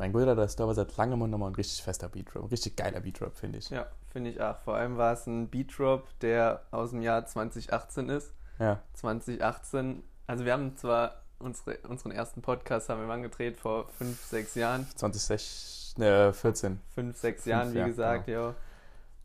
Mein 0.00 0.12
Bruder, 0.12 0.34
der 0.34 0.46
ist 0.46 0.58
da 0.58 0.72
seit 0.72 0.96
langem 0.96 1.18
nochmal 1.28 1.50
ein 1.50 1.54
richtig 1.54 1.82
fester 1.82 2.08
Beatrop. 2.08 2.44
Ein 2.44 2.48
richtig 2.48 2.74
geiler 2.74 3.00
Beatrop, 3.00 3.36
finde 3.36 3.58
ich. 3.58 3.68
Ja, 3.68 3.86
finde 4.10 4.30
ich 4.30 4.40
auch. 4.40 4.56
Vor 4.60 4.74
allem 4.74 4.96
war 4.96 5.12
es 5.12 5.26
ein 5.26 5.50
Beatrop, 5.50 6.08
der 6.20 6.62
aus 6.70 6.92
dem 6.92 7.02
Jahr 7.02 7.26
2018 7.26 8.08
ist. 8.08 8.32
Ja. 8.58 8.80
2018, 8.94 10.02
also 10.26 10.46
wir 10.46 10.54
haben 10.54 10.74
zwar 10.78 11.16
unsere, 11.38 11.76
unseren 11.86 12.12
ersten 12.12 12.40
Podcast 12.40 12.88
haben 12.88 13.06
wir 13.06 13.12
angedreht 13.12 13.58
vor 13.58 13.90
fünf, 13.90 14.18
sechs 14.24 14.54
Jahren. 14.54 14.86
2016, 14.96 16.02
äh, 16.02 16.32
14. 16.32 16.80
Fünf, 16.94 17.18
sechs 17.18 17.44
Jahren, 17.44 17.74
wie 17.74 17.78
ja, 17.80 17.86
gesagt, 17.86 18.26
ja. 18.26 18.54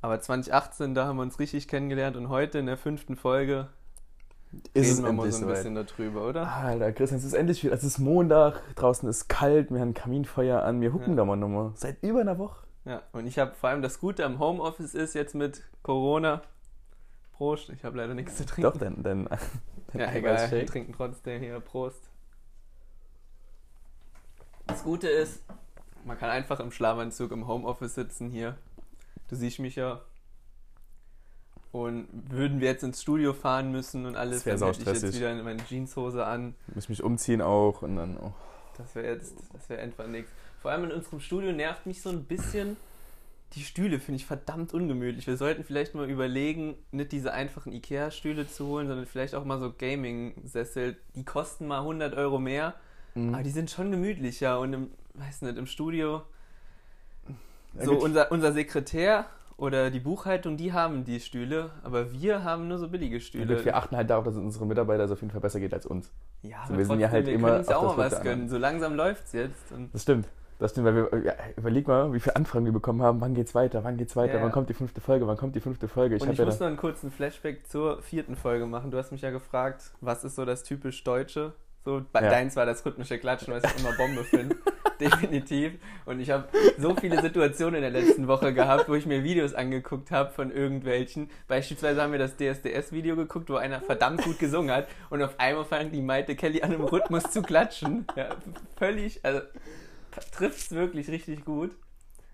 Aber 0.01 0.19
2018, 0.19 0.93
da 0.93 1.05
haben 1.05 1.15
wir 1.15 1.23
uns 1.23 1.39
richtig 1.39 1.69
kennengelernt 1.69 2.17
und 2.17 2.27
heute 2.27 2.59
in 2.59 2.65
der 2.65 2.75
fünften 2.75 3.15
Folge 3.15 3.69
Ist 4.73 4.89
es 4.91 4.97
reden 4.97 5.05
wir 5.05 5.13
mal 5.13 5.31
so 5.31 5.37
ein 5.37 5.41
soweit. 5.43 5.55
bisschen 5.55 5.75
darüber, 5.75 6.27
oder? 6.27 6.47
Alter, 6.51 6.91
Christian, 6.93 7.19
es 7.19 7.25
ist 7.25 7.33
endlich 7.33 7.63
wieder. 7.63 7.73
Es 7.73 7.83
ist 7.83 7.97
Montag, 7.99 8.61
draußen 8.75 9.07
ist 9.09 9.27
kalt, 9.27 9.71
wir 9.71 9.79
haben 9.79 9.89
ein 9.89 9.93
Kaminfeuer 9.93 10.61
an, 10.63 10.81
wir 10.81 10.93
hucken 10.93 11.11
Ja. 11.11 11.15
da 11.17 11.25
mal 11.25 11.35
nochmal. 11.35 11.71
Seit 11.75 12.01
über 12.03 12.21
einer 12.21 12.37
Woche. 12.37 12.63
Ja, 12.85 13.01
und 13.13 13.25
ich 13.25 13.39
habe 13.39 13.53
vor 13.55 13.69
allem 13.69 13.81
das 13.81 13.99
Gute 13.99 14.23
am 14.25 14.39
Homeoffice 14.39 14.93
ist 14.93 15.13
jetzt 15.15 15.33
mit 15.35 15.63
Corona. 15.83 16.41
Prost, 17.33 17.69
ich 17.69 17.83
habe 17.83 17.97
leider 17.97 18.13
nichts 18.13 18.37
zu 18.37 18.45
trinken. 18.45 18.71
Doch, 18.71 18.77
denn. 18.77 19.03
denn, 19.03 19.27
denn 19.93 19.99
Ja, 20.01 20.13
egal, 20.13 20.51
wir 20.51 20.65
trinken 20.65 20.93
trotzdem 20.95 21.41
hier. 21.41 21.59
Prost. 21.59 22.09
Das 24.67 24.83
Gute 24.83 25.07
ist, 25.09 25.43
man 26.05 26.17
kann 26.17 26.29
einfach 26.29 26.59
im 26.59 26.71
Schlafanzug 26.71 27.31
im 27.31 27.47
Homeoffice 27.47 27.95
sitzen 27.95 28.29
hier. 28.29 28.55
Du 29.29 29.35
siehst 29.35 29.59
mich 29.59 29.75
ja. 29.75 30.01
Und 31.75 32.07
würden 32.29 32.61
wir 32.61 32.69
jetzt 32.69 32.83
ins 32.83 33.01
Studio 33.01 33.33
fahren 33.33 33.69
müssen 33.69 34.05
und 34.05 34.15
alles, 34.15 34.45
dann 34.45 34.57
hätte 34.61 34.81
ich 34.81 34.87
jetzt 34.87 35.13
wieder 35.13 35.35
meine 35.43 35.61
Jeanshose 35.65 36.25
an. 36.25 36.55
Muss 36.73 36.87
mich 36.87 37.03
umziehen 37.03 37.41
auch 37.41 37.81
und 37.81 37.97
dann. 37.97 38.15
Oh. 38.17 38.31
Das 38.77 38.95
wäre 38.95 39.07
jetzt, 39.13 39.35
das 39.51 39.67
wäre 39.67 39.81
einfach 39.81 40.07
nichts. 40.07 40.31
Vor 40.61 40.71
allem 40.71 40.85
in 40.85 40.93
unserem 40.93 41.19
Studio 41.19 41.51
nervt 41.51 41.85
mich 41.85 42.01
so 42.01 42.11
ein 42.11 42.23
bisschen. 42.23 42.77
Die 43.55 43.63
Stühle 43.63 43.99
finde 43.99 44.21
ich 44.21 44.25
verdammt 44.25 44.73
ungemütlich. 44.73 45.27
Wir 45.27 45.35
sollten 45.35 45.65
vielleicht 45.65 45.95
mal 45.95 46.09
überlegen, 46.09 46.75
nicht 46.91 47.11
diese 47.11 47.33
einfachen 47.33 47.73
Ikea-Stühle 47.73 48.47
zu 48.47 48.67
holen, 48.67 48.87
sondern 48.87 49.05
vielleicht 49.05 49.35
auch 49.35 49.43
mal 49.43 49.59
so 49.59 49.73
Gaming-Sessel. 49.77 50.95
Die 51.15 51.25
kosten 51.25 51.67
mal 51.67 51.79
100 51.79 52.15
Euro 52.15 52.39
mehr, 52.39 52.73
Mhm. 53.15 53.33
aber 53.33 53.43
die 53.43 53.49
sind 53.49 53.69
schon 53.69 53.91
gemütlicher. 53.91 54.61
Und 54.61 54.71
im, 54.71 54.91
weiß 55.15 55.41
nicht, 55.41 55.57
im 55.57 55.65
Studio, 55.67 56.21
so 57.83 57.97
unser, 57.97 58.31
unser 58.31 58.53
Sekretär 58.53 59.25
oder 59.57 59.89
die 59.89 59.99
Buchhaltung, 59.99 60.57
die 60.57 60.73
haben 60.73 61.05
die 61.05 61.19
Stühle, 61.19 61.71
aber 61.83 62.11
wir 62.11 62.43
haben 62.43 62.67
nur 62.67 62.77
so 62.77 62.89
billige 62.89 63.15
Ja, 63.15 63.21
Stühle. 63.21 63.55
gut, 63.55 63.65
wir 63.65 63.75
achten 63.77 63.95
halt 63.95 64.09
darauf, 64.09 64.25
dass 64.25 64.35
es 64.35 64.41
unseren 64.41 64.67
Mitarbeitern 64.67 65.09
auf 65.11 65.21
jeden 65.21 65.31
Fall 65.31 65.41
besser 65.41 65.59
geht 65.59 65.73
als 65.73 65.85
uns. 65.85 66.11
ja, 66.41 66.57
Also 66.61 66.73
aber 66.73 66.77
wir 66.79 66.85
sind 66.85 66.99
ja 66.99 67.09
halt 67.09 67.25
wir 67.25 67.33
immer 67.33 67.49
können 67.51 67.65
ja 67.69 67.77
auch 67.77 67.95
mal 67.97 68.11
was 68.11 68.21
gönnen. 68.21 68.49
So 68.49 68.57
langsam 68.57 68.95
läuft's 68.95 69.31
jetzt. 69.33 69.71
Und 69.71 69.93
Das 69.93 70.01
stimmt. 70.03 70.27
Das 70.57 70.71
stimmt, 70.71 70.85
weil 70.87 70.95
wir, 70.95 71.23
ja, 71.25 71.33
überleg 71.57 71.85
mal, 71.85 72.13
wie 72.13 72.19
viele 72.21 72.37
Anfragen 72.37 72.63
wir 72.63 72.71
bekommen 72.71 73.01
haben. 73.01 73.19
Wann 73.19 73.33
geht's 73.33 73.53
weiter? 73.55 73.83
Wann 73.83 73.97
geht's 73.97 74.15
weiter? 74.15 74.35
Ja. 74.35 74.41
Wann 74.41 74.53
kommt 74.53 74.69
die 74.69 74.73
fünfte 74.73 75.01
Folge? 75.01 75.27
Wann 75.27 75.35
kommt 75.35 75.53
die 75.55 75.59
fünfte 75.59 75.89
Folge? 75.89 76.15
Ich 76.15 76.21
und 76.21 76.31
ich 76.31 76.37
ja 76.37 76.45
muss 76.45 76.61
noch 76.61 76.67
einen 76.67 76.77
kurzen 76.77 77.11
Flashback 77.11 77.67
zur 77.67 78.01
vierten 78.01 78.37
Folge 78.37 78.65
machen. 78.65 78.89
Du 78.89 78.97
hast 78.97 79.11
mich 79.11 79.21
ja 79.21 79.31
gefragt, 79.31 79.91
was 79.99 80.23
ist 80.23 80.35
so 80.35 80.45
das 80.45 80.63
typisch 80.63 81.03
Deutsche? 81.03 81.51
So, 81.85 82.03
bei 82.11 82.23
Ja. 82.23 82.29
deins 82.31 82.55
war 82.55 82.65
das 82.65 82.83
rhythmische 82.85 83.19
Klatschen, 83.19 83.53
was 83.53 83.63
ich 83.63 83.79
immer 83.79 83.93
Bombe 83.93 84.23
finde. 84.23 84.55
Definitiv. 84.99 85.73
Und 86.05 86.19
ich 86.19 86.31
habe 86.31 86.47
so 86.79 86.95
viele 86.95 87.21
Situationen 87.21 87.75
in 87.75 87.81
der 87.93 88.01
letzten 88.01 88.27
Woche 88.27 88.53
gehabt, 88.53 88.89
wo 88.89 88.95
ich 88.95 89.05
mir 89.05 89.23
Videos 89.23 89.53
angeguckt 89.53 90.09
habe 90.09 90.31
von 90.31 90.51
irgendwelchen. 90.51 91.29
Beispielsweise 91.47 92.01
haben 92.01 92.11
wir 92.11 92.17
das 92.19 92.37
DSDS-Video 92.37 93.15
geguckt, 93.15 93.49
wo 93.49 93.55
einer 93.55 93.81
verdammt 93.81 94.23
gut 94.23 94.39
gesungen 94.39 94.73
hat 94.73 94.87
und 95.11 95.21
auf 95.21 95.37
einmal 95.39 95.65
fängt 95.65 95.93
die 95.93 96.01
Maite 96.01 96.35
Kelly 96.35 96.61
an, 96.63 96.71
im 96.71 96.81
Rhythmus 96.85 97.23
zu 97.31 97.41
klatschen. 97.43 98.07
Ja, 98.15 98.29
völlig, 98.77 99.19
also 99.23 99.41
trifft 100.31 100.57
es 100.59 100.71
wirklich 100.71 101.09
richtig 101.09 101.45
gut. 101.45 101.75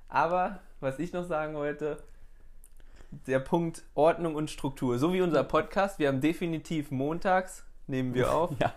Aber 0.08 0.60
was 0.80 1.00
ich 1.00 1.12
noch 1.14 1.26
sagen 1.26 1.56
wollte, 1.56 1.98
der 3.28 3.40
Punkt 3.40 3.84
Ordnung 3.96 4.36
und 4.36 4.50
Struktur. 4.50 4.98
So 4.98 5.12
wie 5.14 5.22
unser 5.22 5.44
Podcast, 5.44 6.00
wir 6.00 6.08
haben 6.08 6.22
definitiv 6.22 6.92
montags, 6.92 7.66
nehmen 7.88 8.14
wir 8.14 8.31
auf. 8.34 8.52
Ja. 8.59 8.74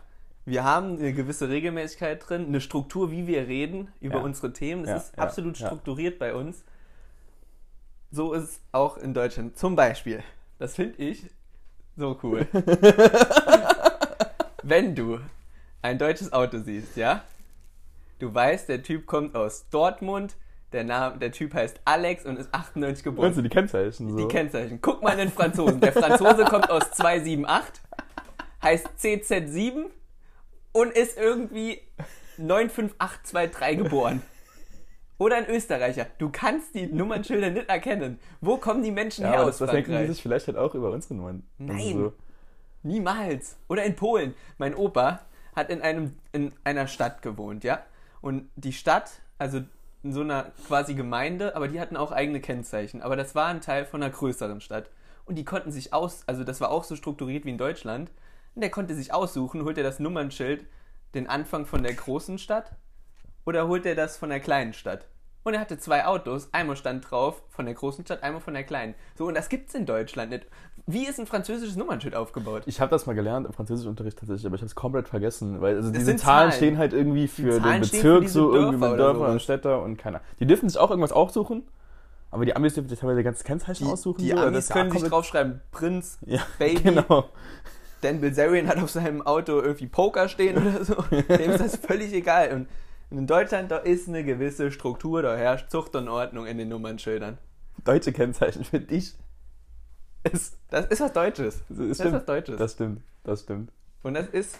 Wir 0.46 0.62
haben 0.64 0.98
eine 0.98 1.12
gewisse 1.14 1.48
Regelmäßigkeit 1.48 2.28
drin, 2.28 2.46
eine 2.46 2.60
Struktur, 2.60 3.10
wie 3.10 3.26
wir 3.26 3.48
reden 3.48 3.88
über 4.00 4.16
Ja. 4.18 4.22
unsere 4.22 4.52
Themen. 4.52 4.84
Es 4.84 4.90
Ja, 4.90 4.96
ist 4.96 5.18
absolut 5.18 5.58
ja. 5.58 5.66
strukturiert 5.68 6.18
bei 6.18 6.34
uns. 6.34 6.64
So 8.10 8.34
ist 8.34 8.42
es 8.44 8.60
auch 8.72 8.98
in 8.98 9.14
Deutschland. 9.14 9.56
Zum 9.58 9.74
Beispiel, 9.74 10.22
das 10.58 10.74
finde 10.74 11.02
ich 11.02 11.24
so 11.96 12.18
cool. 12.22 12.46
Wenn 14.62 14.94
du 14.94 15.20
ein 15.82 15.98
deutsches 15.98 16.32
Auto 16.32 16.58
siehst, 16.58 16.96
ja, 16.96 17.22
du 18.18 18.32
weißt, 18.32 18.68
der 18.68 18.82
Typ 18.82 19.06
kommt 19.06 19.36
aus 19.36 19.66
Dortmund, 19.70 20.36
der, 20.72 20.84
Name, 20.84 21.18
der 21.18 21.32
Typ 21.32 21.54
heißt 21.54 21.80
Alex 21.84 22.24
und 22.24 22.38
ist 22.38 22.52
98 22.52 23.04
geboren. 23.04 23.26
Meinst 23.26 23.38
du 23.38 23.42
die 23.42 23.48
Kennzeichen 23.48 24.10
so? 24.10 24.16
Die 24.16 24.26
Kennzeichen. 24.28 24.80
Guck 24.80 25.02
mal 25.02 25.12
in 25.12 25.18
den 25.18 25.30
Franzosen. 25.30 25.80
Der 25.80 25.92
Franzose 25.92 26.44
kommt 26.44 26.70
aus 26.70 26.90
278, 26.92 27.82
heißt 28.62 28.88
CZ7 28.98 29.84
und 30.74 30.92
ist 30.92 31.16
irgendwie 31.16 31.80
95823 32.36 33.78
geboren. 33.78 34.22
Oder 35.16 35.36
ein 35.36 35.48
Österreicher. 35.48 36.06
Du 36.18 36.28
kannst 36.30 36.74
die 36.74 36.86
Nummernschilder 36.86 37.50
nicht 37.50 37.68
erkennen. 37.68 38.18
Wo 38.40 38.56
kommen 38.56 38.82
die 38.82 38.90
Menschen 38.90 39.24
ja, 39.24 39.30
her 39.30 39.40
aus 39.42 39.58
das, 39.58 39.58
das 39.58 39.70
denken 39.70 39.96
die 39.96 40.06
sich 40.08 40.20
vielleicht 40.20 40.48
halt 40.48 40.58
auch 40.58 40.74
über 40.74 40.90
unsere 40.90 41.14
Nummern. 41.14 41.44
Nein. 41.56 41.78
Also 41.78 41.98
so, 41.98 42.12
Niemals. 42.82 43.56
Oder 43.68 43.84
in 43.84 43.94
Polen. 43.94 44.34
Mein 44.58 44.74
Opa 44.74 45.20
hat 45.54 45.70
in, 45.70 45.80
einem, 45.80 46.16
in 46.32 46.52
einer 46.64 46.88
Stadt 46.88 47.22
gewohnt, 47.22 47.62
ja. 47.62 47.82
Und 48.20 48.50
die 48.56 48.72
Stadt, 48.72 49.12
also 49.38 49.60
in 50.02 50.12
so 50.12 50.20
einer 50.20 50.52
quasi 50.66 50.94
Gemeinde, 50.94 51.54
aber 51.54 51.68
die 51.68 51.80
hatten 51.80 51.96
auch 51.96 52.10
eigene 52.10 52.40
Kennzeichen. 52.40 53.00
Aber 53.00 53.14
das 53.14 53.34
war 53.36 53.46
ein 53.46 53.60
Teil 53.60 53.86
von 53.86 54.02
einer 54.02 54.12
größeren 54.12 54.60
Stadt. 54.60 54.90
Und 55.24 55.36
die 55.36 55.44
konnten 55.44 55.70
sich 55.70 55.94
aus, 55.94 56.24
also 56.26 56.42
das 56.42 56.60
war 56.60 56.70
auch 56.70 56.84
so 56.84 56.96
strukturiert 56.96 57.44
wie 57.44 57.50
in 57.50 57.58
Deutschland. 57.58 58.10
Und 58.54 58.60
der 58.60 58.70
konnte 58.70 58.94
sich 58.94 59.12
aussuchen, 59.12 59.64
holt 59.64 59.78
er 59.78 59.84
das 59.84 59.98
Nummernschild 59.98 60.66
den 61.14 61.28
Anfang 61.28 61.66
von 61.66 61.82
der 61.82 61.94
großen 61.94 62.38
Stadt 62.38 62.72
oder 63.44 63.68
holt 63.68 63.86
er 63.86 63.94
das 63.94 64.16
von 64.16 64.30
der 64.30 64.40
kleinen 64.40 64.72
Stadt? 64.72 65.06
Und 65.42 65.52
er 65.52 65.60
hatte 65.60 65.76
zwei 65.78 66.06
Autos, 66.06 66.48
einmal 66.52 66.74
stand 66.76 67.10
drauf 67.10 67.42
von 67.50 67.66
der 67.66 67.74
großen 67.74 68.02
Stadt, 68.04 68.22
einmal 68.22 68.40
von 68.40 68.54
der 68.54 68.64
kleinen. 68.64 68.94
So, 69.14 69.26
und 69.26 69.34
das 69.34 69.50
gibt's 69.50 69.74
in 69.74 69.84
Deutschland 69.84 70.30
nicht. 70.30 70.46
Wie 70.86 71.06
ist 71.06 71.20
ein 71.20 71.26
französisches 71.26 71.76
Nummernschild 71.76 72.14
aufgebaut? 72.14 72.62
ich 72.66 72.80
habe 72.80 72.90
das 72.90 73.04
mal 73.06 73.12
gelernt 73.14 73.46
im 73.46 73.52
Französischunterricht 73.52 74.18
tatsächlich, 74.18 74.46
aber 74.46 74.54
ich 74.54 74.62
habe 74.62 74.66
es 74.68 74.74
komplett 74.74 75.08
vergessen, 75.08 75.60
weil 75.60 75.76
also 75.76 75.90
diese 75.90 76.16
Zahlen, 76.16 76.18
Zahlen. 76.18 76.52
stehen 76.52 76.78
halt 76.78 76.94
irgendwie 76.94 77.28
für 77.28 77.60
den 77.60 77.80
Bezirk 77.80 78.24
für 78.24 78.28
so 78.28 78.54
irgendwie 78.54 78.80
Dörfer 78.80 78.92
mit 78.92 79.00
oder 79.00 79.12
Dörfern 79.12 79.32
und. 79.32 79.42
Städter 79.42 79.82
und 79.82 79.96
keiner. 79.98 80.20
Die 80.40 80.46
dürfen 80.46 80.68
sich 80.68 80.78
auch 80.78 80.88
irgendwas 80.90 81.12
aussuchen, 81.12 81.62
aber 82.30 82.46
die 82.46 82.56
Amis 82.56 82.74
dürfen 82.74 82.88
sich 82.88 82.98
teilweise 82.98 83.22
ganz 83.22 83.44
Kennzeichen 83.44 83.86
aussuchen. 83.86 84.22
die 84.22 84.30
so, 84.30 84.36
Amis 84.38 84.68
können 84.70 84.90
sich 84.90 85.02
draufschreiben, 85.04 85.60
Prinz, 85.72 86.18
Ja, 86.24 86.40
Baby. 86.58 86.82
genau. 86.82 87.28
Dan 88.04 88.20
Bilzerian 88.20 88.68
hat 88.68 88.76
auf 88.76 88.90
seinem 88.90 89.22
Auto 89.22 89.60
irgendwie 89.60 89.86
Poker 89.86 90.28
stehen 90.28 90.58
oder 90.58 90.84
so. 90.84 90.94
Dem 91.10 91.50
ist 91.50 91.60
das 91.60 91.76
völlig 91.76 92.12
egal. 92.12 92.52
Und 92.52 92.68
in 93.10 93.26
Deutschland, 93.26 93.70
da 93.70 93.78
ist 93.78 94.08
eine 94.08 94.22
gewisse 94.24 94.70
Struktur, 94.70 95.22
da 95.22 95.36
herrscht 95.36 95.70
Zucht 95.70 95.96
und 95.96 96.08
Ordnung 96.08 96.46
in 96.46 96.58
den 96.58 96.68
Nummernschildern. 96.68 97.38
Deutsche 97.82 98.12
Kennzeichen 98.12 98.64
für 98.64 98.80
dich. 98.80 99.14
Ist, 100.30 100.58
das 100.68 100.86
ist 100.86 101.00
was 101.00 101.12
Deutsches. 101.14 101.62
Das 101.68 101.78
Das 101.78 102.00
ist 102.00 102.12
was 102.12 102.24
Deutsches. 102.26 102.56
Das 102.58 102.72
stimmt, 102.72 103.02
das 103.24 103.40
stimmt. 103.40 103.72
Und 104.02 104.14
das 104.14 104.28
ist. 104.28 104.58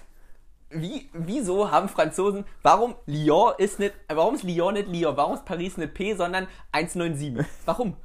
Wie, 0.71 1.09
wieso 1.12 1.71
haben 1.71 1.88
Franzosen. 1.88 2.44
Warum 2.62 2.94
Lyon 3.06 3.53
ist 3.59 3.78
nicht. 3.78 3.94
Warum 4.09 4.34
ist 4.34 4.43
Lyon 4.43 4.75
nicht 4.75 4.88
Lyon? 4.88 5.16
Warum 5.16 5.34
ist 5.34 5.44
Paris 5.44 5.76
nicht 5.76 5.93
P, 5.93 6.15
sondern 6.15 6.49
197? 6.72 7.47
Warum? 7.66 7.97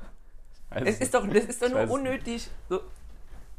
Es 0.70 1.00
ist 1.00 1.14
doch, 1.14 1.26
das 1.28 1.46
ist 1.46 1.62
doch 1.62 1.70
nur 1.70 1.90
unnötig. 1.90 2.50
So, 2.68 2.82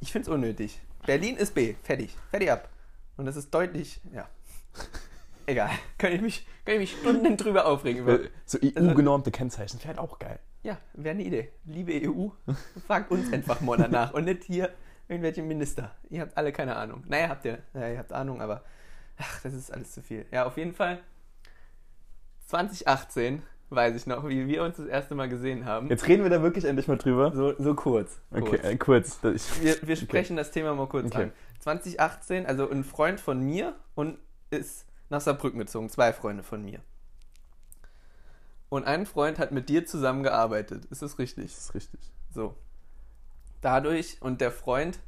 ich 0.01 0.13
finde 0.13 0.29
es 0.29 0.35
unnötig. 0.35 0.81
Berlin 1.07 1.37
ist 1.37 1.55
B. 1.55 1.75
Fertig. 1.83 2.17
Fertig 2.31 2.51
ab. 2.51 2.69
Und 3.17 3.25
das 3.27 3.37
ist 3.37 3.53
deutlich. 3.55 4.01
Ja. 4.13 4.29
Egal. 5.47 5.71
Kann 5.99 6.13
ich 6.13 6.21
mich, 6.21 6.47
kann 6.65 6.75
ich 6.75 6.81
mich 6.81 6.93
Stunden 7.01 7.37
drüber 7.37 7.67
aufregen. 7.67 8.03
Über, 8.03 8.19
so 8.47 8.59
Also- 8.59 8.81
EU-genormte 8.91 9.31
Kennzeichen 9.31 9.79
wäre 9.79 9.89
halt 9.89 9.99
auch 9.99 10.19
geil. 10.19 10.39
ja, 10.63 10.79
wäre 10.95 11.15
eine 11.15 11.25
Idee. 11.25 11.51
Liebe 11.65 11.93
EU, 12.09 12.29
fragt 12.87 13.11
uns 13.11 13.33
einfach 13.33 13.61
mal 13.61 13.77
danach. 13.77 14.13
Und 14.15 14.25
nicht 14.27 14.45
hier 14.45 14.71
irgendwelche 15.09 15.43
Minister. 15.43 15.95
Ihr 16.09 16.21
habt 16.21 16.37
alle 16.37 16.53
keine 16.53 16.77
Ahnung. 16.77 17.03
Naja, 17.09 17.29
habt 17.31 17.45
ihr. 17.45 17.59
Naja, 17.73 17.93
ihr 17.95 17.99
habt 17.99 18.13
Ahnung, 18.13 18.41
aber. 18.41 18.63
Ach, 19.19 19.41
das 19.43 19.53
ist 19.55 19.73
alles 19.73 19.93
zu 19.93 20.03
viel. 20.03 20.25
Ja, 20.31 20.47
auf 20.47 20.57
jeden 20.57 20.73
Fall. 20.75 21.01
2018 22.47 23.43
weiß 23.71 23.95
ich 23.97 24.07
noch, 24.07 24.29
wie 24.29 24.47
wir 24.47 24.63
uns 24.65 24.77
das 24.77 24.87
erste 24.87 25.15
Mal 25.15 25.29
gesehen 25.29 25.65
haben. 25.65 25.89
Jetzt 25.89 26.07
reden 26.09 26.23
wir 26.23 26.31
da 26.31 26.43
wirklich 26.43 26.65
endlich 26.65 26.89
mal 26.89 26.97
drüber. 26.99 27.33
So, 27.35 27.55
so 27.59 27.75
kurz. 27.75 28.21
Okay, 28.31 28.59
kurz. 28.59 28.65
äh, 28.65 28.77
kurz. 28.77 29.19
Ich, 29.35 29.63
Wir, 29.63 29.77
wir 29.89 29.97
sprechen 29.97 30.37
das 30.37 30.51
Thema 30.51 30.75
mal 30.75 30.89
kurz 30.89 31.07
Okay. 31.07 31.25
an. 31.25 31.33
2018, 31.61 32.47
also 32.47 32.69
ein 32.71 32.85
Freund 32.85 33.21
von 33.21 33.41
mir 33.41 33.75
und 33.95 34.19
ist 34.51 34.87
nach 35.09 35.21
Saarbrücken 35.21 35.59
gezogen. 35.59 35.89
Zwei 35.89 36.13
Freunde 36.13 36.43
von 36.43 36.65
mir. 36.65 36.81
Und 38.69 38.87
ein 38.87 39.05
Freund 39.07 39.39
hat 39.39 39.53
mit 39.53 39.69
dir 39.69 39.85
zusammengearbeitet. 39.85 40.85
Ist 40.87 41.03
das 41.03 41.19
richtig? 41.19 41.47
das 41.55 41.65
ist 41.65 41.75
richtig. 41.75 42.01
So. 42.33 42.55
Dadurch, 43.61 44.17
und 44.21 44.41
der 44.41 44.53
Freund, 44.53 45.01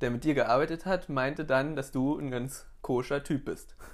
der 0.00 0.10
mit 0.10 0.24
dir 0.24 0.34
gearbeitet 0.34 0.84
hat, 0.86 1.08
meinte 1.08 1.44
dann, 1.44 1.76
dass 1.76 1.92
du 1.92 2.18
ein 2.18 2.30
ganz 2.30 2.66
koscher 2.82 3.22
Typ 3.22 3.44
bist. 3.46 3.74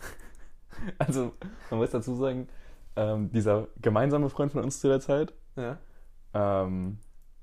Also, 0.98 1.34
man 1.70 1.80
muss 1.80 1.90
dazu 1.90 2.16
sagen, 2.16 2.48
ähm, 2.96 3.30
dieser 3.32 3.68
gemeinsame 3.80 4.28
Freund 4.28 4.52
von 4.52 4.62
uns 4.62 4.80
zu 4.80 4.88
der 4.88 5.00
Zeit. 5.00 5.32
Ja. 5.56 5.78
Ähm, 6.34 6.98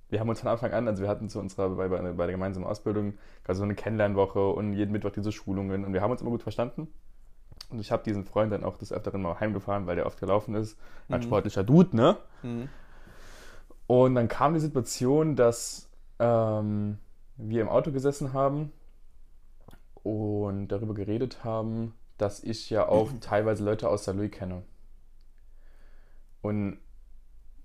wir 0.09 0.19
haben 0.19 0.29
uns 0.29 0.39
von 0.39 0.49
Anfang 0.49 0.71
an, 0.71 0.87
also 0.87 1.03
wir 1.03 1.09
hatten 1.09 1.29
zu 1.29 1.39
unserer, 1.39 1.69
bei, 1.69 1.87
bei, 1.87 2.01
bei 2.01 2.25
der 2.25 2.33
gemeinsamen 2.33 2.65
Ausbildung, 2.65 3.13
also 3.47 3.59
so 3.59 3.63
eine 3.65 3.75
Kennenlernwoche 3.75 4.49
und 4.49 4.73
jeden 4.73 4.91
Mittwoch 4.91 5.11
diese 5.11 5.31
Schulungen 5.31 5.85
und 5.85 5.93
wir 5.93 6.01
haben 6.01 6.11
uns 6.11 6.21
immer 6.21 6.31
gut 6.31 6.41
verstanden. 6.43 6.87
Und 7.69 7.79
ich 7.79 7.91
habe 7.91 8.03
diesen 8.03 8.23
Freund 8.25 8.51
dann 8.51 8.63
auch 8.63 8.77
des 8.77 8.91
Öfteren 8.91 9.21
mal 9.21 9.39
heimgefahren, 9.39 9.85
weil 9.85 9.95
der 9.95 10.07
oft 10.07 10.19
gelaufen 10.19 10.55
ist. 10.55 10.77
Ein 11.09 11.19
Mhm. 11.19 11.23
sportlicher 11.23 11.63
Dude, 11.63 11.95
ne? 11.95 12.17
Mhm. 12.41 12.69
Und 13.85 14.15
dann 14.15 14.27
kam 14.27 14.53
die 14.53 14.59
Situation, 14.59 15.35
dass 15.35 15.89
ähm, 16.19 16.97
wir 17.37 17.61
im 17.61 17.69
Auto 17.69 17.91
gesessen 17.91 18.33
haben 18.33 18.71
und 20.03 20.69
darüber 20.69 20.93
geredet 20.93 21.43
haben, 21.43 21.93
dass 22.17 22.43
ich 22.43 22.69
ja 22.69 22.87
auch 22.87 23.11
teilweise 23.21 23.63
Leute 23.63 23.89
aus 23.89 24.05
Saarlouis 24.05 24.31
kenne. 24.31 24.63
Und 26.41 26.79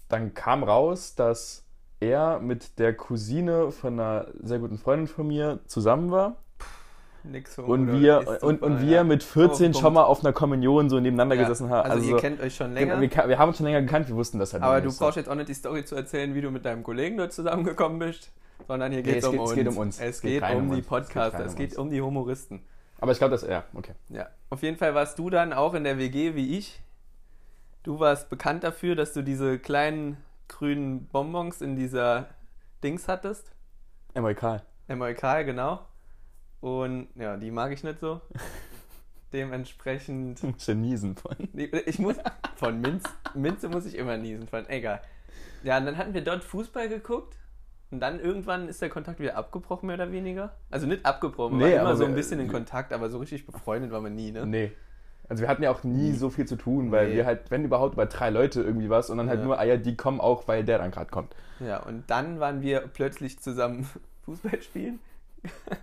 dann 0.08 0.34
kam 0.34 0.62
raus, 0.62 1.14
dass 1.14 1.64
er 2.00 2.38
mit 2.40 2.78
der 2.78 2.94
Cousine 2.94 3.70
von 3.70 3.98
einer 3.98 4.26
sehr 4.42 4.58
guten 4.58 4.78
Freundin 4.78 5.06
von 5.06 5.26
mir 5.26 5.60
zusammen 5.66 6.10
war 6.10 6.36
Nix 7.26 7.54
für 7.54 7.62
und 7.62 7.90
wir, 7.90 8.38
und, 8.42 8.60
und 8.60 8.82
wir 8.82 8.96
ja. 8.96 9.04
mit 9.04 9.22
14 9.22 9.70
Oh, 9.74 9.78
schon 9.80 9.94
mal 9.94 10.02
auf 10.02 10.22
einer 10.22 10.34
Kommunion 10.34 10.90
so 10.90 11.00
nebeneinander 11.00 11.36
Ja. 11.36 11.42
gesessen 11.42 11.70
haben. 11.70 11.90
Also, 11.90 12.06
ihr 12.10 12.18
kennt 12.18 12.38
euch 12.42 12.54
schon 12.54 12.74
länger. 12.74 13.00
wir, 13.00 13.10
wir 13.28 13.38
haben 13.38 13.48
uns 13.48 13.56
schon 13.56 13.64
länger 13.64 13.80
gekannt, 13.80 14.08
wir 14.08 14.14
wussten 14.16 14.38
das 14.38 14.52
halt 14.52 14.62
aber 14.62 14.80
du 14.82 14.88
nicht 14.88 14.96
so. 14.98 15.04
brauchst 15.06 15.16
jetzt 15.16 15.30
auch 15.30 15.34
nicht 15.34 15.48
die 15.48 15.54
Story 15.54 15.86
zu 15.86 15.94
erzählen, 15.96 16.34
wie 16.34 16.42
du 16.42 16.50
mit 16.50 16.66
deinem 16.66 16.82
Kollegen 16.82 17.16
dort 17.16 17.32
zusammengekommen 17.32 17.98
bist, 17.98 18.30
sondern 18.68 18.92
hier 18.92 19.00
Nee, 19.02 19.12
geht 19.14 19.22
es 19.22 19.24
um 19.26 19.32
geht- 19.32 19.40
uns. 19.40 19.50
es 19.50 19.56
geht 19.56 19.68
um 19.68 19.76
uns. 19.78 20.00
Es 20.00 20.20
geht 20.20 20.42
geht 20.42 20.50
um 20.50 20.56
um 20.58 20.64
die 20.64 20.68
uns. 20.68 20.74
Es 20.74 20.76
geht 20.82 20.88
Podcaster, 20.88 21.44
es 21.46 21.52
um 21.52 21.58
geht 21.58 21.70
uns. 21.70 21.78
um 21.78 21.90
die 21.90 22.02
Humoristen. 22.02 22.60
Aber 23.00 23.12
ich 23.12 23.18
glaube, 23.18 23.30
das, 23.30 23.42
ja, 23.48 23.64
okay. 23.72 23.92
Ja. 24.10 24.26
Auf 24.50 24.62
jeden 24.62 24.76
Fall 24.76 24.94
warst 24.94 25.18
du 25.18 25.30
dann 25.30 25.54
auch 25.54 25.72
in 25.72 25.84
der 25.84 25.96
WG 25.98 26.34
wie 26.34 26.58
ich. 26.58 26.78
Du 27.84 28.00
warst 28.00 28.30
bekannt 28.30 28.64
dafür, 28.64 28.96
dass 28.96 29.12
du 29.12 29.22
diese 29.22 29.58
kleinen 29.58 30.16
grünen 30.48 31.06
Bonbons 31.06 31.60
in 31.60 31.76
dieser 31.76 32.30
Dings 32.82 33.08
hattest. 33.08 33.52
Amerikal. 34.14 34.62
MLK, 34.88 35.44
genau. 35.44 35.86
Und 36.62 37.08
ja, 37.14 37.36
die 37.36 37.50
mag 37.50 37.72
ich 37.72 37.84
nicht 37.84 38.00
so. 38.00 38.22
Dementsprechend. 39.34 40.42
Ich 40.42 40.68
niesen 40.68 41.14
von. 41.14 41.36
Ich 41.52 41.98
muss. 41.98 42.16
Von 42.56 42.80
Minz, 42.80 43.04
Minze 43.34 43.68
muss 43.68 43.84
ich 43.84 43.96
immer 43.96 44.16
niesen, 44.16 44.48
von 44.48 44.66
egal. 44.70 45.02
Ja, 45.62 45.76
und 45.76 45.84
dann 45.84 45.98
hatten 45.98 46.14
wir 46.14 46.24
dort 46.24 46.42
Fußball 46.42 46.88
geguckt. 46.88 47.36
Und 47.90 48.00
dann 48.00 48.18
irgendwann 48.18 48.66
ist 48.66 48.80
der 48.80 48.88
Kontakt 48.88 49.20
wieder 49.20 49.36
abgebrochen, 49.36 49.88
mehr 49.88 49.96
oder 49.96 50.10
weniger. 50.10 50.56
Also 50.70 50.86
nicht 50.86 51.04
abgebrochen, 51.04 51.58
Nee, 51.58 51.74
war 51.74 51.82
immer 51.82 51.96
so 51.96 52.06
ein 52.06 52.14
bisschen 52.14 52.40
in 52.40 52.48
Kontakt, 52.48 52.94
aber 52.94 53.10
so 53.10 53.18
richtig 53.18 53.44
befreundet 53.44 53.90
waren 53.90 54.04
wir 54.04 54.10
nie, 54.10 54.32
ne? 54.32 54.46
Nee. 54.46 54.72
Also 55.28 55.42
wir 55.42 55.48
hatten 55.48 55.62
ja 55.62 55.70
auch 55.70 55.84
nie 55.84 56.12
so 56.12 56.28
viel 56.30 56.44
zu 56.46 56.56
tun, 56.56 56.90
weil 56.92 57.08
Nee. 57.08 57.16
wir 57.16 57.26
halt, 57.26 57.50
wenn 57.50 57.64
überhaupt, 57.64 57.94
über 57.94 58.06
drei 58.06 58.30
Leute 58.30 58.60
irgendwie 58.62 58.90
was 58.90 59.08
und 59.10 59.16
dann 59.18 59.28
halt 59.28 59.40
Ja. 59.40 59.44
nur 59.46 59.58
Eier, 59.58 59.76
die 59.78 59.96
kommen 59.96 60.20
auch, 60.20 60.46
weil 60.48 60.64
der 60.64 60.78
dann 60.78 60.90
gerade 60.90 61.10
kommt. 61.10 61.34
Ja, 61.60 61.78
und 61.82 62.04
dann 62.08 62.40
waren 62.40 62.60
wir 62.62 62.80
plötzlich 62.92 63.38
zusammen 63.40 63.88
Fußball 64.24 64.60
spielen. 64.62 64.98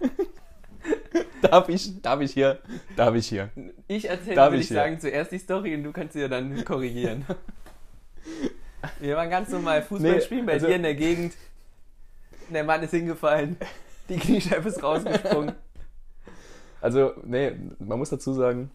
Darf 1.42 1.70
ich, 1.70 2.02
darf 2.02 2.22
ich 2.22 2.32
hier, 2.34 2.60
darf 2.96 3.14
ich 3.16 3.28
hier. 3.28 3.50
Ich 3.88 4.08
erzähle, 4.10 4.36
Darf 4.36 4.52
würde 4.52 4.62
ich 4.62 4.70
ich 4.70 4.76
sagen, 4.76 5.00
zuerst 5.00 5.32
die 5.32 5.38
Story 5.40 5.76
und 5.76 5.84
du 5.84 5.92
kannst 5.92 6.14
sie 6.14 6.22
ja 6.22 6.28
dann 6.28 6.64
korrigieren. 6.66 7.26
Wir 9.00 9.16
waren 9.16 9.30
ganz 9.30 9.50
normal 9.50 9.82
Fußball 9.82 10.14
Nee, 10.14 10.22
spielen 10.22 10.46
bei 10.46 10.54
also- 10.54 10.68
dir 10.68 10.76
in 10.76 10.84
der 10.84 10.96
Gegend. 10.96 11.34
Der 12.50 12.64
Mann 12.64 12.82
ist 12.84 12.92
hingefallen. 12.92 13.58
Die 14.10 14.18
Kniescheibe 14.18 14.70
ist 14.70 14.82
rausgesprungen. 14.84 15.54
Also, 16.82 17.14
nee, 17.24 17.52
man 17.80 17.98
muss 18.00 18.10
dazu 18.10 18.34
sagen, 18.34 18.72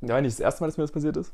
ja, 0.00 0.20
nicht 0.20 0.34
das 0.34 0.40
erste 0.40 0.62
Mal, 0.62 0.68
dass 0.68 0.76
mir 0.76 0.84
das 0.84 0.92
passiert 0.92 1.16
ist. 1.16 1.32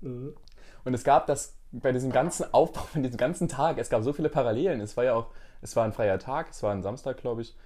Und 0.00 0.94
es 0.94 1.04
gab 1.04 1.26
das 1.26 1.56
bei 1.72 1.92
diesem 1.92 2.12
ganzen 2.12 2.52
Aufbau 2.52 2.82
von 2.82 3.02
diesem 3.02 3.16
ganzen 3.16 3.48
Tag, 3.48 3.78
es 3.78 3.88
gab 3.90 4.02
so 4.02 4.12
viele 4.12 4.28
Parallelen. 4.28 4.80
Es 4.80 4.96
war 4.96 5.04
ja 5.04 5.14
auch, 5.14 5.28
es 5.62 5.74
war 5.76 5.84
ein 5.84 5.92
freier 5.92 6.18
Tag, 6.18 6.48
es 6.50 6.62
war 6.62 6.72
ein 6.72 6.82
Samstag, 6.82 7.16
glaube 7.16 7.42
ich. 7.42 7.56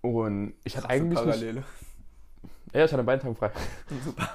Und 0.00 0.54
ich 0.64 0.76
hatte 0.76 0.88
eigentlich 0.88 1.18
nicht, 1.20 1.24
Parallele. 1.24 1.64
ja, 2.72 2.84
ich 2.84 2.92
hatte 2.92 3.00
an 3.00 3.06
beiden 3.06 3.22
Tagen 3.22 3.36
frei. 3.36 3.50
Super. 4.04 4.28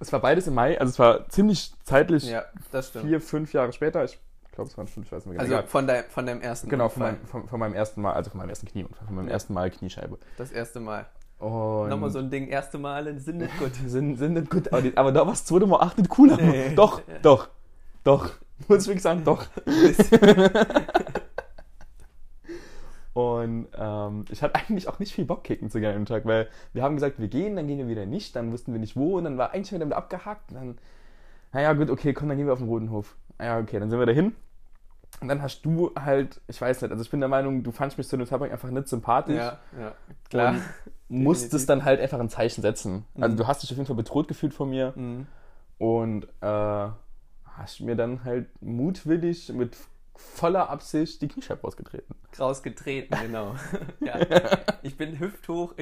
Es 0.00 0.12
war 0.12 0.20
beides 0.20 0.46
im 0.48 0.54
Mai, 0.54 0.78
also 0.80 0.90
es 0.90 0.98
war 0.98 1.28
ziemlich 1.28 1.72
zeitlich 1.84 2.24
Ja, 2.28 2.44
das 2.72 2.88
stimmt. 2.88 3.06
vier, 3.06 3.20
fünf 3.20 3.52
Jahre 3.52 3.72
später. 3.72 4.02
Ich 4.04 4.18
glaube, 4.50 4.68
es 4.68 4.76
waren 4.76 4.88
fünf, 4.88 5.06
ich 5.06 5.12
weiß 5.12 5.26
nicht 5.26 5.32
mehr 5.34 5.40
Also 5.40 5.54
genau. 5.54 5.66
von, 5.66 5.86
dein, 5.86 6.04
von 6.04 6.26
deinem 6.26 6.40
ersten 6.40 6.68
genau, 6.68 6.88
von 6.88 7.02
meinem, 7.02 7.24
von, 7.26 7.46
von 7.48 7.60
meinem 7.60 7.74
ersten 7.74 8.02
Mal, 8.02 8.12
also 8.14 8.30
von 8.30 8.38
meinem 8.38 8.48
ersten 8.50 8.66
Knieunfall, 8.66 9.06
von 9.06 9.14
meinem 9.14 9.28
Ja. 9.28 9.34
ersten 9.34 9.54
Mal 9.54 9.70
Kniescheibe. 9.70 10.18
Das 10.36 10.50
erste 10.50 10.80
Mal. 10.80 11.06
Und 11.42 11.88
Nochmal 11.88 12.10
so 12.10 12.20
ein 12.20 12.30
Ding, 12.30 12.46
erste 12.46 12.78
Male 12.78 13.18
sind 13.18 13.38
nicht 13.38 13.58
gut. 13.58 13.72
sind, 13.86 14.16
sind 14.16 14.34
nicht 14.34 14.48
gut, 14.48 14.72
aber, 14.72 14.80
die, 14.80 14.96
aber 14.96 15.10
da 15.10 15.20
war 15.20 15.32
das 15.32 15.44
zweite 15.44 15.66
Mal 15.66 15.80
acht 15.80 15.98
nicht 15.98 16.08
cooler. 16.08 16.36
Nee. 16.36 16.72
Doch, 16.76 17.02
doch, 17.20 17.48
doch. 18.04 18.30
Muss 18.68 18.82
ich 18.82 18.86
wirklich 18.86 19.02
sagen, 19.02 19.24
doch. 19.24 19.44
Und 23.14 23.66
ähm, 23.76 24.24
ich 24.30 24.40
hatte 24.40 24.54
eigentlich 24.54 24.86
auch 24.88 25.00
nicht 25.00 25.12
viel 25.12 25.24
Bock, 25.24 25.42
kicken 25.42 25.68
zu 25.68 25.80
gehen 25.80 25.92
dem 25.92 26.06
Tag, 26.06 26.24
weil 26.26 26.48
wir 26.72 26.84
haben 26.84 26.94
gesagt, 26.94 27.18
wir 27.18 27.26
gehen, 27.26 27.56
dann 27.56 27.66
gehen 27.66 27.78
wir 27.78 27.88
wieder 27.88 28.06
nicht, 28.06 28.36
dann 28.36 28.52
wussten 28.52 28.72
wir 28.72 28.78
nicht 28.78 28.96
wo 28.96 29.18
und 29.18 29.24
dann 29.24 29.36
war 29.36 29.50
eigentlich 29.50 29.72
wieder 29.72 29.96
abgehakt 29.96 30.52
und 30.52 30.56
dann, 30.56 30.78
naja, 31.52 31.72
gut, 31.72 31.90
okay, 31.90 32.12
komm, 32.12 32.28
dann 32.28 32.38
gehen 32.38 32.46
wir 32.46 32.52
auf 32.52 32.60
den 32.60 32.68
Roten 32.68 32.90
Hof. 32.90 33.16
Naja, 33.38 33.58
okay, 33.58 33.80
dann 33.80 33.90
sind 33.90 33.98
wir 33.98 34.06
dahin. 34.06 34.32
Und 35.20 35.28
dann 35.28 35.42
hast 35.42 35.62
du 35.62 35.90
halt, 35.98 36.40
ich 36.48 36.60
weiß 36.60 36.82
nicht, 36.82 36.90
also 36.90 37.02
ich 37.02 37.10
bin 37.10 37.20
der 37.20 37.28
Meinung, 37.28 37.62
du 37.62 37.70
fandst 37.70 37.98
mich 37.98 38.08
zu 38.08 38.16
dem 38.16 38.26
Zeitpunkt 38.26 38.52
einfach 38.52 38.70
nicht 38.70 38.88
sympathisch. 38.88 39.36
ja, 39.36 39.58
ja, 39.78 39.92
klar. 40.30 40.54
Und 40.54 40.62
musstest 41.12 41.68
dann 41.68 41.84
halt 41.84 42.00
einfach 42.00 42.18
ein 42.20 42.28
Zeichen 42.28 42.62
setzen. 42.62 43.04
Also 43.20 43.34
Mhm. 43.34 43.36
du 43.38 43.46
hast 43.46 43.62
dich 43.62 43.70
auf 43.70 43.76
jeden 43.76 43.86
Fall 43.86 43.96
bedroht 43.96 44.28
gefühlt 44.28 44.54
von 44.54 44.70
mir 44.70 44.92
Mhm. 44.96 45.26
und 45.78 46.24
äh, 46.40 46.88
hast 47.56 47.80
mir 47.80 47.96
dann 47.96 48.24
halt 48.24 48.48
mutwillig 48.62 49.50
mit 49.50 49.76
voller 50.14 50.70
Absicht 50.70 51.20
die 51.22 51.28
Kniescheibe 51.28 51.64
ausgetreten. 51.66 52.14
Rausgetreten, 52.38 53.16
genau. 53.20 53.54
ja. 54.00 54.18
Ich 54.82 54.96
bin 54.96 55.18
hüfthoch 55.18 55.74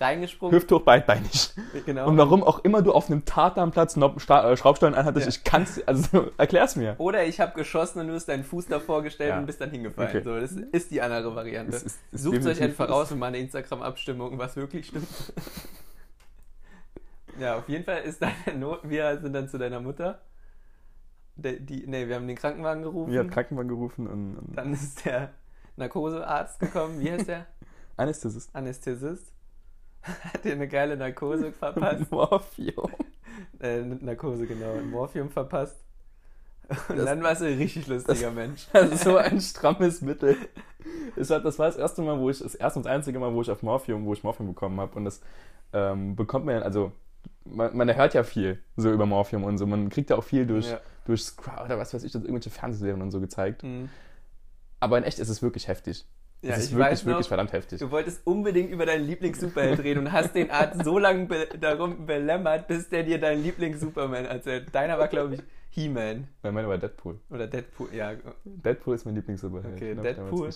reingesprungen. 0.00 0.54
Hüfthoch, 0.56 0.82
beidbeinig. 0.82 1.54
genau. 1.86 2.08
Und 2.08 2.16
warum 2.18 2.42
auch 2.42 2.60
immer 2.64 2.82
du 2.82 2.92
auf 2.92 3.08
einem 3.10 3.24
Tatanplatz 3.24 3.96
äh, 3.96 4.56
Schraubstollen 4.56 4.94
anhattest, 4.94 5.26
Ja. 5.26 5.30
ich 5.30 5.44
kann's, 5.44 5.80
also 5.86 6.30
erklär's 6.38 6.76
mir. 6.76 6.94
Oder 6.98 7.24
ich 7.24 7.40
habe 7.40 7.52
geschossen 7.54 8.00
und 8.00 8.08
du 8.08 8.14
hast 8.14 8.26
deinen 8.26 8.44
Fuß 8.44 8.66
davor 8.66 9.02
gestellt 9.02 9.30
Ja. 9.30 9.38
und 9.38 9.46
bist 9.46 9.60
dann 9.60 9.70
hingefallen. 9.70 10.10
Okay. 10.10 10.22
So, 10.22 10.38
das 10.40 10.52
ist 10.52 10.90
die 10.90 11.00
andere 11.02 11.34
Variante. 11.34 11.76
Es 11.76 11.82
ist- 11.82 12.00
es 12.12 12.22
Sucht 12.22 12.44
euch 12.46 12.60
einfach 12.60 12.88
raus 12.88 13.12
und 13.12 13.18
mal 13.18 13.26
eine 13.28 13.38
Instagram-Abstimmung, 13.38 14.38
was 14.38 14.56
wirklich 14.56 14.86
stimmt. 14.88 15.06
ja, 17.38 17.56
auf 17.58 17.68
jeden 17.68 17.84
Fall 17.84 18.02
ist 18.02 18.20
deine 18.22 18.58
Not. 18.58 18.80
Wir 18.88 19.18
sind 19.20 19.32
dann 19.32 19.48
zu 19.48 19.58
deiner 19.58 19.80
Mutter. 19.80 20.20
Der, 21.36 21.54
die, 21.54 21.86
nee, 21.86 22.06
wir 22.08 22.16
haben 22.16 22.26
den 22.28 22.36
Krankenwagen 22.36 22.82
gerufen. 22.82 23.10
Wir 23.12 23.20
haben 23.20 23.30
Krankenwagen 23.30 23.68
gerufen 23.68 24.06
und, 24.06 24.36
und 24.36 24.56
Dann 24.56 24.72
ist 24.74 25.04
der 25.06 25.30
Narkosearzt 25.76 26.60
gekommen. 26.60 27.00
Wie 27.00 27.10
heißt 27.10 27.28
der? 27.28 27.46
Anästhesist. 27.96 28.54
Anästhesist. 28.54 29.32
Hat 30.32 30.44
dir 30.44 30.52
eine 30.52 30.68
geile 30.68 30.96
Narkose 30.96 31.52
verpasst. 31.52 32.10
Morphium. 32.10 32.90
äh, 33.60 33.80
Narkose, 33.82 34.46
genau. 34.46 34.74
Morphium 34.90 35.30
verpasst. 35.30 35.76
Und 36.88 36.96
Das- 36.98 37.04
dann 37.06 37.22
warst 37.22 37.42
du 37.42 37.46
ein 37.46 37.58
richtig 37.58 37.86
lustiger 37.86 38.30
Mensch. 38.30 38.66
Also 38.72 38.96
so 38.96 39.16
ein 39.16 39.40
strammes 39.40 40.00
Mittel. 40.00 40.36
Das 41.16 41.30
war, 41.30 41.40
das 41.40 41.58
war 41.58 41.66
das 41.66 41.76
erste 41.76 42.02
Mal, 42.02 42.18
wo 42.18 42.30
ich, 42.30 42.38
das 42.38 42.54
erste 42.54 42.78
und 42.78 42.86
das 42.86 42.92
einzige 42.92 43.18
Mal, 43.18 43.32
wo 43.34 43.42
ich 43.42 43.50
auf 43.50 43.62
Morphium, 43.62 44.04
wo 44.06 44.12
ich 44.14 44.22
Morphium 44.24 44.48
bekommen 44.48 44.80
habe. 44.80 44.94
Und 44.96 45.04
das 45.04 45.20
ähm, 45.72 46.16
bekommt 46.16 46.46
man 46.46 46.56
ja, 46.56 46.62
also 46.62 46.92
man, 47.44 47.76
man 47.76 47.94
hört 47.94 48.14
ja 48.14 48.22
viel 48.24 48.58
so 48.76 48.90
über 48.90 49.06
Morphium 49.06 49.44
und 49.44 49.58
so. 49.58 49.66
Man 49.66 49.88
kriegt 49.90 50.10
ja 50.10 50.16
auch 50.16 50.24
viel 50.24 50.46
durch, 50.46 50.70
Ja. 50.70 50.80
durch 51.04 51.22
Scrub 51.24 51.60
oder 51.64 51.78
was 51.78 51.92
weiß 51.94 52.04
ich, 52.04 52.12
das 52.12 52.22
irgendwelche 52.22 52.50
Fernsehserien 52.50 53.02
und 53.02 53.10
so 53.10 53.20
gezeigt. 53.20 53.62
Mhm. 53.62 53.88
Aber 54.80 54.98
in 54.98 55.04
echt 55.04 55.18
ist 55.18 55.28
es 55.28 55.42
wirklich 55.42 55.68
heftig. 55.68 56.06
Ja, 56.42 56.54
es 56.54 56.58
ist 56.58 56.64
ich 56.66 56.70
wirklich, 56.72 56.90
weiß 56.90 57.04
noch, 57.04 57.10
wirklich 57.12 57.28
verdammt 57.28 57.52
heftig. 57.52 57.78
Du 57.78 57.90
wolltest 57.92 58.26
unbedingt 58.26 58.70
über 58.70 58.84
deinen 58.84 59.06
Lieblings-Superheld 59.06 59.78
reden 59.80 60.00
und 60.00 60.12
hast 60.12 60.34
den 60.34 60.50
Arzt 60.50 60.84
so 60.84 60.98
lange 60.98 61.26
be 61.26 61.46
darum 61.60 62.04
belämmert, 62.04 62.66
bis 62.66 62.88
der 62.88 63.04
dir 63.04 63.20
deinen 63.20 63.44
Lieblings-Superman 63.44 64.24
erzählt. 64.24 64.74
Deiner 64.74 64.98
war, 64.98 65.06
glaube 65.06 65.36
ich, 65.36 65.42
He-Man 65.70 66.26
Weil 66.42 66.52
meine 66.52 66.68
war 66.68 66.78
Deadpool. 66.78 67.20
oder 67.30 67.46
Deadpool. 67.46 67.88
Ja, 67.94 68.14
Deadpool 68.44 68.96
ist 68.96 69.04
mein 69.04 69.14
Lieblings-Superheld. 69.14 69.76
Okay, 69.76 69.94
damals 69.94 70.16
Deadpool. 70.16 70.50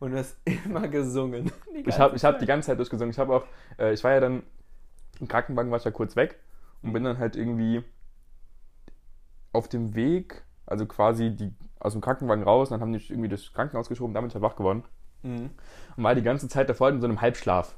und 0.00 0.10
du 0.10 0.18
hast 0.18 0.36
immer 0.44 0.86
gesungen. 0.88 1.50
Ich 1.86 1.98
habe 1.98 2.16
ich 2.16 2.24
hab 2.24 2.38
die 2.38 2.46
ganze 2.46 2.66
Zeit 2.66 2.78
durchgesungen. 2.78 3.10
Ich 3.10 3.18
habe 3.18 3.34
auch, 3.34 3.44
äh, 3.78 3.94
ich 3.94 4.04
war 4.04 4.12
ja 4.12 4.20
dann, 4.20 4.42
im 5.20 5.28
Krankenwagen 5.28 5.70
war 5.70 5.78
ich 5.78 5.84
ja 5.84 5.90
kurz 5.90 6.16
weg 6.16 6.38
und 6.82 6.92
bin 6.92 7.04
dann 7.04 7.18
halt 7.18 7.34
irgendwie 7.34 7.82
auf 9.52 9.68
dem 9.68 9.94
Weg, 9.94 10.42
also 10.66 10.86
quasi 10.86 11.34
die 11.34 11.52
aus 11.80 11.92
dem 11.92 12.02
Krankenwagen 12.02 12.44
raus, 12.44 12.68
und 12.68 12.74
dann 12.74 12.80
haben 12.80 12.92
die 12.92 12.98
mich 12.98 13.10
irgendwie 13.10 13.28
durchs 13.28 13.52
Krankenhaus 13.52 13.88
geschoben, 13.88 14.12
damit 14.12 14.28
bin 14.28 14.36
ich 14.36 14.42
halt 14.42 14.52
wach 14.52 14.56
geworden. 14.56 14.82
Mhm. 15.22 15.50
Und 15.96 16.04
war 16.04 16.14
die 16.14 16.22
ganze 16.22 16.48
Zeit 16.48 16.68
davor 16.68 16.90
in 16.90 17.00
so 17.00 17.06
einem 17.06 17.20
Halbschlaf. 17.20 17.76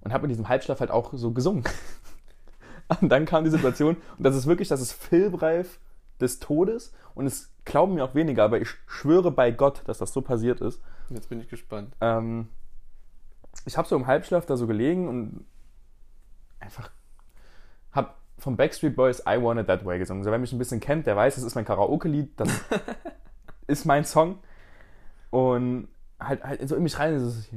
Und 0.00 0.12
habe 0.12 0.24
in 0.24 0.30
diesem 0.30 0.48
Halbschlaf 0.48 0.80
halt 0.80 0.90
auch 0.90 1.12
so 1.12 1.32
gesungen. 1.32 1.64
Und 3.00 3.08
dann 3.08 3.24
kam 3.24 3.44
die 3.44 3.50
Situation, 3.50 3.96
und 4.18 4.24
das 4.24 4.34
ist 4.34 4.46
wirklich, 4.46 4.66
das 4.66 4.80
ist 4.80 4.92
filmreif 4.92 5.78
des 6.20 6.40
Todes. 6.40 6.92
Und 7.14 7.26
es 7.26 7.52
glauben 7.64 7.94
mir 7.94 8.04
auch 8.04 8.16
weniger, 8.16 8.42
aber 8.42 8.60
ich 8.60 8.68
schwöre 8.88 9.30
bei 9.30 9.52
Gott, 9.52 9.82
dass 9.84 9.98
das 9.98 10.12
so 10.12 10.22
passiert 10.22 10.60
ist. 10.60 10.82
Jetzt 11.08 11.28
bin 11.28 11.40
ich 11.40 11.48
gespannt. 11.48 11.94
Ähm, 12.00 12.48
ich 13.64 13.76
habe 13.76 13.86
so 13.86 13.94
im 13.94 14.08
Halbschlaf 14.08 14.46
da 14.46 14.56
so 14.56 14.66
gelegen 14.66 15.08
und 15.08 15.44
einfach 16.58 16.90
habe 17.92 18.10
vom 18.38 18.56
Backstreet 18.56 18.96
Boys 18.96 19.20
I 19.20 19.40
Want 19.40 19.60
It 19.60 19.66
That 19.66 19.84
Way 19.84 19.98
gesungen. 19.98 20.24
So, 20.24 20.30
wer 20.30 20.38
mich 20.38 20.52
ein 20.52 20.58
bisschen 20.58 20.80
kennt, 20.80 21.06
der 21.06 21.16
weiß, 21.16 21.34
das 21.34 21.44
ist 21.44 21.54
mein 21.54 21.64
Karaoke-Lied. 21.64 22.32
Das 22.38 22.48
ist 23.66 23.84
mein 23.84 24.04
Song. 24.04 24.38
Und 25.30 25.88
halt, 26.20 26.44
halt 26.44 26.68
so 26.68 26.76
in 26.76 26.82
mich 26.82 26.98
rein 26.98 27.14
ist 27.14 27.22
es. 27.22 27.50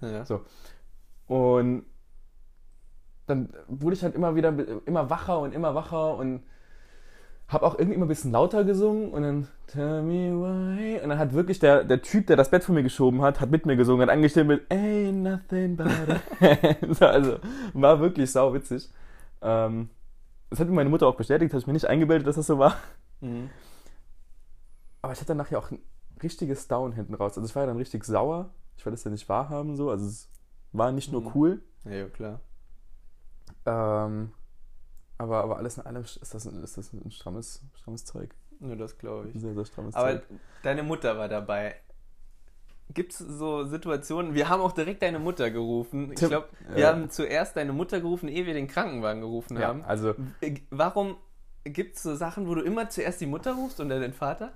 Ja. 0.00 0.24
So. 0.24 0.40
Und 1.26 1.84
dann 3.26 3.52
wurde 3.68 3.96
ich 3.96 4.02
halt 4.02 4.14
immer 4.14 4.36
wieder 4.36 4.54
immer 4.86 5.10
wacher 5.10 5.40
und 5.40 5.52
immer 5.52 5.74
wacher 5.74 6.16
und 6.16 6.42
habe 7.48 7.64
auch 7.64 7.78
irgendwie 7.78 7.94
immer 7.94 8.06
ein 8.06 8.08
bisschen 8.08 8.32
lauter 8.32 8.64
gesungen 8.64 9.10
und 9.10 9.22
dann 9.22 9.48
Tell 9.68 10.02
me 10.02 10.30
why 10.30 11.00
und 11.02 11.08
dann 11.08 11.18
hat 11.18 11.32
wirklich 11.32 11.58
der, 11.58 11.82
der 11.82 12.02
Typ, 12.02 12.28
der 12.28 12.36
das 12.36 12.50
Bett 12.50 12.62
von 12.62 12.74
mir 12.76 12.84
geschoben 12.84 13.22
hat, 13.22 13.40
hat 13.40 13.50
mit 13.50 13.66
mir 13.66 13.76
gesungen, 13.76 14.02
hat 14.02 14.10
angestellt 14.14 14.46
mit 14.46 14.70
Ain't 14.70 15.12
nothing 15.12 15.76
but 15.76 15.86
a 15.88 16.76
so, 16.94 17.04
Also 17.04 17.38
war 17.72 17.98
wirklich 18.00 18.30
sau 18.30 18.54
witzig. 18.54 18.88
Ähm, 19.42 19.90
das 20.50 20.60
hat 20.60 20.68
mir 20.68 20.74
meine 20.74 20.90
Mutter 20.90 21.08
auch 21.08 21.16
bestätigt, 21.16 21.52
habe 21.52 21.60
ich 21.60 21.66
mir 21.66 21.72
nicht 21.72 21.86
eingebildet, 21.86 22.26
dass 22.28 22.36
das 22.36 22.46
so 22.46 22.58
war. 22.58 22.76
Mhm. 23.20 23.50
Aber 25.02 25.12
ich 25.12 25.18
hatte 25.18 25.28
dann 25.28 25.38
nachher 25.38 25.58
auch 25.58 25.70
richtiges 26.22 26.68
Down 26.68 26.92
hinten 26.92 27.14
raus. 27.14 27.36
Also 27.36 27.48
ich 27.48 27.54
war 27.54 27.62
ja 27.62 27.66
dann 27.66 27.76
richtig 27.76 28.04
sauer. 28.04 28.50
Ich 28.76 28.84
wollte 28.84 28.96
das 28.96 29.04
ja 29.04 29.10
nicht 29.10 29.28
wahrhaben 29.28 29.76
so. 29.76 29.90
Also 29.90 30.06
es 30.06 30.28
war 30.72 30.92
nicht 30.92 31.12
nur 31.12 31.22
Mhm. 31.22 31.30
cool, 31.34 31.62
Ja, 31.84 31.92
ja, 31.92 32.08
klar. 32.08 32.40
ähm, 33.64 34.32
aber, 35.18 35.42
aber 35.42 35.56
alles 35.56 35.78
in 35.78 35.86
allem 35.86 36.02
ist 36.02 36.34
das, 36.34 36.46
ein- 36.46 36.62
ist 36.62 36.76
das 36.76 36.92
ein 36.92 37.10
strammes, 37.10 37.62
strammes 37.74 38.04
Zeug. 38.04 38.34
Nur 38.60 38.76
das 38.76 38.96
glaube 38.98 39.28
ich. 39.32 39.40
sehr, 39.40 39.54
sehr 39.54 39.64
strammes 39.64 39.94
Aber 39.94 40.12
Zeug. 40.12 40.22
deine 40.62 40.82
Mutter 40.82 41.16
war 41.18 41.28
dabei. 41.28 41.74
Gibt 42.94 43.12
es 43.12 43.18
so 43.18 43.64
Situationen? 43.64 44.34
Wir 44.34 44.48
haben 44.48 44.60
auch 44.62 44.72
direkt 44.72 45.02
deine 45.02 45.18
Mutter 45.18 45.50
gerufen. 45.50 46.12
Ich 46.12 46.18
glaube, 46.20 46.48
wir 46.68 46.78
Ja. 46.84 46.92
haben 46.92 47.10
zuerst 47.10 47.56
deine 47.56 47.72
Mutter 47.72 48.00
gerufen, 48.00 48.28
ehe 48.28 48.46
wir 48.46 48.54
den 48.54 48.68
Krankenwagen 48.68 49.20
gerufen 49.22 49.56
Ja, 49.58 49.68
haben. 49.68 49.82
also 49.84 50.14
Äh, 50.40 50.60
Warum 50.70 51.16
gibt 51.64 51.96
es 51.96 52.02
so 52.04 52.14
Sachen, 52.14 52.46
wo 52.46 52.54
du 52.54 52.62
immer 52.62 52.88
zuerst 52.88 53.20
die 53.20 53.26
Mutter 53.26 53.54
rufst 53.54 53.80
und 53.80 53.88
dann 53.88 54.00
den 54.00 54.12
Vater? 54.12 54.52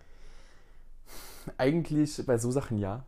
Eigentlich 1.58 2.24
bei 2.26 2.38
so 2.38 2.50
Sachen 2.50 2.78
ja. 2.78 3.04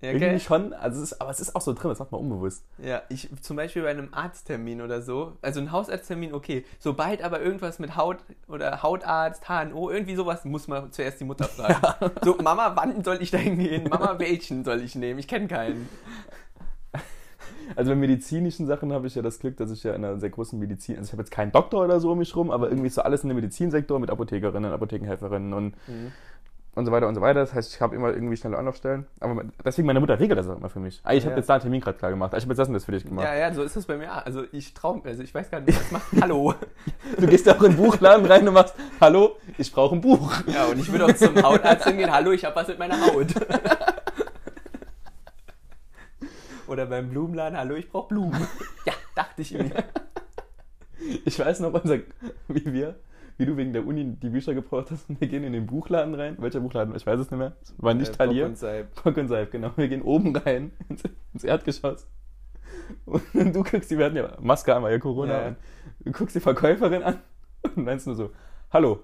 Ja, 0.00 0.10
Irgendwie 0.10 0.40
schon, 0.40 0.74
also 0.74 1.02
es 1.02 1.12
ist, 1.12 1.20
aber 1.20 1.30
es 1.30 1.40
ist 1.40 1.56
auch 1.56 1.62
so 1.62 1.72
drin, 1.72 1.88
das 1.88 1.98
macht 1.98 2.12
man 2.12 2.20
unbewusst. 2.20 2.66
Ja, 2.76 3.02
ich 3.08 3.30
zum 3.40 3.56
Beispiel 3.56 3.82
bei 3.82 3.90
einem 3.90 4.12
Arzttermin 4.12 4.82
oder 4.82 5.00
so, 5.00 5.38
also 5.40 5.60
ein 5.60 5.72
Hausarzttermin, 5.72 6.34
okay. 6.34 6.66
Sobald 6.78 7.22
aber 7.22 7.40
irgendwas 7.40 7.78
mit 7.78 7.96
Haut 7.96 8.18
oder 8.46 8.82
Hautarzt, 8.82 9.48
HNO, 9.48 9.90
irgendwie 9.90 10.14
sowas, 10.14 10.44
muss 10.44 10.68
man 10.68 10.92
zuerst 10.92 11.20
die 11.20 11.24
Mutter 11.24 11.44
fragen. 11.44 12.10
So, 12.22 12.36
Mama, 12.36 12.72
wann 12.74 13.02
soll 13.02 13.18
ich 13.22 13.30
da 13.30 13.38
hingehen? 13.38 13.88
Mama, 13.88 14.18
welchen 14.18 14.64
soll 14.64 14.82
ich 14.82 14.94
nehmen? 14.94 15.18
Ich 15.18 15.28
kenne 15.28 15.48
keinen. 15.48 15.88
Also 17.76 17.90
bei 17.90 17.96
medizinischen 17.96 18.66
Sachen 18.66 18.92
habe 18.92 19.06
ich 19.06 19.14
ja 19.14 19.22
das 19.22 19.38
Glück, 19.38 19.56
dass 19.56 19.70
ich 19.70 19.82
ja 19.82 19.94
in 19.94 20.04
einer 20.04 20.18
sehr 20.18 20.30
großen 20.30 20.58
Medizin, 20.58 20.96
also 20.96 21.08
ich 21.08 21.12
habe 21.12 21.22
jetzt 21.22 21.30
keinen 21.30 21.50
Doktor 21.50 21.84
oder 21.84 21.98
so 21.98 22.12
um 22.12 22.18
mich 22.18 22.34
rum, 22.36 22.50
aber 22.50 22.68
irgendwie 22.68 22.90
so 22.90 23.02
alles 23.02 23.22
in 23.22 23.30
dem 23.30 23.36
Medizinsektor 23.36 23.98
mit 23.98 24.10
Apothekerinnen, 24.10 24.70
Apothekenhelferinnen 24.72 25.54
und, 25.54 25.74
und 26.74 26.86
so 26.86 26.92
weiter 26.92 27.06
und 27.08 27.14
so 27.14 27.20
weiter. 27.20 27.40
Das 27.40 27.54
heißt, 27.54 27.72
ich 27.74 27.80
habe 27.80 27.94
immer 27.94 28.12
irgendwie 28.12 28.36
schnelle 28.36 28.58
Anlaufstellen. 28.58 29.06
Aber 29.20 29.42
deswegen 29.64 29.86
meine 29.86 30.00
Mutter 30.00 30.18
regelt 30.18 30.38
das 30.38 30.48
auch 30.48 30.56
immer 30.56 30.68
für 30.68 30.80
mich. 30.80 31.00
Ah, 31.04 31.12
ich 31.14 31.22
habe 31.24 31.32
Ja. 31.32 31.36
jetzt 31.38 31.48
da 31.48 31.54
einen 31.54 31.62
Termin 31.62 31.80
gerade 31.80 31.96
klar 31.98 32.10
gemacht. 32.10 32.34
Ah, 32.34 32.36
Ich 32.36 32.42
habe 32.44 32.52
jetzt 32.52 32.58
das 32.58 32.68
und 32.68 32.74
das 32.74 32.84
für 32.84 32.92
dich 32.92 33.04
gemacht. 33.04 33.24
Ja, 33.26 33.34
ja, 33.34 33.52
so 33.54 33.62
ist 33.62 33.76
es 33.76 33.86
bei 33.86 33.96
mir. 33.96 34.10
Also 34.26 34.44
ich 34.52 34.74
traum, 34.74 35.02
also 35.04 35.22
ich 35.22 35.32
weiß 35.34 35.50
gar 35.50 35.60
nicht, 35.60 35.78
was 35.78 35.90
macht. 35.92 36.06
Hallo. 36.20 36.54
Du 37.18 37.26
gehst 37.26 37.48
auch 37.48 37.62
in 37.62 37.72
den 37.72 37.76
Buchladen 37.76 38.26
rein 38.26 38.46
und 38.48 38.54
machst, 38.54 38.74
hallo, 39.00 39.36
ich 39.58 39.72
brauche 39.72 39.94
ein 39.94 40.00
Buch. 40.00 40.32
Ja, 40.46 40.64
und 40.66 40.78
ich 40.78 40.90
würde 40.90 41.06
auch 41.06 41.14
zum 41.14 41.40
Hautarzt 41.42 41.84
hingehen. 41.86 42.10
Hallo, 42.12 42.32
ich 42.32 42.44
habe 42.44 42.56
was 42.56 42.66
mit 42.68 42.78
meiner 42.78 43.00
Haut. 43.06 43.28
Oder 46.66 46.86
beim 46.86 47.10
Blumenladen. 47.10 47.58
Hallo, 47.58 47.74
ich 47.76 47.90
brauche 47.90 48.08
Blumen. 48.08 48.46
Ja, 48.86 48.92
dachte 49.14 49.42
ich 49.42 49.52
mir. 49.52 49.70
Ich 51.24 51.38
weiß 51.38 51.60
noch, 51.60 51.72
unser, 51.74 51.98
wie 52.48 52.72
wir, 52.72 52.94
wie 53.38 53.46
du 53.46 53.56
wegen 53.56 53.72
der 53.72 53.86
Uni 53.86 54.16
die 54.16 54.28
Bücher 54.28 54.54
gebraucht 54.54 54.90
hast 54.90 55.08
und 55.08 55.20
wir 55.20 55.28
gehen 55.28 55.44
in 55.44 55.52
den 55.52 55.66
Buchladen 55.66 56.14
rein. 56.14 56.36
Welcher 56.38 56.60
Buchladen? 56.60 56.94
Ich 56.94 57.06
weiß 57.06 57.18
es 57.20 57.30
nicht 57.30 57.38
mehr. 57.38 57.56
Es 57.62 57.74
war 57.78 57.94
nicht 57.94 58.12
Äh, 58.14 58.16
Talier. 58.16 58.44
Bock 58.44 58.50
und 58.50 58.58
Seib. 58.58 59.02
Bock 59.02 59.16
und 59.16 59.28
Seif, 59.28 59.50
genau. 59.50 59.70
Wir 59.76 59.88
gehen 59.88 60.02
oben 60.02 60.34
rein 60.36 60.72
ins, 60.88 61.02
ins 61.32 61.44
Erdgeschoss. 61.44 62.06
Und 63.06 63.54
du 63.54 63.62
guckst 63.62 63.90
die, 63.90 63.98
wir 63.98 64.06
hatten 64.06 64.16
ja 64.16 64.36
Maske 64.40 64.74
an, 64.74 64.82
weil 64.82 64.92
ja 64.92 64.98
Corona. 64.98 65.32
Ja. 65.32 65.46
Und 65.48 65.56
du 66.04 66.12
guckst 66.12 66.36
die 66.36 66.40
Verkäuferin 66.40 67.02
an 67.02 67.18
und 67.62 67.84
meinst 67.84 68.06
nur 68.06 68.16
so, 68.16 68.30
hallo, 68.72 69.00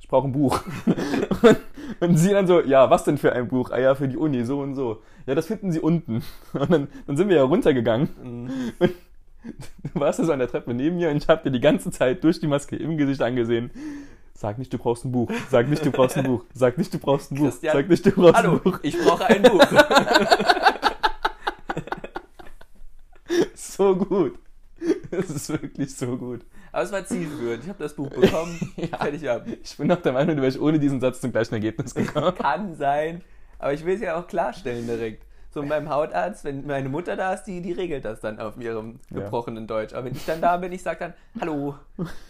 ich 0.00 0.08
brauche 0.08 0.28
ein 0.28 0.32
Buch. 0.32 0.60
und, 1.42 1.58
und 2.00 2.16
sie 2.16 2.30
dann 2.30 2.46
so, 2.46 2.60
ja, 2.62 2.90
was 2.90 3.04
denn 3.04 3.18
für 3.18 3.32
ein 3.32 3.48
Buch? 3.48 3.70
Ah 3.70 3.78
ja, 3.78 3.94
für 3.94 4.08
die 4.08 4.16
Uni, 4.16 4.44
so 4.44 4.60
und 4.60 4.74
so. 4.74 5.02
Ja, 5.26 5.34
das 5.34 5.46
finden 5.46 5.72
sie 5.72 5.80
unten. 5.80 6.22
Und 6.52 6.70
dann, 6.70 6.88
dann 7.06 7.16
sind 7.16 7.28
wir 7.28 7.36
ja 7.36 7.42
runtergegangen. 7.44 8.08
Mhm. 8.22 8.50
Und 8.78 8.92
du 9.44 10.00
warst 10.00 10.24
so 10.24 10.32
an 10.32 10.38
der 10.38 10.48
Treppe 10.48 10.74
neben 10.74 10.96
mir 10.96 11.10
und 11.10 11.16
ich 11.16 11.28
habe 11.28 11.42
dir 11.44 11.50
die 11.50 11.60
ganze 11.60 11.90
Zeit 11.90 12.22
durch 12.24 12.40
die 12.40 12.46
Maske 12.46 12.76
im 12.76 12.96
Gesicht 12.96 13.22
angesehen. 13.22 13.70
Sag 14.34 14.58
nicht, 14.58 14.72
du 14.72 14.78
brauchst 14.78 15.04
ein 15.04 15.12
Buch. 15.12 15.30
Sag 15.50 15.68
nicht, 15.68 15.84
du 15.84 15.90
brauchst 15.90 16.16
ein 16.16 16.24
Buch. 16.24 16.44
Sag 16.54 16.78
nicht, 16.78 16.92
du 16.92 16.98
brauchst 16.98 17.30
ein 17.30 17.36
Buch. 17.36 17.50
Christian, 17.50 17.76
Sag 17.76 17.88
nicht, 17.88 18.06
du 18.06 18.10
brauchst 18.10 18.34
Hallo, 18.34 18.52
ein 18.52 18.60
Buch. 18.60 18.80
ich 18.82 18.98
brauche 18.98 19.26
ein 19.26 19.42
Buch. 19.42 19.64
So 23.54 23.96
gut. 23.96 24.38
Es 25.10 25.30
ist 25.30 25.48
wirklich 25.48 25.94
so 25.94 26.16
gut. 26.16 26.42
Aber 26.72 26.82
es 26.82 26.92
war 26.92 27.04
zielführend. 27.04 27.62
Ich 27.62 27.68
habe 27.68 27.82
das 27.82 27.94
Buch 27.94 28.08
bekommen. 28.08 28.58
Fertig 28.98 29.28
ab. 29.28 29.46
Ich 29.62 29.76
bin 29.76 29.86
noch 29.88 30.02
der 30.02 30.12
Meinung, 30.12 30.36
du 30.36 30.42
wärst 30.42 30.60
ohne 30.60 30.78
diesen 30.78 31.00
Satz 31.00 31.20
zum 31.20 31.32
gleichen 31.32 31.54
Ergebnis 31.54 31.94
gekommen. 31.94 32.34
Kann 32.34 32.74
sein. 32.74 33.22
Aber 33.58 33.72
ich 33.72 33.84
will 33.84 33.94
es 33.94 34.00
ja 34.00 34.16
auch 34.18 34.26
klarstellen 34.26 34.86
direkt. 34.86 35.24
So 35.52 35.62
beim 35.64 35.88
Hautarzt, 35.90 36.44
wenn 36.44 36.66
meine 36.66 36.88
Mutter 36.88 37.14
da 37.14 37.34
ist, 37.34 37.44
die, 37.44 37.60
die 37.60 37.72
regelt 37.72 38.04
das 38.06 38.20
dann 38.20 38.40
auf 38.40 38.56
ihrem 38.56 39.00
Ja. 39.10 39.20
gebrochenen 39.20 39.66
Deutsch. 39.66 39.92
Aber 39.92 40.06
wenn 40.06 40.14
ich 40.16 40.24
dann 40.24 40.40
da 40.40 40.56
bin, 40.56 40.72
ich 40.72 40.82
sage 40.82 40.98
dann, 41.00 41.14
hallo, 41.40 41.74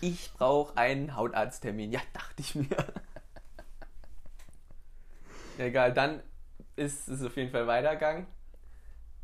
ich 0.00 0.33
brauche 0.37 0.76
einen 0.76 1.14
Hautarzttermin. 1.14 1.93
Ja, 1.93 2.00
dachte 2.12 2.41
ich 2.41 2.55
mir. 2.57 2.67
Ja, 5.59 5.67
egal, 5.67 5.93
dann 5.93 6.21
ist 6.76 7.09
es 7.09 7.23
auf 7.23 7.37
jeden 7.37 7.50
Fall 7.52 7.67
weitergegangen. 7.67 8.26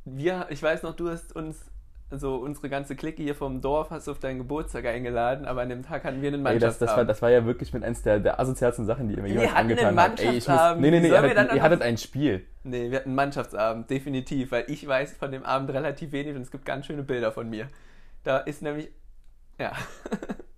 Wir, 0.04 0.46
ich 0.50 0.62
weiß 0.62 0.82
noch, 0.84 0.94
du 0.94 1.10
hast 1.10 1.34
uns, 1.34 1.56
also 2.10 2.36
unsere 2.36 2.68
ganze 2.68 2.96
Clique 2.96 3.22
hier 3.22 3.34
vom 3.34 3.60
Dorf, 3.60 3.90
hast 3.90 4.06
du 4.06 4.12
auf 4.12 4.18
deinen 4.18 4.38
Geburtstag 4.38 4.86
eingeladen, 4.86 5.44
aber 5.44 5.62
an 5.62 5.68
dem 5.68 5.82
Tag 5.82 6.04
hatten 6.04 6.22
wir 6.22 6.32
einen 6.32 6.44
Ey, 6.46 6.58
das, 6.58 6.78
das, 6.78 6.88
war, 6.88 6.96
Mannschaftsabend. 6.96 7.10
das 7.10 7.22
war 7.22 7.30
ja 7.30 7.46
wirklich 7.46 7.72
mit 7.72 7.84
eins 7.84 8.02
der, 8.02 8.18
der 8.18 8.40
asozialsten 8.40 8.86
Sachen, 8.86 9.08
die 9.08 9.14
ihr 9.14 9.22
mir 9.22 9.28
Wir 9.28 9.34
jemals 9.34 9.50
hatten 9.50 9.60
angetan 9.60 9.86
einen 9.86 9.98
habt. 9.98 10.20
Ey, 10.20 10.26
ich 10.26 10.34
muss, 10.34 10.46
Mannschaftsabend. 10.46 10.82
nee, 10.82 10.90
nee, 10.90 11.00
nee, 11.00 11.08
ihr 11.08 11.22
hattet, 11.22 11.54
ihr 11.54 11.62
hattet 11.62 11.82
ein 11.82 11.98
Spiel. 11.98 12.46
Nee, 12.64 12.90
wir 12.90 12.98
hatten 12.98 13.08
einen 13.08 13.16
Mannschaftsabend, 13.16 13.90
definitiv, 13.90 14.52
weil 14.52 14.64
ich 14.68 14.86
weiß 14.86 15.16
von 15.16 15.30
dem 15.32 15.44
Abend 15.44 15.70
relativ 15.70 16.12
wenig 16.12 16.34
und 16.34 16.42
es 16.42 16.50
gibt 16.50 16.64
ganz 16.64 16.86
schöne 16.86 17.02
Bilder 17.02 17.32
von 17.32 17.48
mir. 17.48 17.68
Da 18.24 18.38
ist 18.38 18.62
nämlich, 18.62 18.90
ja, 19.58 19.72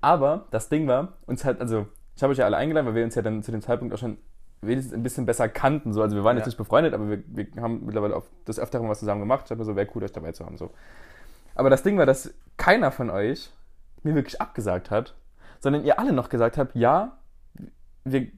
Aber 0.00 0.46
das 0.50 0.68
Ding 0.68 0.86
war, 0.86 1.14
uns 1.26 1.44
halt, 1.44 1.60
also, 1.60 1.86
ich 2.14 2.22
habe 2.22 2.30
euch 2.32 2.38
ja 2.38 2.44
alle 2.44 2.56
eingeladen, 2.56 2.86
weil 2.86 2.94
wir 2.94 3.04
uns 3.04 3.14
ja 3.14 3.22
dann 3.22 3.42
zu 3.42 3.50
dem 3.50 3.60
Zeitpunkt 3.60 3.92
auch 3.94 3.98
schon 3.98 4.18
wenigstens 4.66 4.94
ein 4.94 5.02
bisschen 5.02 5.26
besser 5.26 5.48
kannten. 5.48 5.92
So. 5.92 6.02
Also 6.02 6.16
wir 6.16 6.24
waren 6.24 6.36
Ja. 6.36 6.40
jetzt 6.40 6.46
nicht 6.46 6.58
befreundet, 6.58 6.94
aber 6.94 7.08
wir, 7.08 7.22
wir 7.26 7.46
haben 7.62 7.84
mittlerweile 7.84 8.16
auf 8.16 8.24
das 8.44 8.58
Öfteren 8.58 8.88
was 8.88 8.98
zusammen 9.00 9.20
gemacht. 9.20 9.42
Ich 9.46 9.50
habe 9.50 9.58
mir 9.60 9.64
so, 9.64 9.76
wäre 9.76 9.88
cool, 9.94 10.04
euch 10.04 10.12
dabei 10.12 10.32
zu 10.32 10.44
haben. 10.44 10.56
So. 10.56 10.70
Aber 11.54 11.70
das 11.70 11.82
Ding 11.82 11.96
war, 11.98 12.06
dass 12.06 12.32
keiner 12.56 12.90
von 12.90 13.10
euch 13.10 13.50
mir 14.02 14.14
wirklich 14.14 14.40
abgesagt 14.40 14.90
hat, 14.90 15.14
sondern 15.60 15.84
ihr 15.84 15.98
alle 15.98 16.12
noch 16.12 16.28
gesagt 16.28 16.58
habt, 16.58 16.74
ja, 16.76 17.18
wir, 18.04 18.28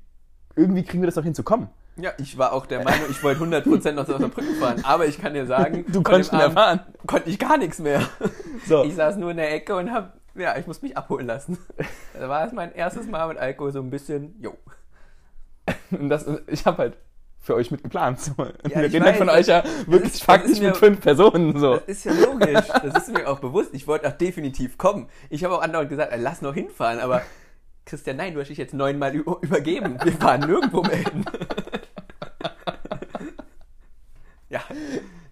irgendwie 0.57 0.83
kriegen 0.85 1.03
wir 1.03 1.07
das 1.07 1.15
doch 1.17 1.25
hin 1.25 1.35
zu 1.35 1.43
kommen. 1.43 1.69
ja, 1.97 2.13
ich 2.19 2.39
war 2.39 2.53
auch 2.53 2.65
der 2.67 2.83
Meinung, 2.85 3.07
ich 3.11 3.23
wollte 3.23 3.43
100% 3.45 3.93
noch 3.93 4.09
aus 4.09 4.19
der 4.19 4.29
Brücke 4.29 4.55
fahren, 4.55 4.83
aber 4.85 5.07
ich 5.07 5.19
kann 5.21 5.35
dir 5.35 5.47
sagen, 5.47 5.85
Du 5.89 6.03
konntest 6.03 6.33
nicht 6.33 6.41
erfahren. 6.43 6.81
konnte 7.07 7.29
ich 7.29 7.39
gar 7.39 7.59
nichts 7.59 7.81
mehr. 7.81 8.01
So. 8.67 8.85
Ich 8.85 8.95
saß 8.95 9.17
nur 9.17 9.31
in 9.33 9.37
der 9.37 9.53
Ecke 9.53 9.77
und 9.77 9.93
hab, 9.93 10.17
ja, 10.37 10.57
ich 10.57 10.67
muss 10.67 10.81
mich 10.83 10.97
abholen 10.97 11.27
lassen. 11.27 11.59
Da 12.19 12.29
war 12.29 12.45
es 12.47 12.53
mein 12.53 12.73
erstes 12.73 13.07
Mal 13.07 13.29
mit 13.29 13.37
Alkohol 13.39 13.73
so 13.73 13.81
ein 13.81 13.91
bisschen, 13.91 14.35
jo. 14.41 14.57
Und 15.91 16.09
das, 16.09 16.27
ich 16.47 16.65
habe 16.67 16.79
halt 16.79 16.97
für 17.41 17.55
euch 17.55 17.71
mitgeplant. 17.71 18.21
So. 18.21 18.33
Ja, 18.39 18.81
wir 18.81 18.83
reden 18.83 19.05
halt 19.05 19.15
weiß, 19.15 19.19
von 19.19 19.29
euch 19.31 19.47
ja 19.47 19.65
wirklich 19.87 20.15
ist- 20.15 20.25
faktisch 20.25 20.61
mir- 20.61 20.69
mit 20.69 20.77
fünf 20.77 21.01
Personen. 21.01 21.59
So. 21.59 21.77
Das 21.77 21.89
ist 21.89 22.05
ja 22.05 22.13
logisch. 22.13 22.67
Das 22.83 23.09
ist 23.09 23.13
mir 23.13 23.27
auch 23.29 23.41
bewusst. 23.41 23.71
Ich 23.73 23.87
wollte 23.87 24.07
auch 24.09 24.13
definitiv 24.13 24.77
kommen. 24.79 25.09
Ich 25.31 25.45
habe 25.45 25.55
auch 25.55 25.63
andauernd 25.63 25.89
gesagt, 25.89 26.13
ey, 26.13 26.21
lass 26.21 26.43
noch 26.43 26.55
hinfahren, 26.55 26.99
aber 27.01 27.23
Christian, 27.87 28.17
nein, 28.19 28.35
du 28.35 28.41
hast 28.41 28.49
dich 28.49 28.59
jetzt 28.59 28.75
neunmal 28.75 29.15
übergeben. 29.15 29.97
Wir 30.03 30.13
fahren 30.13 30.41
nirgendwo 30.41 30.83
mehr 30.83 30.97
hin. 30.97 31.25
ja, 34.51 34.61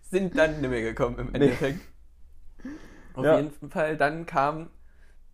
sind 0.02 0.36
dann 0.38 0.60
nicht 0.60 0.70
mehr 0.70 0.82
gekommen 0.82 1.18
im 1.18 1.34
Endeffekt. 1.34 1.80
Auf 3.14 3.24
Ja. 3.24 3.38
jeden 3.38 3.70
Fall, 3.70 3.96
dann 3.96 4.26
kam 4.26 4.68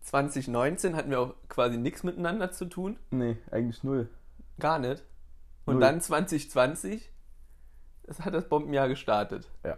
2019, 0.01 0.95
hatten 0.95 1.09
wir 1.11 1.19
auch 1.19 1.33
quasi 1.49 1.77
nichts 1.77 2.03
miteinander 2.03 2.51
zu 2.51 2.65
tun. 2.65 2.97
Nee, 3.11 3.37
eigentlich 3.51 3.83
null. 3.83 4.09
Gar 4.59 4.79
nicht. 4.79 5.03
Und 5.65 5.75
Null. 5.75 5.81
dann 5.81 6.01
2020, 6.01 7.11
das 8.03 8.19
hat 8.21 8.33
das 8.33 8.47
Bombenjahr 8.49 8.87
gestartet. 8.87 9.49
Ja. 9.63 9.77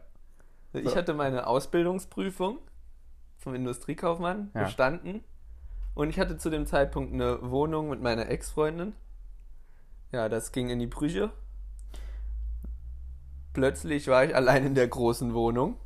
Ich 0.73 0.89
So. 0.89 0.95
hatte 0.95 1.13
meine 1.13 1.47
Ausbildungsprüfung 1.47 2.59
zum 3.37 3.55
Industriekaufmann 3.55 4.51
Ja. 4.53 4.63
bestanden. 4.63 5.23
Und 5.93 6.09
ich 6.09 6.19
hatte 6.19 6.37
zu 6.37 6.49
dem 6.49 6.65
Zeitpunkt 6.65 7.13
eine 7.13 7.49
Wohnung 7.51 7.89
mit 7.89 8.01
meiner 8.01 8.27
Ex-Freundin. 8.29 8.93
Ja, 10.11 10.27
das 10.27 10.51
ging 10.51 10.69
in 10.69 10.79
die 10.79 10.87
Brüche. 10.87 11.31
Plötzlich 13.53 14.07
war 14.07 14.25
ich 14.25 14.35
allein 14.35 14.65
in 14.65 14.75
der 14.75 14.87
großen 14.87 15.33
Wohnung. 15.33 15.77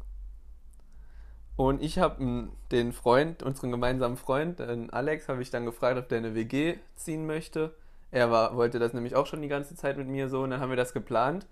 Und 1.55 1.84
ich 1.84 2.00
habe 2.00 2.50
den 2.72 2.93
Freund, 2.93 3.43
unseren 3.43 3.69
gemeinsamen 3.72 4.17
Freund, 4.17 4.60
den 4.60 4.89
Alex, 4.91 5.27
habe 5.27 5.41
ich 5.41 5.51
dann 5.51 5.65
gefragt, 5.65 6.00
ob 6.00 6.08
der 6.10 6.19
eine 6.19 6.34
WG 6.34 6.77
ziehen 6.96 7.25
möchte. 7.27 7.75
Er 8.12 8.32
war, 8.32 8.56
wollte 8.56 8.80
das 8.80 8.94
nämlich 8.94 9.16
auch 9.16 9.25
schon 9.28 9.42
die 9.42 9.48
ganze 9.48 9.75
Zeit 9.75 9.98
mit 9.98 10.08
mir 10.08 10.30
so 10.30 10.42
und 10.42 10.50
dann 10.51 10.60
haben 10.62 10.70
wir 10.70 10.78
das 10.78 10.94
geplant. 10.94 11.48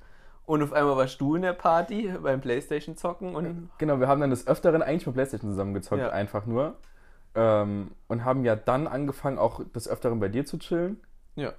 Und 0.46 0.64
auf 0.64 0.72
einmal 0.74 0.96
warst 0.98 1.20
du 1.22 1.36
in 1.36 1.42
der 1.42 1.54
Party 1.54 2.14
beim 2.24 2.40
Playstation 2.42 2.96
zocken 2.96 3.36
und 3.36 3.70
Genau, 3.78 4.00
wir 4.00 4.08
haben 4.08 4.22
dann 4.22 4.30
des 4.30 4.48
Öfteren 4.48 4.82
eigentlich 4.82 5.06
mit 5.06 5.16
Playstation 5.16 5.52
zusammengezockt, 5.52 6.02
Ja. 6.02 6.10
einfach 6.10 6.46
nur. 6.46 6.78
Ähm, 7.36 7.92
und 8.08 8.24
haben 8.26 8.44
ja 8.46 8.56
dann 8.56 8.88
angefangen, 8.88 9.38
auch 9.38 9.62
des 9.76 9.88
Öfteren 9.88 10.20
bei 10.20 10.30
dir 10.30 10.46
zu 10.46 10.58
chillen. 10.58 10.98
ja. 11.36 11.54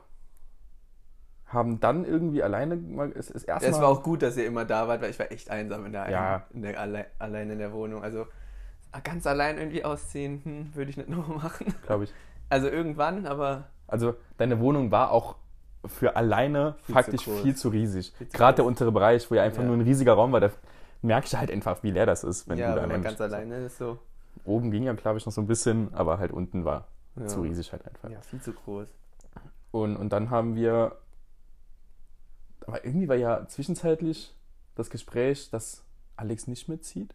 Haben 1.46 1.80
dann 1.80 2.04
irgendwie 2.04 2.42
alleine 2.42 2.76
mal 2.76 3.08
das, 3.10 3.28
das 3.28 3.42
erste 3.42 3.70
Es 3.70 3.76
Mal. 3.76 3.82
war 3.84 3.88
auch 3.88 4.02
gut, 4.02 4.20
dass 4.20 4.36
ihr 4.36 4.44
immer 4.46 4.66
da 4.66 4.86
wart, 4.86 5.00
weil 5.00 5.08
ich 5.10 5.18
war 5.18 5.32
echt 5.32 5.48
einsam 5.50 5.86
in 5.86 5.92
der, 5.92 6.10
Ja. 6.10 6.42
in 6.52 6.60
der 6.60 6.78
alle, 6.78 7.06
allein 7.18 7.48
in 7.48 7.58
der 7.58 7.72
Wohnung. 7.72 8.02
Also 8.02 8.26
ganz 9.02 9.26
allein 9.26 9.56
irgendwie 9.56 9.82
ausziehen, 9.82 10.42
hm, 10.44 10.74
würde 10.74 10.90
ich 10.90 10.98
nicht 10.98 11.08
noch 11.08 11.26
machen. 11.28 11.72
glaube 11.86 12.04
ich. 12.04 12.12
Also 12.50 12.68
irgendwann, 12.68 13.24
aber 13.26 13.64
Also 13.88 14.14
deine 14.36 14.60
Wohnung 14.60 14.90
war 14.90 15.10
auch 15.10 15.36
für 15.86 16.14
alleine 16.16 16.74
Viel 16.84 16.92
faktisch 16.94 17.24
zu 17.24 17.30
viel 17.38 17.56
zu 17.56 17.68
riesig. 17.70 18.12
Viel 18.16 18.28
zu 18.28 18.36
Gerade 18.36 18.56
der 18.56 18.64
untere 18.64 18.92
Bereich, 18.92 19.30
wo 19.30 19.34
ja 19.34 19.42
einfach 19.42 19.62
Ja. 19.62 19.66
nur 19.68 19.76
ein 19.76 19.80
riesiger 19.82 20.12
Raum 20.12 20.32
war, 20.32 20.40
da 20.40 20.50
merkst 21.02 21.32
du 21.32 21.38
halt 21.38 21.50
einfach, 21.50 21.82
wie 21.82 21.90
leer 21.90 22.06
das 22.06 22.24
ist, 22.24 22.48
wenn 22.48 22.58
ja, 22.58 22.68
du 22.70 22.74
da 22.76 22.82
wenn 22.82 22.88
man 22.88 23.00
alleine 23.00 23.04
ganz 23.04 23.20
alleine 23.20 23.56
ist, 23.66 23.78
so. 23.78 23.98
Oben 24.44 24.70
ging 24.70 24.84
ja, 24.84 24.92
glaube 24.92 25.18
ich, 25.18 25.26
noch 25.26 25.32
so 25.32 25.40
ein 25.40 25.46
bisschen, 25.46 25.92
aber 25.94 26.18
halt 26.18 26.32
unten 26.32 26.64
war 26.64 26.88
Ja. 27.16 27.26
zu 27.26 27.42
riesig 27.42 27.72
halt 27.72 27.86
einfach. 27.86 28.08
Ja, 28.10 28.20
viel 28.20 28.40
zu 28.40 28.52
groß. 28.52 28.86
Und, 29.70 29.96
und 29.96 30.10
dann 30.12 30.30
haben 30.30 30.54
wir. 30.56 30.96
Aber 32.66 32.84
irgendwie 32.84 33.08
war 33.08 33.16
ja 33.16 33.46
zwischenzeitlich 33.46 34.34
das 34.74 34.90
Gespräch, 34.90 35.50
dass 35.50 35.84
Alex 36.16 36.46
nicht 36.46 36.68
mitzieht. 36.68 37.14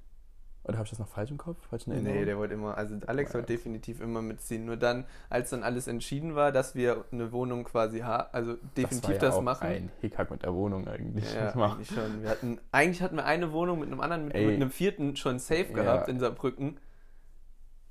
Oder 0.66 0.78
habe 0.78 0.86
ich 0.86 0.92
das 0.92 1.00
noch 1.00 1.10
falsch 1.10 1.30
im 1.30 1.38
Kopf? 1.38 1.58
Falsch 1.70 1.88
in? 1.88 2.04
Nee, 2.04 2.24
der 2.24 2.38
wollte 2.38 2.54
immer, 2.54 2.78
also 2.78 2.96
Alex 3.08 3.32
Ja. 3.32 3.36
wollte 3.36 3.48
definitiv 3.54 4.00
immer 4.00 4.22
mitziehen. 4.22 4.64
Nur 4.66 4.78
dann, 4.78 5.04
als 5.30 5.50
dann 5.50 5.62
alles 5.62 5.88
entschieden 5.88 6.36
war, 6.36 6.54
dass 6.54 6.74
wir 6.74 7.04
eine 7.12 7.34
Wohnung 7.34 7.66
quasi 7.66 8.00
haben, 8.00 8.30
also 8.32 8.56
definitiv 8.78 9.04
war 9.10 9.14
ja 9.16 9.20
das 9.20 9.36
auch 9.36 9.42
machen. 9.42 9.68
Ein 9.68 9.92
Hickhack 10.00 10.32
mit 10.32 10.44
der 10.44 10.54
Wohnung 10.54 10.88
eigentlich. 10.88 11.34
Ja, 11.36 11.52
Das 11.52 11.56
eigentlich 11.58 11.90
schon. 11.90 12.22
Wir 12.24 12.30
hatten, 12.30 12.60
eigentlich 12.72 13.02
hatten 13.02 13.18
wir 13.18 13.26
eine 13.26 13.52
Wohnung 13.52 13.80
mit 13.80 13.90
einem 13.90 14.00
anderen, 14.00 14.26
mit, 14.28 14.36
mit 14.36 14.56
einem 14.56 14.72
vierten 14.72 15.18
schon 15.18 15.38
safe 15.40 15.68
Ja. 15.70 15.74
gehabt 15.84 16.08
in 16.08 16.20
Saarbrücken. 16.20 16.80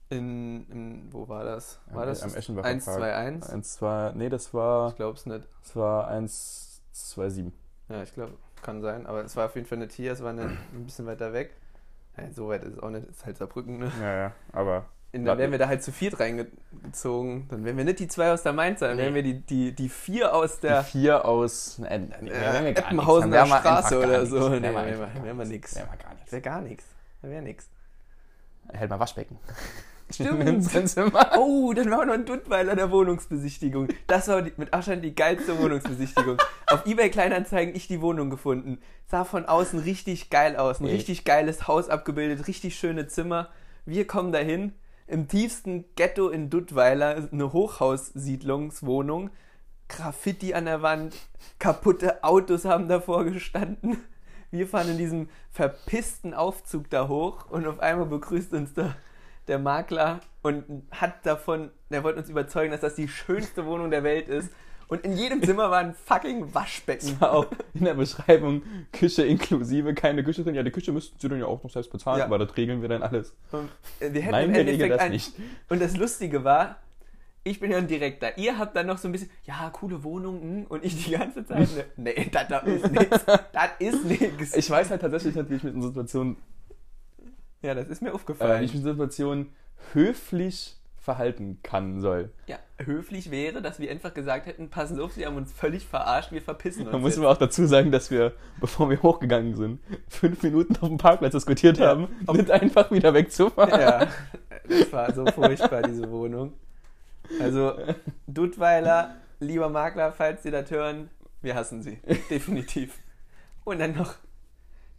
In, 0.09 0.67
in, 0.71 1.13
wo 1.13 1.27
war 1.29 1.43
das? 1.45 1.81
War 1.91 2.03
Am- 2.03 2.09
das 2.09 2.23
am 2.23 2.35
Eschenbacher 2.35 2.69
1, 2.69 2.85
Park. 2.85 2.99
2, 2.99 3.15
1? 3.15 3.51
Eins, 3.51 3.73
zwei, 3.75 4.13
nee, 4.15 4.29
das 4.29 4.53
war, 4.53 4.91
Ich 4.91 4.97
glaube 4.97 5.17
es 5.17 5.25
nicht. 5.25 5.47
das 5.63 5.75
war 5.77 6.09
1, 6.09 6.83
2, 6.93 7.31
7. 7.31 7.53
Ja, 7.89 8.03
ich 8.03 8.13
glaube, 8.13 8.33
kann 8.63 8.83
sein. 8.83 9.07
Aber 9.07 9.25
es 9.25 9.37
war 9.37 9.47
auf 9.47 9.55
jeden 9.57 9.67
Fall 9.67 9.79
nicht 9.79 9.93
hier, 9.93 10.13
es 10.13 10.23
war 10.23 10.31
eine, 10.31 10.43
ein 10.75 10.85
bisschen 10.85 11.07
weiter 11.07 11.33
weg. 11.33 11.57
Ja, 12.17 12.31
so 12.33 12.49
weit 12.49 12.63
ist 12.65 12.75
es 12.75 12.79
auch 12.83 12.91
nicht, 12.91 13.09
ist 13.09 13.25
halt 13.25 13.39
Saarbrücken, 13.39 13.79
ne? 13.79 13.93
Ja, 14.01 14.17
ja, 14.17 14.33
aber. 14.53 14.87
Und 15.15 15.27
dann 15.27 15.37
wären 15.37 15.51
wir 15.51 15.59
da 15.59 15.69
halt 15.69 15.83
zu 15.83 15.93
viert 15.93 16.19
reingezogen. 16.19 17.47
Dann 17.49 17.67
wären 17.67 17.77
wir 17.77 17.85
nicht 17.85 17.99
die 17.99 18.09
zwei 18.09 18.33
aus 18.33 18.43
der 18.43 18.55
Mainz, 18.55 18.81
dann 18.81 18.97
wären 18.97 19.15
wir 19.15 19.23
die, 19.23 19.41
die, 19.41 19.73
die 19.73 19.91
vier 19.91 20.35
aus 20.35 20.57
Die 20.57 20.69
der 20.69 20.85
vier 20.85 21.27
aus 21.27 21.79
äh, 21.81 21.99
nee, 21.99 22.09
nee, 22.23 22.31
äh, 22.31 22.41
wären 22.41 22.65
wir 22.65 22.73
gar 22.73 22.87
Eppenhausener 22.87 23.47
Straße 23.47 23.99
oder 23.99 24.25
so. 24.25 24.49
Nee, 24.49 24.63
Wären 24.63 25.39
wir 25.39 25.45
nix. 25.45 25.75
Wären 25.77 25.91
wir 25.91 25.99
gar 25.99 26.15
nichts. 26.15 26.33
Wäre 26.33 26.43
gar 26.43 26.61
nichts. 26.63 26.85
Wäre 27.21 27.43
nix. 27.43 27.69
Hält 28.73 28.89
mal 28.89 29.01
Waschbecken. 29.01 29.39
Stimmt. 30.11 30.69
Oh, 31.39 31.73
dann 31.73 31.91
war 31.91 32.05
noch 32.05 32.15
ein 32.15 32.25
Duttweiler 32.25 32.77
der 32.77 32.91
Wohnungsbesichtigung. 32.91 33.89
Das 34.07 34.29
war 34.29 34.43
die, 34.43 34.53
mit 34.57 34.73
Abstand 34.73 35.05
die 35.05 35.15
geilste 35.15 35.59
Wohnungsbesichtigung. 35.59 36.39
Auf 36.67 36.87
eBay 36.87 37.11
Kleinanzeigen 37.11 37.75
ich 37.75 37.89
die 37.89 38.01
Wohnung 38.01 38.31
gefunden. 38.31 38.79
Sah 39.07 39.25
von 39.25 39.47
außen 39.47 39.81
richtig 39.81 40.31
geil 40.31 40.57
aus. 40.57 40.81
Ein 40.81 40.87
Ey. 40.87 40.95
richtig 40.95 41.25
geiles 41.25 41.67
Haus 41.69 41.89
abgebildet, 41.89 42.47
richtig 42.47 42.77
schöne 42.77 43.07
Zimmer. 43.07 43.49
Wir 43.85 44.07
kommen 44.07 44.33
dahin. 44.33 44.73
Im 45.07 45.29
tiefsten 45.29 45.85
Ghetto 45.97 46.29
in 46.29 46.49
Duttweiler 46.49 47.29
eine 47.31 47.53
Hochhaussiedlungswohnung. 47.53 49.31
Graffiti 49.89 50.55
an 50.55 50.65
der 50.65 50.81
Wand, 50.81 51.15
kaputte 51.59 52.25
Autos 52.25 52.65
haben 52.65 52.89
davor 52.89 53.25
gestanden. 53.25 53.99
Wir 54.51 54.67
fahren 54.67 54.91
in 54.91 54.99
diesem 54.99 55.29
verpissten 55.51 56.35
Aufzug 56.35 56.89
da 56.91 57.09
hoch 57.09 57.51
und 57.51 57.67
auf 57.67 57.81
einmal 57.81 58.07
begrüßt 58.07 58.53
uns 58.53 58.75
da 58.75 58.95
der 59.49 59.59
Makler 59.59 60.21
und 60.43 60.65
hat 60.91 61.25
davon, 61.27 61.71
der 61.91 62.03
wollte 62.05 62.19
uns 62.21 62.29
überzeugen, 62.29 62.71
dass 62.71 62.81
das 62.81 62.95
die 62.95 63.09
schönste 63.09 63.67
Wohnung 63.67 63.91
der 63.91 64.03
Welt 64.05 64.29
ist. 64.29 64.51
Und 64.89 65.05
in 65.07 65.17
jedem 65.17 65.43
Zimmer 65.43 65.71
war 65.71 65.79
ein 65.79 65.95
fucking 65.95 66.55
Waschbecken. 66.55 67.19
war 67.21 67.33
auch 67.33 67.47
in 67.73 67.85
der 67.85 67.95
Beschreibung 67.95 68.63
Küche 68.93 69.23
inklusive, 69.25 69.95
keine 69.95 70.23
Küche 70.23 70.43
drin. 70.45 70.55
Ja, 70.55 70.63
die 70.63 70.71
Küche 70.71 70.93
müssten 70.93 71.19
sie 71.19 71.29
dann 71.29 71.39
ja 71.39 71.47
auch 71.47 71.63
noch 71.63 71.71
selbst 71.71 71.91
bezahlen, 71.91 72.19
Ja. 72.19 72.25
aber 72.27 72.39
das 72.39 72.55
regeln 72.57 72.83
wir 72.83 72.91
dann 72.91 73.03
alles. 73.03 73.35
Und 73.53 73.71
wir 74.01 74.21
hätten 74.21 74.31
Nein, 74.33 74.51
im 74.51 74.55
Endeffekt 74.55 74.93
das 74.95 75.01
ein, 75.01 75.11
nicht. 75.13 75.33
Und 75.71 75.81
das 75.81 75.97
Lustige 75.97 76.45
war, 76.45 76.77
ich 77.45 77.59
bin 77.59 77.71
ja 77.71 77.79
ein 77.79 77.89
Direktor. 77.89 78.31
Ihr 78.37 78.59
habt 78.59 78.77
dann 78.77 78.87
noch 78.87 78.99
so 78.99 79.09
ein 79.09 79.13
bisschen, 79.13 79.31
ja, 79.45 79.71
coole 79.73 80.05
Wohnung, 80.05 80.41
hm, 80.43 80.67
und 80.69 80.85
ich 80.85 81.05
die 81.05 81.13
ganze 81.13 81.45
Zeit, 81.47 81.69
ne, 81.75 81.85
nee, 81.97 82.29
das 82.31 82.49
da 82.49 82.59
ist 82.59 82.91
nichts. 82.91 83.25
Das 83.53 83.71
ist 83.79 84.05
nichts. 84.05 84.57
Ich 84.57 84.69
weiß 84.71 84.91
halt 84.91 85.01
tatsächlich 85.01 85.35
nicht, 85.35 85.51
wie 85.51 85.55
ich 85.55 85.63
mit 85.65 85.75
einer 85.75 85.85
Situation, 85.85 86.37
Ja, 87.63 87.75
das 87.75 87.89
ist 87.89 88.03
mir 88.03 88.09
äh, 88.11 88.13
aufgefallen. 88.13 88.61
wie 88.61 88.65
ich 88.65 88.75
mit 88.75 88.83
einer 88.83 88.93
Situation 88.93 89.51
höflich 89.93 90.77
verhalten 90.97 91.59
kann 91.65 92.01
soll. 92.01 92.31
ja, 92.47 92.59
höflich 92.79 93.33
wäre, 93.33 93.61
dass 93.61 93.81
wir 93.81 93.91
einfach 93.91 94.15
gesagt 94.15 94.47
hätten, 94.47 94.69
passen 94.71 94.95
Sie 94.97 95.03
auf, 95.03 95.13
Sie 95.13 95.27
haben 95.27 95.37
uns 95.37 95.53
völlig 95.53 95.85
verarscht, 95.85 96.31
wir 96.31 96.41
verpissen 96.43 96.83
uns. 96.83 96.93
Da 96.93 96.99
muss 96.99 97.11
jetzt. 97.15 97.19
man 97.19 97.27
auch 97.27 97.37
dazu 97.39 97.67
sagen, 97.67 97.91
dass 97.91 98.11
wir, 98.13 98.33
bevor 98.61 98.89
wir 98.89 99.03
hochgegangen 99.03 99.57
sind, 99.57 99.81
fünf 100.09 100.43
Minuten 100.45 100.77
auf 100.81 100.89
dem 100.89 100.99
Parkplatz 100.99 101.33
diskutiert 101.33 101.79
Ja. 101.79 101.89
haben, 101.89 102.07
nicht 102.33 102.51
einfach 102.53 102.91
wieder 102.93 103.13
wegzufahren. 103.15 103.81
Ja, 103.81 104.07
das 104.69 104.93
war 104.93 105.13
so 105.13 105.27
furchtbar, 105.27 105.83
diese 105.83 106.09
Wohnung. 106.09 106.53
Also, 107.41 107.73
Duttweiler, 108.29 109.17
lieber 109.41 109.69
Makler, 109.69 110.13
falls 110.13 110.45
Sie 110.45 110.51
das 110.53 110.71
hören, 110.71 111.11
wir 111.41 111.57
hassen 111.57 111.83
Sie. 111.83 111.99
Definitiv. 112.31 112.97
Und 113.65 113.81
dann 113.81 113.95
noch 113.97 114.15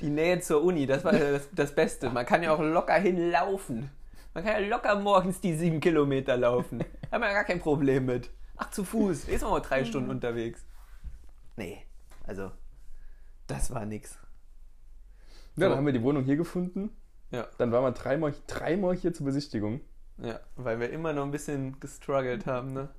die 0.02 0.10
Nähe 0.10 0.40
zur 0.40 0.64
Uni, 0.64 0.86
das 0.86 1.04
war 1.04 1.14
das, 1.14 1.50
das 1.52 1.74
Beste. 1.76 2.10
Man 2.10 2.26
kann 2.26 2.44
ja 2.44 2.54
auch 2.54 2.60
locker 2.60 2.96
hinlaufen. 2.96 3.90
Man 4.34 4.44
kann 4.44 4.62
ja 4.62 4.68
locker 4.68 5.00
morgens 5.00 5.40
die 5.42 5.54
sieben 5.54 5.80
Kilometer 5.80 6.36
laufen. 6.38 6.80
Da 6.80 6.86
haben 7.12 7.22
wir 7.22 7.28
ja 7.28 7.34
gar 7.34 7.44
kein 7.44 7.60
Problem 7.60 8.06
mit. 8.06 8.32
Ach, 8.58 8.70
zu 8.72 8.84
Fuß. 8.84 9.26
Ist 9.26 9.42
man 9.42 9.52
mal 9.52 9.60
drei 9.60 9.86
Stunden 9.86 10.10
unterwegs. 10.10 10.66
Nee, 11.56 11.86
also, 12.26 12.52
das 13.48 13.72
war 13.74 13.86
nix. 13.86 14.18
Ja, 15.56 15.70
dann 15.70 15.78
haben 15.78 15.86
wir 15.86 15.94
die 15.94 16.02
Wohnung 16.02 16.24
hier 16.24 16.36
gefunden. 16.36 16.90
Ja. 17.32 17.48
Dann 17.58 17.72
waren 17.72 17.84
wir 17.84 17.92
dreimal, 17.92 18.34
dreimal 18.48 18.96
hier 18.96 19.14
zur 19.14 19.26
Besichtigung. 19.26 19.82
Ja, 20.18 20.40
weil 20.56 20.80
wir 20.80 20.90
immer 20.90 21.14
noch 21.14 21.24
ein 21.24 21.32
bisschen 21.32 21.80
gestruggelt 21.80 22.46
haben, 22.46 22.74
ne? 22.74 22.90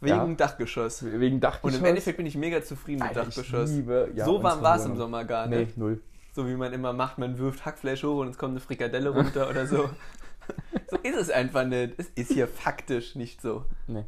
Wegen 0.00 0.14
Ja. 0.16 0.26
Dachgeschoss. 0.34 1.04
Wegen 1.04 1.40
Dachgeschoss. 1.40 1.72
Und 1.74 1.78
im 1.80 1.84
Endeffekt 1.84 2.16
bin 2.16 2.26
ich 2.26 2.36
mega 2.36 2.62
zufrieden 2.62 3.00
mit 3.00 3.08
Alter, 3.08 3.28
ich 3.28 3.34
Dachgeschoss. 3.34 3.70
liebe, 3.70 4.10
ja, 4.14 4.24
so 4.24 4.42
warm 4.42 4.62
war 4.62 4.76
es 4.76 4.84
im. 4.84 4.96
Sommer 4.96 5.24
gar 5.24 5.46
Nee, 5.46 5.60
nicht. 5.64 5.76
null. 5.76 6.00
So 6.34 6.46
wie 6.46 6.54
man 6.54 6.72
immer 6.72 6.92
macht, 6.92 7.18
man 7.18 7.36
wirft 7.38 7.64
Hackfleisch 7.66 8.04
hoch 8.04 8.20
und 8.20 8.28
es 8.28 8.38
kommt 8.38 8.52
eine 8.52 8.60
Frikadelle 8.60 9.10
runter 9.10 9.48
oder 9.50 9.66
so. 9.66 9.90
So 10.90 10.96
ist 11.02 11.16
es 11.16 11.28
einfach 11.28 11.66
nicht. 11.66 11.92
Es 11.98 12.08
ist 12.14 12.32
hier 12.32 12.48
faktisch 12.48 13.14
nicht 13.16 13.42
so. 13.42 13.66
Nee. 13.86 14.06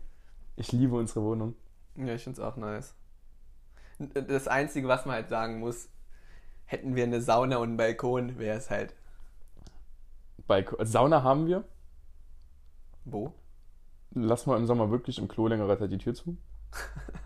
Ich 0.57 0.72
liebe 0.72 0.96
unsere 0.96 1.22
Wohnung. 1.22 1.55
Ja, 1.96 2.14
ich 2.14 2.24
finde 2.24 2.40
es 2.40 2.46
auch 2.46 2.57
nice. 2.57 2.94
Das 3.98 4.48
Einzige, 4.48 4.88
was 4.88 5.05
man 5.05 5.16
halt 5.16 5.29
sagen 5.29 5.59
muss, 5.61 5.90
hätten 6.64 6.96
wir 6.96 7.05
eine 7.05 7.20
Sauna 7.20 7.59
und 7.59 7.68
einen 7.68 7.76
Balkon, 7.76 8.38
wäre 8.38 8.57
es 8.57 8.70
halt. 8.70 8.94
Balko 10.46 10.76
also 10.76 10.90
Sauna 10.90 11.22
haben 11.22 11.46
wir. 11.46 11.64
Wo? 13.05 13.35
Lass 14.12 14.46
mal 14.46 14.59
im 14.59 14.66
Sommer 14.66 14.90
wirklich 14.90 15.18
im 15.18 15.29
Klo 15.29 15.46
längere 15.46 15.79
Zeit 15.79 15.92
die 15.92 15.99
Tür 15.99 16.14
zu. 16.14 16.37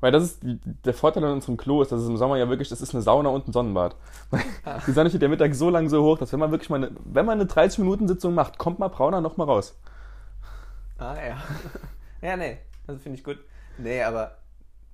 Weil 0.00 0.10
das 0.10 0.24
ist 0.24 0.42
die, 0.42 0.58
der 0.84 0.94
Vorteil 0.94 1.22
an 1.24 1.34
unserem 1.34 1.56
Klo 1.56 1.80
ist, 1.80 1.92
dass 1.92 2.00
es 2.00 2.08
im 2.08 2.16
Sommer 2.16 2.36
ja 2.36 2.48
wirklich, 2.48 2.68
das 2.68 2.80
ist 2.80 2.92
eine 2.92 3.02
Sauna 3.02 3.28
und 3.28 3.46
ein 3.46 3.52
Sonnenbad. 3.52 3.94
Die 4.86 4.90
Sonne 4.90 5.10
steht 5.10 5.22
ja 5.22 5.28
Mittag 5.28 5.54
so 5.54 5.70
lang 5.70 5.88
so 5.88 6.02
hoch, 6.02 6.18
dass 6.18 6.32
wenn 6.32 6.40
man 6.40 6.50
wirklich 6.50 6.70
mal 6.70 6.84
eine, 6.84 6.90
wenn 7.04 7.24
man 7.24 7.38
eine 7.38 7.46
30 7.46 7.78
Minuten 7.78 8.08
Sitzung 8.08 8.34
macht, 8.34 8.58
kommt 8.58 8.80
mal 8.80 8.88
brauner 8.88 9.20
noch 9.20 9.36
mal 9.36 9.44
raus. 9.44 9.78
Ah 10.98 11.14
ja. 11.14 11.36
ja, 12.20 12.36
nee. 12.36 12.58
Also 12.88 13.00
finde 13.00 13.18
ich 13.18 13.24
gut. 13.24 13.38
Nee, 13.78 14.02
aber 14.02 14.38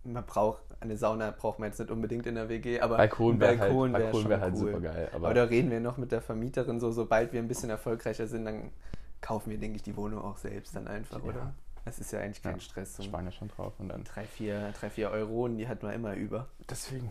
man 0.05 0.27
braucht, 0.27 0.62
eine 0.81 0.99
Sauna 0.99 1.31
braucht 1.31 1.59
man 1.59 1.71
jetzt 1.71 1.79
nicht 1.79 1.90
unbedingt 1.90 2.27
in 2.27 2.35
der 2.35 2.51
WG, 2.51 2.79
aber 2.81 2.99
Balkon 2.99 3.40
wäre 3.40 3.59
halt, 3.59 3.61
Balkon 3.61 3.92
wär 3.94 4.01
Balkon 4.01 4.29
wär 4.29 4.40
halt 4.40 4.55
cool. 4.57 4.73
super 4.73 4.81
geil. 4.81 5.09
Aber, 5.14 5.27
Aber, 5.29 5.35
da 5.35 5.44
reden 5.44 5.71
wir 5.71 5.81
noch 5.81 5.97
mit 5.97 6.12
der 6.12 6.21
Vermieterin 6.21 6.81
so, 6.81 6.92
sobald 6.92 7.33
wir 7.33 7.40
ein 7.40 7.49
bisschen 7.49 7.71
erfolgreicher 7.71 8.27
sind, 8.27 8.44
dann 8.44 8.71
kaufen 9.20 9.50
wir, 9.50 9.59
denke 9.59 9.76
ich, 9.76 9.83
die 9.83 9.96
Wohnung 9.96 10.20
auch 10.22 10.37
selbst 10.37 10.74
dann 10.76 10.88
einfach, 10.88 11.18
Ja. 11.18 11.24
oder? 11.24 11.54
Das 11.85 11.98
ist 11.98 12.12
ja 12.12 12.20
eigentlich 12.20 12.42
kein 12.42 12.57
Ja, 12.57 12.61
Stress. 12.61 12.96
So 12.96 13.02
ja 13.04 13.33
schon 13.33 13.48
drauf. 13.48 13.72
Und 13.78 13.88
dann. 13.88 14.04
drei, 14.04 14.24
vier, 14.24 14.72
drei, 14.78 14.90
vier 14.90 15.11
Euronen, 15.11 15.57
die 15.57 15.68
hat 15.68 15.83
man 15.83 15.94
immer 15.94 16.14
über. 16.14 16.48
Deswegen, 16.68 17.11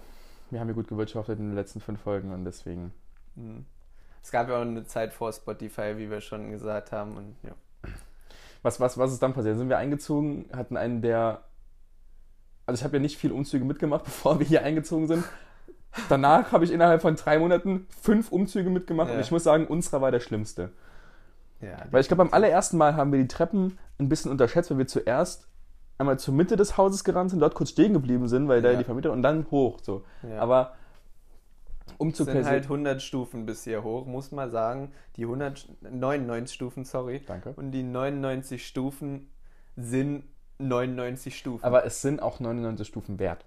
wir 0.52 0.60
haben 0.60 0.68
ja 0.68 0.76
gut 0.76 0.88
gewirtschaftet 0.88 1.40
in 1.40 1.48
den 1.48 1.56
letzten 1.56 1.80
fünf 1.82 2.00
Folgen 2.02 2.32
und 2.32 2.46
deswegen. 2.46 2.94
Mhm. 3.36 3.66
Es 4.22 4.32
gab 4.32 4.50
ja 4.50 4.58
auch 4.58 4.62
eine 4.62 4.86
Zeit 4.86 5.14
vor 5.14 5.32
Spotify, 5.34 5.94
wie 5.98 6.10
wir 6.12 6.22
schon 6.22 6.52
gesagt 6.52 6.92
haben. 6.92 7.18
Und 7.18 7.36
ja. 7.44 7.54
Was, 8.62 8.80
was, 8.80 8.98
was 8.98 9.14
ist 9.14 9.24
dann 9.24 9.34
passiert? 9.34 9.58
Sind 9.58 9.70
wir 9.70 9.78
eingezogen, 9.78 10.46
hatten 10.54 10.78
einen 10.78 11.02
der. 11.02 11.44
Also 12.66 12.80
ich 12.80 12.84
habe 12.84 12.98
ja 12.98 13.02
nicht 13.02 13.18
viel 13.18 13.32
Umzüge 13.32 13.66
mitgemacht, 13.66 14.04
bevor 14.06 14.40
wir 14.40 14.46
hier 14.46 14.64
eingezogen 14.64 15.08
sind. 15.08 15.24
Danach 16.10 16.52
habe 16.52 16.66
ich 16.66 16.72
innerhalb 16.72 17.02
von 17.02 17.16
drei 17.16 17.40
Monaten 17.40 17.88
fünf 18.02 18.32
Umzüge 18.32 18.70
mitgemacht 18.70 19.08
Ja. 19.10 19.16
und 19.16 19.22
ich 19.22 19.32
muss 19.32 19.44
sagen, 19.44 19.66
unserer 19.66 20.02
war 20.02 20.12
der 20.12 20.20
schlimmste. 20.20 20.72
Ja, 21.62 21.78
Weil 21.92 22.02
ich 22.02 22.08
glaube, 22.08 22.24
beim 22.24 22.34
allerersten 22.34 22.78
Mal 22.78 22.96
haben 22.96 23.12
wir 23.12 23.20
die 23.20 23.28
Treppen 23.28 23.78
ein 24.00 24.10
bisschen 24.10 24.32
unterschätzt, 24.32 24.70
weil 24.70 24.78
wir 24.78 24.88
zuerst 24.88 25.48
einmal 25.98 26.20
zur 26.20 26.34
Mitte 26.34 26.56
des 26.56 26.78
Hauses 26.78 27.04
gerannt 27.04 27.32
sind, 27.32 27.40
dort 27.40 27.56
kurz 27.56 27.72
stehen 27.72 27.94
geblieben 27.94 28.28
sind, 28.28 28.48
weil 28.48 28.62
da 28.62 28.72
Ja. 28.72 28.78
die 28.78 28.84
Vermieter 28.84 29.12
und 29.12 29.24
dann 29.24 29.50
hoch. 29.50 29.80
So. 29.82 30.04
Ja. 30.22 30.40
Aber 30.40 30.76
Es 31.88 31.94
Umzug 31.98 32.28
per 32.28 32.36
sind 32.36 32.46
halt 32.46 32.64
100 32.66 33.02
Stufen 33.02 33.46
bis 33.48 33.64
hier 33.64 33.84
hoch, 33.84 34.06
muss 34.06 34.32
man 34.32 34.52
sagen. 34.52 34.92
Die 35.16 35.24
100, 35.24 35.68
99 35.82 36.54
Stufen, 36.54 36.86
sorry. 36.86 37.22
Danke. 37.26 37.54
Und 37.56 37.72
die 37.72 37.82
99 37.82 38.68
Stufen 38.68 39.32
sind 39.76 40.26
99 40.60 41.38
Stufen. 41.38 41.64
Aber 41.66 41.86
es 41.86 42.02
sind 42.04 42.22
auch 42.22 42.40
99 42.40 42.88
Stufen 42.88 43.18
wert. 43.20 43.46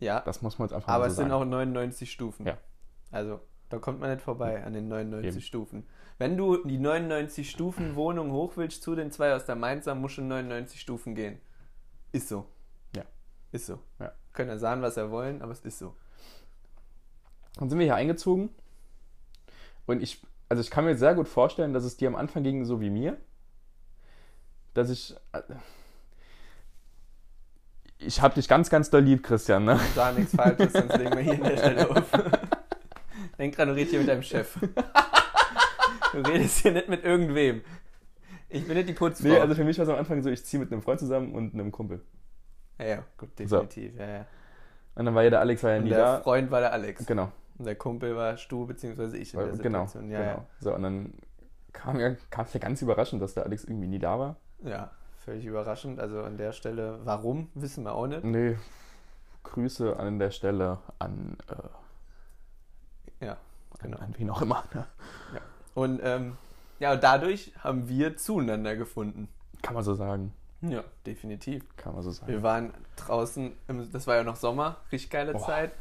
ja, 0.00 0.20
Das 0.20 0.40
muss 0.42 0.58
man 0.58 0.68
jetzt 0.68 0.74
einfach 0.74 0.88
aber 0.88 1.04
mal 1.04 1.08
es 1.08 1.16
so 1.16 1.22
sind 1.22 1.30
sagen. 1.30 1.42
auch 1.42 1.46
99 1.46 2.10
Stufen. 2.10 2.46
Ja. 2.46 2.56
Also, 3.10 3.40
da 3.72 3.78
kommt 3.78 4.00
man 4.00 4.10
nicht 4.10 4.20
vorbei 4.22 4.62
an 4.62 4.74
den 4.74 4.88
99 4.88 5.32
Eben. 5.32 5.40
Stufen. 5.40 5.86
Wenn 6.18 6.36
du 6.36 6.62
die 6.62 6.76
99 6.76 7.48
Stufen 7.48 7.94
Wohnung 7.96 8.30
hoch 8.30 8.52
willst 8.56 8.82
zu 8.82 8.94
den 8.94 9.10
zwei 9.10 9.34
aus 9.34 9.46
der 9.46 9.56
Mainzer, 9.56 9.94
musst 9.94 10.18
du 10.18 10.22
99 10.22 10.78
Stufen 10.78 11.14
gehen. 11.14 11.40
Ist 12.12 12.28
so. 12.28 12.44
Ja. 12.94 13.04
Ist 13.50 13.64
so. 13.64 13.78
Ja. 13.98 14.12
Können 14.34 14.50
ja 14.50 14.58
sagen, 14.58 14.82
was 14.82 14.98
er 14.98 15.10
wollen, 15.10 15.40
aber 15.40 15.52
es 15.52 15.60
ist 15.60 15.78
so. 15.78 15.96
Dann 17.56 17.70
sind 17.70 17.78
wir 17.78 17.86
hier 17.86 17.94
eingezogen. 17.94 18.50
Und 19.86 20.02
ich, 20.02 20.22
also 20.50 20.60
ich 20.60 20.70
kann 20.70 20.84
mir 20.84 20.94
sehr 20.98 21.14
gut 21.14 21.28
vorstellen, 21.28 21.72
dass 21.72 21.84
es 21.84 21.96
dir 21.96 22.08
am 22.08 22.14
Anfang 22.16 22.42
ging 22.42 22.66
so 22.66 22.78
wie 22.82 22.90
mir. 22.90 23.16
Dass 24.74 24.90
ich. 24.90 25.16
äh, 25.32 25.40
Ich 27.98 28.20
hab 28.20 28.34
dich 28.34 28.48
ganz, 28.48 28.68
ganz 28.68 28.90
doll 28.90 29.00
lieb, 29.02 29.22
Christian, 29.22 29.64
ne? 29.64 29.80
Sag 29.94 30.18
nichts 30.18 30.36
Falsches, 30.36 30.74
sonst 30.74 30.94
legen 30.98 31.12
wir 31.16 31.20
hier 31.22 31.32
an 31.34 31.42
der 31.42 31.56
Stelle 31.56 31.90
auf. 31.90 32.12
Denk 33.42 33.56
dran, 33.56 33.66
du 33.66 33.74
redest 33.74 33.90
hier 33.90 33.98
mit 33.98 34.08
deinem 34.08 34.22
Chef. 34.22 34.56
Du 36.12 36.18
redest 36.18 36.58
hier 36.58 36.72
nicht 36.72 36.88
mit 36.90 37.04
irgendwem. 37.04 37.62
Ich 38.50 38.66
bin 38.66 38.76
nicht 38.76 38.88
die 38.88 38.92
Putzfrau. 38.92 39.28
Nee, 39.28 39.38
also 39.38 39.54
für 39.54 39.64
mich 39.64 39.78
war 39.78 39.84
es 39.84 39.88
am 39.88 39.96
Anfang 39.96 40.22
so, 40.22 40.28
ich 40.28 40.44
ziehe 40.44 40.62
mit 40.62 40.70
einem 40.70 40.82
Freund 40.82 41.00
zusammen 41.00 41.34
und 41.34 41.54
einem 41.54 41.72
Kumpel. 41.72 42.02
ja, 42.78 42.84
ja, 42.84 43.04
gut, 43.16 43.36
definitiv. 43.38 43.96
Ja, 43.98 44.06
ja. 44.06 44.26
Und 44.94 45.06
dann 45.06 45.14
war 45.14 45.22
ja 45.24 45.30
der 45.30 45.40
Alex 45.40 45.62
war 45.62 45.70
ja 45.70 45.78
Und 45.78 45.84
nie 45.84 45.88
der 45.88 45.98
da. 45.98 46.20
Freund 46.20 46.50
war 46.50 46.60
der 46.60 46.72
Alex. 46.72 47.06
Genau, 47.06 47.32
Und 47.56 47.64
der 47.64 47.76
Kumpel 47.76 48.14
war 48.14 48.36
Stu, 48.36 48.66
beziehungsweise 48.66 49.16
ich 49.16 49.32
in 49.32 49.40
der 49.40 49.48
genau, 49.56 49.86
Situation. 49.86 50.10
Ja, 50.10 50.20
genau. 50.20 50.46
So, 50.60 50.74
und 50.74 50.82
dann 50.82 51.14
kam 51.72 51.98
ja, 51.98 52.14
kam 52.30 52.44
es 52.44 52.52
ja 52.52 52.60
ganz 52.60 52.82
überraschend, 52.82 53.22
dass 53.22 53.32
der 53.32 53.44
Alex 53.44 53.64
irgendwie 53.64 53.88
nie 53.88 53.98
da 53.98 54.18
war. 54.18 54.36
ja. 54.62 54.70
ja, 54.70 54.90
völlig 55.24 55.46
überraschend. 55.46 55.98
Also 55.98 56.22
an 56.22 56.36
der 56.36 56.52
Stelle, 56.52 57.00
warum, 57.04 57.48
wissen 57.54 57.84
wir 57.84 57.94
auch 57.94 58.06
nicht. 58.06 58.22
Nee, 58.22 58.56
Grüße 59.44 59.96
an 59.96 60.18
der 60.18 60.30
Stelle 60.30 60.78
an, 60.98 61.38
äh, 61.48 61.54
Ja, 61.54 61.81
genau. 63.80 63.98
an, 63.98 64.14
wen 64.16 64.30
auch 64.30 64.42
immer. 64.42 64.64
Ne? 64.74 64.86
Und 65.74 66.00
ähm, 66.02 66.36
ja, 66.78 66.92
und 66.92 67.02
dadurch 67.02 67.52
haben 67.60 67.88
wir 67.88 68.16
zueinander 68.16 68.76
gefunden. 68.76 69.28
Kann 69.62 69.74
man 69.74 69.84
so 69.84 69.94
sagen. 69.94 70.32
Ja, 70.62 70.84
definitiv. 71.06 71.64
Kann 71.76 71.94
man 71.94 72.02
so 72.02 72.10
sagen. 72.10 72.30
Wir 72.30 72.42
waren 72.42 72.72
draußen, 72.96 73.52
im, 73.68 73.92
das 73.92 74.06
war 74.06 74.16
ja 74.16 74.24
noch 74.24 74.36
Sommer, 74.36 74.76
richtig 74.90 75.10
geile 75.10 75.32
Boah. 75.32 75.46
Zeit. 75.46 75.72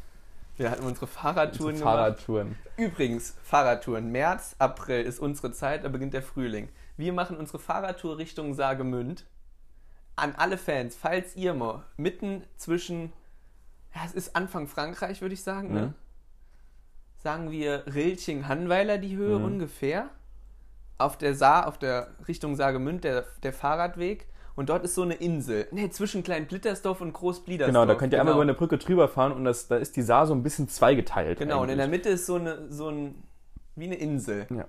Wir 0.57 0.69
hatten 0.69 0.83
unsere 0.85 1.07
Fahrradtouren 1.07 1.71
Unsere 1.71 1.89
gemacht. 1.89 1.95
Fahrradtouren. 1.97 2.55
Übrigens, 2.77 3.35
Fahrradtouren. 3.43 4.11
März, 4.11 4.55
April 4.59 5.03
ist 5.03 5.19
unsere 5.19 5.51
Zeit, 5.51 5.83
da 5.83 5.89
beginnt 5.89 6.13
der 6.13 6.21
Frühling. 6.21 6.69
Wir 6.97 7.13
machen 7.13 7.37
unsere 7.37 7.57
Fahrradtour 7.57 8.17
Richtung 8.17 8.53
Sagemünd. 8.53 9.25
An 10.15 10.35
alle 10.35 10.57
Fans, 10.57 10.95
falls 10.95 11.35
ihr 11.35 11.53
mal 11.53 11.83
mitten 11.97 12.43
zwischen, 12.57 13.13
ja, 13.95 14.01
es 14.05 14.13
ist 14.13 14.35
Anfang 14.35 14.67
Frankreich, 14.67 15.21
würde 15.21 15.33
ich 15.33 15.41
sagen, 15.41 15.73
ne? 15.73 15.81
Mhm. 15.81 15.93
Sagen 17.23 17.51
wir 17.51 17.83
Rilching-Hannweiler 17.93 18.97
die 18.97 19.15
Höhe 19.15 19.37
Mhm. 19.39 19.45
ungefähr. 19.45 20.09
Auf 20.97 21.17
der 21.17 21.35
Saar, 21.35 21.67
auf 21.67 21.77
der 21.77 22.07
Richtung 22.27 22.55
Sagemünd, 22.55 23.03
der, 23.03 23.25
der 23.43 23.53
Fahrradweg. 23.53 24.27
Und 24.55 24.69
dort 24.69 24.83
ist 24.83 24.95
so 24.95 25.03
eine 25.03 25.13
Insel. 25.15 25.67
Ne, 25.71 25.89
zwischen 25.89 26.23
Klein-Blittersdorf 26.23 26.99
und 27.01 27.13
Groß-Bliedersdorf. 27.13 27.73
Genau, 27.73 27.85
da 27.85 27.95
könnt 27.97 28.13
ihr 28.13 28.19
einmal 28.19 28.33
über 28.33 28.43
eine 28.43 28.53
Brücke 28.53 28.77
drüber 28.77 29.07
fahren 29.07 29.31
und 29.31 29.45
das, 29.45 29.67
da 29.67 29.77
ist 29.77 29.95
die 29.95 30.01
Saar 30.01 30.27
so 30.27 30.33
ein 30.33 30.43
bisschen 30.43 30.67
zweigeteilt. 30.67 31.39
Genau, 31.39 31.61
und 31.61 31.69
in 31.69 31.77
der 31.77 31.85
eigentlich. 31.85 31.99
Mitte 32.03 32.09
ist 32.09 32.25
so 32.25 32.35
eine, 32.35 32.71
so 32.71 32.89
ein, 32.89 33.15
wie 33.75 33.85
eine 33.85 33.95
Insel. 33.95 34.47
Ja. 34.55 34.65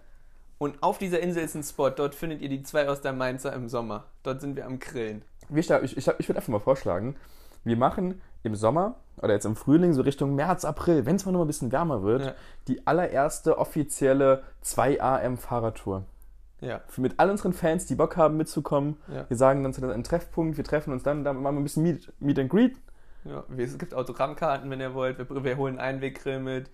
Und 0.59 0.83
auf 0.83 0.99
dieser 0.99 1.21
Insel 1.21 1.43
ist 1.43 1.57
ein 1.57 1.65
Spot, 1.65 1.91
dort 1.91 2.15
findet 2.15 2.41
ihr 2.41 2.49
die 2.49 2.63
zwei 2.63 2.89
aus 2.89 3.01
der 3.01 3.13
Mainzer 3.13 3.53
im 3.53 3.69
Sommer. 3.69 4.05
Dort 4.23 4.41
sind 4.41 4.55
wir 4.57 4.65
am 4.65 4.79
Grillen. 4.79 5.25
Ich, 5.53 5.69
ich, 5.69 5.97
ich, 5.97 6.07
ich 6.07 6.29
würde 6.29 6.39
einfach 6.39 6.49
mal 6.49 6.61
vorschlagen, 6.61 7.17
wir 7.65 7.77
machen 7.77 8.21
im 8.43 8.55
Sommer 8.55 8.97
oder 9.21 9.35
jetzt 9.35 9.45
im 9.47 9.55
Frühling, 9.57 9.93
so 9.93 10.03
Richtung 10.03 10.35
März, 10.35 10.65
April, 10.65 11.07
wenn 11.07 11.17
es 11.17 11.25
mal 11.27 11.33
noch 11.33 11.43
ein 11.43 11.47
bisschen 11.47 11.71
wärmer 11.71 12.03
wird, 12.03 12.25
Ja. 12.27 12.35
die 12.69 12.87
allererste 12.87 13.59
offizielle 13.59 14.43
2AM-Fahrradtour. 14.63 16.05
Ja. 16.61 16.81
Mit 16.97 17.15
all 17.19 17.31
unseren 17.31 17.53
Fans, 17.53 17.87
die 17.87 17.95
Bock 17.97 18.17
haben 18.17 18.37
mitzukommen. 18.37 18.97
Ja. 19.13 19.25
Wir 19.29 19.37
sagen 19.37 19.63
dann 19.63 19.73
zu 19.73 19.83
einem 19.83 20.05
Treffpunkt, 20.05 20.57
wir 20.57 20.65
treffen 20.65 20.93
uns 20.93 21.03
dann, 21.03 21.25
da 21.25 21.33
machen 21.33 21.57
wir 21.57 21.61
ein 21.61 21.65
bisschen 21.65 21.83
Meet, 21.83 22.13
Meet 22.21 22.39
and 22.39 22.51
Greet. 22.51 22.77
ja. 23.25 23.45
Es 23.57 23.79
gibt 23.79 23.95
Autogrammkarten, 23.95 24.71
wenn 24.71 24.81
ihr 24.81 24.95
wollt. 24.95 25.19
Wir, 25.19 25.45
wir 25.45 25.57
holen 25.57 25.79
einen 25.79 25.97
Einweggrill 25.97 26.39
mit. 26.41 26.71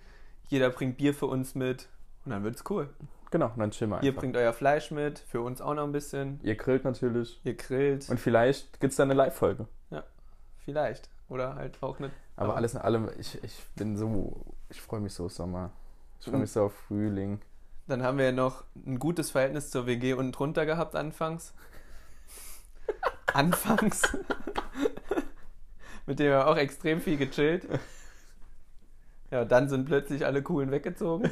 Jeder 0.47 0.69
bringt 0.69 0.97
Bier 0.97 1.13
für 1.13 1.25
uns 1.27 1.55
mit. 1.55 1.87
Und 2.25 2.31
dann 2.31 2.43
wird's 2.43 2.63
cool. 2.69 2.89
Genau, 3.31 3.51
dann 3.57 3.71
chillen 3.71 3.91
wir 3.91 4.01
Ihr 4.01 4.09
einfach. 4.09 4.21
bringt 4.21 4.35
euer 4.37 4.53
Fleisch 4.53 4.89
mit, 4.91 5.19
für 5.19 5.41
uns 5.41 5.61
auch 5.61 5.73
noch 5.75 5.83
ein 5.83 5.91
bisschen. 5.91 6.39
Ihr 6.43 6.55
grillt 6.55 6.83
natürlich. 6.83 7.39
Ihr 7.43 7.55
grillt. 7.55 8.09
Und 8.09 8.19
vielleicht 8.19 8.79
gibt 8.79 8.91
es 8.91 8.97
dann 8.97 9.09
eine 9.11 9.17
Live-Folge. 9.17 9.67
Vielleicht. 10.69 11.09
Oder 11.29 11.55
halt 11.55 11.81
auch 11.81 11.99
nicht. 11.99 12.13
Aber 12.35 12.55
alles 12.55 12.73
in 12.73 12.81
allem, 12.81 13.09
ich, 13.17 13.43
ich 13.43 13.63
bin 13.75 13.97
so, 13.97 14.41
ich 14.69 14.81
freue 14.81 14.99
mich 14.99 15.13
so 15.13 15.25
auf 15.25 15.33
Sommer. 15.33 15.71
Ich 16.19 16.25
freue 16.25 16.35
Mhm. 16.35 16.41
mich 16.41 16.51
so 16.51 16.63
auf 16.65 16.73
Frühling. 16.87 17.39
Dann 17.87 18.03
haben 18.03 18.17
wir 18.17 18.25
ja 18.25 18.31
noch 18.31 18.63
ein 18.85 18.99
gutes 18.99 19.31
Verhältnis 19.31 19.71
zur 19.71 19.85
WG 19.87 20.13
unten 20.13 20.31
drunter 20.31 20.65
gehabt 20.65 20.95
anfangs. 20.95 21.53
anfangs. 23.33 24.01
Mit 26.05 26.19
dem 26.19 26.27
wir 26.27 26.47
auch 26.47 26.57
extrem 26.57 27.01
viel 27.01 27.17
gechillt. 27.17 27.67
Ja, 29.31 29.45
dann 29.45 29.69
sind 29.69 29.85
plötzlich 29.85 30.25
alle 30.25 30.41
coolen 30.41 30.71
weggezogen. 30.71 31.29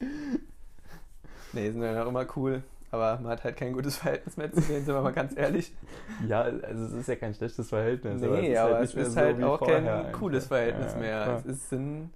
nee, 1.52 1.70
sind 1.70 1.82
ja 1.82 1.92
noch 1.92 2.08
immer 2.08 2.26
cool. 2.36 2.62
Aber 2.92 3.18
man 3.20 3.32
hat 3.32 3.42
halt 3.42 3.56
kein 3.56 3.72
gutes 3.72 3.96
Verhältnis 3.96 4.36
mehr 4.36 4.52
zu 4.52 4.60
denen, 4.60 4.84
sind 4.84 4.94
wir 4.94 5.00
mal 5.02 5.12
ganz 5.12 5.36
ehrlich. 5.36 5.72
Ja, 6.28 6.42
also 6.42 6.84
es 6.84 6.92
ist 6.92 7.08
ja 7.08 7.16
kein 7.16 7.34
schlechtes 7.34 7.70
Verhältnis. 7.70 8.20
Nee, 8.20 8.56
aber 8.56 8.80
es 8.80 8.90
nicht 8.90 8.96
mehr 8.96 9.06
ist 9.06 9.14
so 9.14 9.20
halt 9.20 9.42
auch 9.42 9.60
kein 9.66 10.12
cooles 10.12 10.46
Verhältnis 10.46 10.92
Ja, 10.92 10.98
mehr. 11.00 11.22
klar. 11.24 11.38
Es 11.38 11.46
ist 11.46 11.70
sind, 11.70 12.10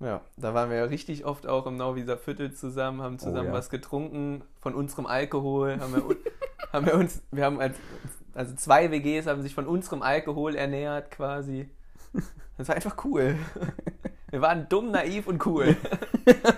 ja, 0.00 0.20
da 0.36 0.54
waren 0.54 0.70
wir 0.70 0.76
ja 0.78 0.84
richtig 0.84 1.24
oft 1.24 1.46
auch 1.46 1.66
im 1.66 1.76
Nauwieser 1.76 2.16
Viertel 2.16 2.52
zusammen, 2.52 3.02
haben 3.02 3.18
zusammen 3.18 3.48
Oh 3.48 3.50
ja. 3.50 3.52
was 3.52 3.68
getrunken 3.68 4.42
von 4.60 4.74
unserem 4.74 5.06
Alkohol, 5.06 5.78
haben 5.80 5.94
wir, 5.94 6.16
haben 6.72 6.86
wir 6.86 6.94
uns, 6.94 7.20
wir 7.32 7.44
haben 7.44 7.60
als, 7.60 7.76
also 8.34 8.54
zwei 8.54 8.90
WGs 8.90 9.26
haben 9.26 9.42
sich 9.42 9.54
von 9.54 9.66
unserem 9.66 10.02
Alkohol 10.02 10.54
ernährt 10.54 11.10
quasi. 11.10 11.68
Das 12.56 12.68
war 12.68 12.76
einfach 12.76 13.04
cool. 13.04 13.36
Wir 14.30 14.40
waren 14.40 14.68
dumm, 14.68 14.90
naiv 14.90 15.28
und 15.28 15.44
cool. 15.46 15.76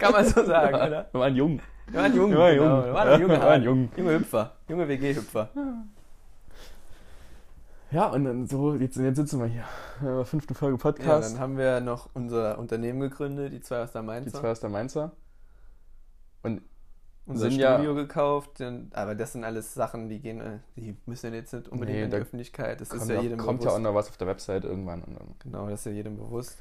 Kann 0.01 0.13
man 0.13 0.25
so 0.25 0.43
sagen, 0.45 0.75
oder? 0.75 1.07
Wir 1.13 1.21
waren 1.21 1.37
jung. 1.37 1.61
Wir 1.91 2.01
waren 2.01 2.15
jung. 2.15 2.31
Wir 2.31 2.39
waren 2.39 2.55
genau. 2.57 2.77
jung. 2.77 2.85
Wir 2.87 2.95
waren 2.95 3.21
junge, 3.21 3.35
Wir 3.35 3.41
waren 3.43 3.63
jung. 3.63 3.89
junge 3.97 4.19
Hüpfer. 4.19 4.53
Junge 4.69 4.89
WG-Hüpfer. 4.89 5.49
Ja, 7.91 8.09
und 8.09 8.25
dann 8.25 8.47
so, 8.47 8.75
jetzt, 8.75 8.97
jetzt 8.97 9.17
sitzen 9.17 9.41
wir 9.41 9.47
hier. 9.47 9.65
In 10.01 10.07
der 10.07 10.25
fünften 10.27 10.55
Folge 10.55 10.77
Ja, 10.77 10.83
Podcast. 10.83 11.33
dann 11.35 11.41
haben 11.41 11.57
wir 11.57 11.81
noch 11.81 12.11
unser 12.13 12.59
Unternehmen 12.59 13.01
gegründet, 13.01 13.53
die 13.53 13.61
zwei 13.61 13.83
aus 13.83 13.93
der 13.93 14.03
die 14.03 14.07
Mainzer. 14.09 14.41
zwei 14.41 14.51
aus 14.51 14.61
der 14.61 14.69
Mainzer. 14.69 15.13
Und 16.43 16.61
unser 17.25 17.49
sind 17.51 17.59
ja- 17.59 17.75
Studio 17.75 17.95
gekauft. 17.95 18.59
denn- 18.61 18.91
Aber 18.93 19.15
das 19.15 19.33
sind 19.33 19.45
alles 19.45 19.73
Sachen, 19.73 20.11
die 20.11 20.21
gehen, 20.21 20.41
äh, 20.43 20.59
die 20.77 20.97
müssen 21.07 21.33
ja 21.33 21.39
jetzt 21.39 21.55
nicht 21.55 21.69
unbedingt 21.69 21.99
Nee, 21.99 22.05
in 22.05 22.11
die 22.11 22.17
Öffentlichkeit. 22.17 22.81
Das 22.83 22.91
ist 22.91 22.99
kommt, 22.99 23.11
ja 23.11 23.17
ja, 23.17 23.23
jedem 23.23 23.39
kommt 23.39 23.63
ja 23.63 23.71
bewusst. 23.71 23.77
auch 23.77 23.83
noch 23.83 23.95
was 23.95 24.09
auf 24.11 24.17
der 24.19 24.27
Website 24.27 24.65
irgendwann. 24.65 25.03
Und 25.05 25.19
dann, 25.19 25.35
genau, 25.39 25.69
das 25.71 25.81
ist 25.81 25.87
ja 25.87 25.93
jedem 25.93 26.17
bewusst. 26.19 26.59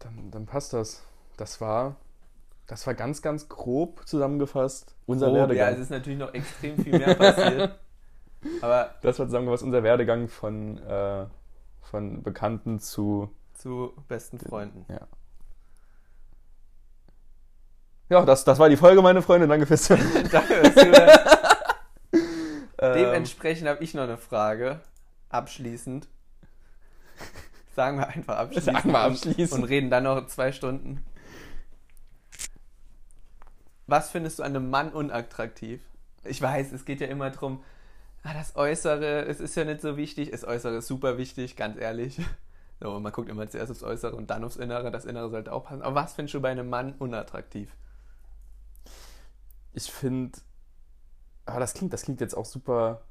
dann, 0.00 0.30
dann 0.30 0.44
passt 0.44 0.74
das. 0.74 1.02
Das 1.38 1.62
war, 1.62 1.96
das 2.66 2.86
war 2.86 2.94
ganz, 2.94 3.22
ganz 3.22 3.48
grob 3.48 4.06
zusammengefasst 4.06 4.94
unser 5.06 5.26
Grob, 5.26 5.36
Werdegang. 5.36 5.68
ja, 5.68 5.72
es 5.74 5.80
ist 5.80 5.90
natürlich 5.90 6.18
noch 6.18 6.32
extrem 6.32 6.78
viel 6.78 6.98
mehr 6.98 7.14
passiert. 7.14 7.78
Aber 8.60 8.94
das 9.02 9.18
war 9.18 9.26
zusammengefasst 9.26 9.62
unser 9.62 9.82
Werdegang 9.82 10.28
von, 10.28 10.78
äh, 10.78 11.26
von 11.82 12.22
Bekannten 12.22 12.78
zu. 12.78 13.30
zu 13.54 13.92
besten 14.08 14.38
Freunden. 14.38 14.84
Ja. 14.88 15.06
Ja, 18.10 18.24
das, 18.24 18.44
das 18.44 18.58
war 18.58 18.68
die 18.68 18.76
Folge, 18.76 19.00
meine 19.00 19.22
Freunde. 19.22 19.48
Danke 19.48 19.66
fürs 19.66 19.84
Zuhören. 19.84 20.28
Danke 20.32 20.54
fürs 20.54 20.74
Zuhören. 20.74 21.18
Ähm, 22.78 22.94
Dementsprechend 22.94 23.68
habe 23.68 23.82
ich 23.82 23.94
noch 23.94 24.02
eine 24.02 24.18
Frage. 24.18 24.80
Abschließend. 25.30 26.06
Sagen 27.74 27.98
wir 27.98 28.08
einfach 28.08 28.36
abschließend. 28.36 28.76
Sagen 28.76 28.92
wir 28.92 28.98
abschließend. 28.98 29.62
Und 29.62 29.68
reden 29.68 29.90
dann 29.90 30.04
noch 30.04 30.26
zwei 30.26 30.52
Stunden. 30.52 31.02
Was 33.86 34.10
findest 34.10 34.38
du 34.38 34.42
an 34.42 34.56
einem 34.56 34.70
Mann 34.70 34.92
unattraktiv? 34.92 35.82
Ich 36.24 36.40
weiß, 36.40 36.72
es 36.72 36.84
geht 36.84 37.00
ja 37.00 37.06
immer 37.06 37.30
darum, 37.30 37.62
ah, 38.22 38.32
das 38.32 38.56
Äußere, 38.56 39.26
es 39.26 39.40
ist 39.40 39.54
ja 39.54 39.64
nicht 39.64 39.82
so 39.82 39.96
wichtig. 39.96 40.30
Das 40.30 40.44
Äußere 40.44 40.76
ist 40.76 40.86
super 40.86 41.18
wichtig, 41.18 41.56
ganz 41.56 41.78
ehrlich. 41.78 42.20
So, 42.80 42.98
man 42.98 43.12
guckt 43.12 43.30
immer 43.30 43.48
zuerst 43.48 43.70
aufs 43.70 43.84
Äußere 43.84 44.16
und 44.16 44.30
dann 44.30 44.44
aufs 44.44 44.56
Innere. 44.56 44.90
Das 44.90 45.04
Innere 45.04 45.30
sollte 45.30 45.52
auch 45.52 45.64
passen. 45.64 45.80
Aber 45.80 45.94
was 45.94 46.12
findest 46.12 46.34
du 46.34 46.40
bei 46.40 46.50
einem 46.50 46.68
Mann 46.68 46.94
unattraktiv? 46.98 47.74
Ich 49.72 49.90
finde, 49.90 50.38
ah, 51.46 51.60
das 51.60 51.72
klingt, 51.72 51.92
das 51.92 52.02
klingt 52.02 52.20
jetzt 52.20 52.36
auch 52.36 52.44
super 52.44 53.02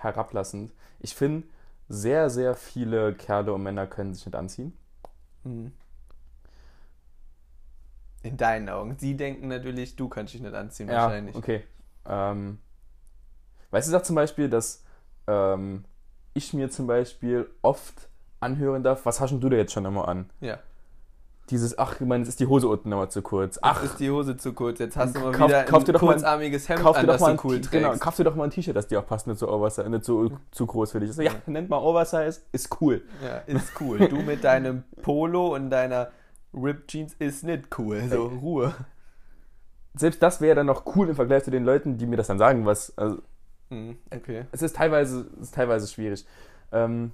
herablassend. 0.00 0.72
Ich 0.98 1.14
finde, 1.14 1.46
sehr, 1.88 2.30
sehr 2.30 2.56
viele 2.56 3.14
Kerle 3.14 3.54
und 3.54 3.62
Männer 3.62 3.86
können 3.86 4.12
sich 4.12 4.26
nicht 4.26 4.34
anziehen. 4.34 4.76
Hm. 5.44 5.72
In 8.22 8.36
deinen 8.36 8.68
Augen. 8.68 8.96
Sie 8.98 9.16
denken 9.16 9.48
natürlich, 9.48 9.96
du 9.96 10.08
kannst 10.08 10.32
dich 10.34 10.40
nicht 10.40 10.54
anziehen, 10.54 10.88
Ja, 10.88 11.02
wahrscheinlich. 11.04 11.34
okay. 11.36 11.64
Ähm, 12.08 12.58
weißt 13.70 13.88
du, 13.88 13.92
sag 13.92 14.04
zum 14.04 14.16
Beispiel, 14.16 14.48
dass 14.48 14.84
ähm, 15.26 15.84
ich 16.34 16.52
mir 16.54 16.70
zum 16.70 16.86
Beispiel 16.86 17.48
oft 17.62 18.08
anhören 18.40 18.82
darf, 18.82 19.04
was 19.06 19.20
hast 19.20 19.30
denn 19.30 19.40
du 19.40 19.48
da 19.48 19.56
jetzt 19.56 19.72
schon 19.72 19.84
immer 19.84 20.08
an? 20.08 20.30
Ja. 20.40 20.58
Dieses, 21.50 21.76
ach, 21.76 22.00
ich 22.00 22.06
meine, 22.06 22.22
jetzt 22.22 22.28
ist 22.28 22.40
die 22.40 22.46
Hose 22.46 22.68
unten 22.68 22.88
nochmal 22.88 23.10
zu 23.10 23.20
kurz. 23.20 23.58
Ach, 23.60 23.78
Ach, 23.80 23.84
ist 23.84 23.98
die 23.98 24.08
Hose 24.10 24.36
zu 24.36 24.52
kurz. 24.52 24.78
Jetzt 24.78 24.96
hast 24.96 25.14
du 25.16 25.20
mal 25.20 25.32
Kauf- 25.32 25.48
wieder 25.48 25.64
kauf 25.64 25.86
ein 25.86 25.94
kurzarmiges 25.94 26.68
Hemd 26.68 26.80
kauf 26.82 26.96
an, 26.96 27.06
das 27.06 27.20
du 27.20 27.26
cool 27.44 27.56
T- 27.56 27.62
trägst. 27.62 27.70
genau, 27.72 27.96
kauf 27.96 28.14
dir 28.16 28.24
doch 28.24 28.36
mal 28.36 28.44
ein 28.44 28.50
T-Shirt, 28.50 28.76
das 28.76 28.86
dir 28.86 29.00
auch 29.00 29.06
passt, 29.06 29.26
nicht 29.26 29.38
so 29.40 29.48
oversize, 29.50 29.90
nicht 29.90 30.04
so 30.04 30.30
zu 30.52 30.66
groß 30.66 30.92
für 30.92 31.00
dich. 31.00 31.10
Ich 31.10 31.16
so, 31.16 31.22
ja, 31.22 31.32
nennt 31.46 31.68
mal 31.68 31.78
Oversize, 31.78 32.40
ist 32.52 32.80
cool. 32.80 33.02
Ja, 33.22 33.38
ist 33.46 33.72
cool. 33.80 33.98
Du 34.08 34.16
mit 34.22 34.44
deinem 34.44 34.84
Polo 35.02 35.54
und 35.54 35.68
deiner 35.70 36.10
Ripped 36.54 36.88
Jeans 36.90 37.14
ist 37.18 37.44
nicht 37.44 37.78
cool. 37.78 38.02
So, 38.08 38.26
Ruhe. 38.26 38.74
Selbst 39.94 40.22
das 40.22 40.40
wäre 40.40 40.54
dann 40.56 40.66
noch 40.66 40.96
cool 40.96 41.08
im 41.08 41.14
Vergleich 41.14 41.44
zu 41.44 41.50
den 41.50 41.64
Leuten, 41.64 41.98
die 41.98 42.06
mir 42.06 42.16
das 42.16 42.26
dann 42.26 42.38
sagen, 42.38 42.64
was, 42.66 42.96
also, 42.96 43.22
Hm, 43.70 43.96
okay. 44.10 44.44
es 44.52 44.60
ist 44.62 44.76
teilweise, 44.76 45.30
es 45.36 45.48
ist 45.48 45.54
teilweise 45.54 45.86
schwierig. 45.88 46.26
Ähm, 46.72 47.12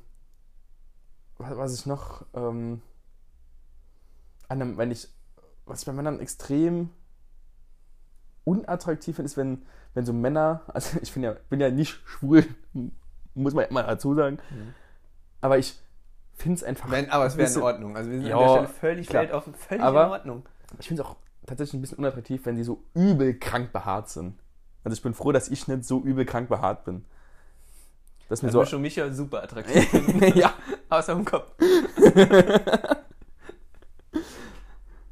was, 1.38 1.78
ich 1.78 1.86
noch, 1.86 2.24
ähm, 2.34 2.82
an 4.48 4.62
einem, 4.62 4.76
wenn 4.76 4.90
ich, 4.90 5.08
was 5.66 5.80
ich 5.80 5.86
bei 5.86 5.92
Männern 5.92 6.20
extrem 6.20 6.90
unattraktiv 8.44 9.16
finde, 9.16 9.26
ist, 9.26 9.36
wenn, 9.36 9.62
wenn 9.94 10.06
so 10.06 10.12
Männer, 10.12 10.62
also 10.68 10.98
ich 11.02 11.12
bin 11.12 11.22
ja, 11.22 11.36
bin 11.48 11.60
ja 11.60 11.70
nicht 11.70 12.00
schwul, 12.06 12.44
muss 13.34 13.54
man 13.54 13.66
immer 13.66 13.82
dazu 13.84 14.14
sagen, 14.14 14.38
Mhm. 14.50 14.74
aber 15.40 15.58
ich 15.58 15.78
finde 16.38 16.56
es 16.56 16.64
einfach, 16.64 16.90
Wenn, 16.90 17.10
aber 17.10 17.26
es 17.26 17.36
wäre 17.36 17.50
in 17.52 17.62
Ordnung. 17.62 17.96
Also 17.96 18.10
wir 18.10 18.18
sind 18.18 18.26
Ja, 18.28 18.36
an 18.36 18.42
der 18.42 18.48
Stelle 18.54 18.68
völlig 18.68 19.08
klar. 19.08 19.22
weltoffen, 19.22 19.54
völlig 19.54 19.82
Aber- 19.84 20.04
in 20.06 20.10
Ordnung. 20.12 20.46
ich 20.78 20.88
finde 20.88 21.02
es 21.02 21.08
auch 21.08 21.16
tatsächlich 21.46 21.74
ein 21.74 21.80
bisschen 21.80 21.98
unattraktiv, 21.98 22.44
wenn 22.46 22.56
die 22.56 22.64
so 22.64 22.82
übel 22.94 23.34
krank 23.38 23.72
behaart 23.72 24.08
sind. 24.08 24.38
Also 24.84 24.94
ich 24.94 25.02
bin 25.02 25.14
froh, 25.14 25.32
dass 25.32 25.48
ich 25.48 25.66
nicht 25.68 25.84
so 25.84 26.00
übel 26.00 26.24
krank 26.24 26.48
behaart 26.48 26.84
bin. 26.84 27.04
Das 28.28 28.38
ist 28.38 28.42
mir 28.42 28.48
Also 28.48 28.60
so, 28.60 28.66
schon 28.66 28.82
mich 28.82 28.96
ja 28.96 29.10
super 29.12 29.42
attraktiv. 29.42 29.86
ja, 30.36 30.52
Außer 30.90 31.12
im 31.14 31.24
Kopf. 31.24 31.50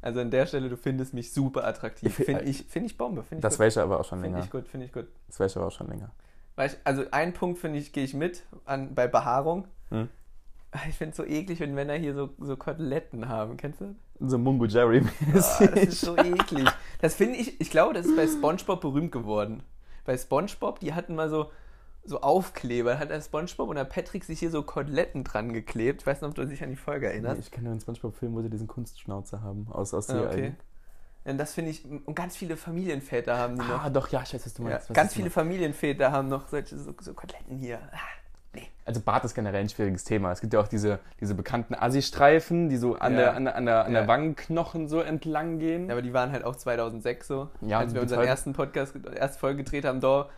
also 0.01 0.19
an 0.21 0.31
der 0.31 0.45
Stelle, 0.45 0.69
du 0.69 0.77
findest 0.77 1.13
mich 1.13 1.33
super 1.33 1.65
attraktiv. 1.65 2.09
Ich 2.09 2.25
find- 2.25 2.37
Finde 2.39 2.43
ich, 2.51 2.63
find 2.65 2.85
ich 2.85 2.97
Bombe. 2.97 3.23
Finde 3.23 3.39
ich 3.39 3.41
das 3.41 3.59
weiß 3.59 3.75
ich 3.75 3.81
aber 3.81 3.99
auch 3.99 4.05
schon 4.05 4.19
Finde 4.21 4.35
länger. 4.37 4.45
ich 4.45 4.51
gut, 4.51 4.67
finde 4.67 4.85
ich 4.85 4.93
gut. 4.93 5.07
Das 5.27 5.39
weiß 5.39 5.51
ich 5.51 5.57
aber 5.57 5.67
auch 5.67 5.71
schon 5.71 5.87
länger. 5.87 6.11
Weißt, 6.55 6.79
also 6.83 7.03
ein 7.11 7.33
Punkt 7.33 7.59
finde 7.59 7.79
ich, 7.79 7.91
gehe 7.93 8.03
ich 8.03 8.13
mit 8.13 8.43
an, 8.65 8.95
bei 8.95 9.07
Behaarung. 9.07 9.67
Hm? 9.89 10.09
Ich 10.89 10.95
finde 10.97 11.11
es 11.11 11.17
so 11.17 11.23
eklig, 11.25 11.59
wenn 11.59 11.73
Männer 11.73 11.93
hier 11.95 12.13
so, 12.13 12.29
so 12.39 12.55
Koteletten 12.57 13.29
haben. 13.29 13.57
Kennst 13.57 13.81
du? 13.81 13.95
So 14.19 14.37
Mungo 14.37 14.65
Jerry 14.65 15.01
Ah, 15.33 15.33
das 15.33 15.61
ist 15.61 16.01
so 16.01 16.17
eklig. 16.17 16.67
Das 17.01 17.15
finde 17.15 17.37
ich, 17.37 17.59
ich 17.61 17.69
glaube, 17.71 17.93
das 17.93 18.05
ist 18.05 18.15
bei 18.15 18.27
Spongebob 18.27 18.81
berühmt 18.81 19.11
geworden. 19.11 19.63
Bei 20.05 20.17
Spongebob, 20.17 20.79
die 20.79 20.93
hatten 20.93 21.15
mal 21.15 21.29
so, 21.29 21.51
so 22.03 22.21
Aufkleber. 22.21 22.93
Da 22.93 22.99
hat 22.99 23.09
der 23.09 23.21
Spongebob 23.21 23.69
und 23.69 23.75
der 23.75 23.85
Patrick 23.85 24.23
sich 24.23 24.39
hier 24.39 24.51
so 24.51 24.61
Koteletten 24.63 25.23
dran 25.23 25.53
geklebt. 25.53 26.01
Ich 26.01 26.07
weiß 26.07 26.21
nicht, 26.21 26.29
ob 26.29 26.35
du 26.35 26.45
dich 26.45 26.61
an 26.63 26.69
die 26.69 26.75
Folge 26.75 27.07
erinnerst. 27.07 27.39
ich 27.39 27.51
kenne 27.51 27.65
nur 27.65 27.71
einen 27.71 27.81
Spongebob-Film, 27.81 28.33
wo 28.35 28.41
sie 28.41 28.49
diesen 28.49 28.67
Kunstschnauzer 28.67 29.41
haben. 29.41 29.67
Aus, 29.71 29.93
aus 29.93 30.09
Ah, 30.09 30.23
okay. 30.23 30.53
Und 31.25 31.37
das 31.37 31.53
finde 31.53 31.71
ich, 31.71 31.83
und 31.85 32.15
ganz 32.15 32.37
viele 32.37 32.55
Familienväter 32.55 33.37
haben 33.37 33.55
die 33.59 33.65
noch. 33.65 33.83
Ah, 33.83 33.89
doch, 33.89 34.07
ja, 34.09 34.21
ich 34.23 34.33
weiß, 34.33 34.45
was 34.45 34.53
du 34.53 34.63
Ja, 34.63 34.69
meinst. 34.69 34.89
Was 34.89 34.95
ganz 34.95 35.13
viele. 35.13 35.29
Familienväter 35.29 36.11
haben 36.11 36.29
noch 36.29 36.47
solche 36.47 36.77
so, 36.77 36.93
so 37.01 37.13
Koteletten 37.13 37.57
hier. 37.57 37.79
Ah, 37.91 37.97
Also 38.85 39.01
Bart 39.01 39.25
ist 39.25 39.35
generell 39.35 39.59
ein 39.61 39.67
schwieriges 39.69 40.05
Thema. 40.05 40.31
Es 40.31 40.39
gibt 40.39 40.53
ja 40.53 40.61
auch 40.61 40.67
diese, 40.69 40.99
diese 41.19 41.35
bekannten 41.35 41.75
Assi-Streifen, 41.75 42.69
die 42.69 42.77
so 42.77 42.95
an, 42.95 43.13
Ja. 43.13 43.19
der, 43.19 43.33
an, 43.35 43.43
der, 43.45 43.55
an, 43.55 43.65
der, 43.65 43.85
an 43.85 43.93
Ja. 43.93 43.99
der 43.99 44.07
Wangenknochen 44.07 44.87
so 44.87 45.01
entlang 45.01 45.59
gehen. 45.59 45.87
Ja, 45.87 45.91
aber 45.93 46.01
die 46.01 46.13
waren 46.13 46.31
halt 46.31 46.45
auch 46.45 46.55
2006 46.55 47.27
so. 47.27 47.49
Ja, 47.61 47.79
als 47.79 47.93
wir 47.93 48.01
unseren 48.01 48.25
ersten 48.25 48.53
Podcast, 48.53 48.95
erste 49.13 49.39
Folge 49.39 49.63
gedreht 49.63 49.83
haben, 49.83 49.99
da 49.99 50.29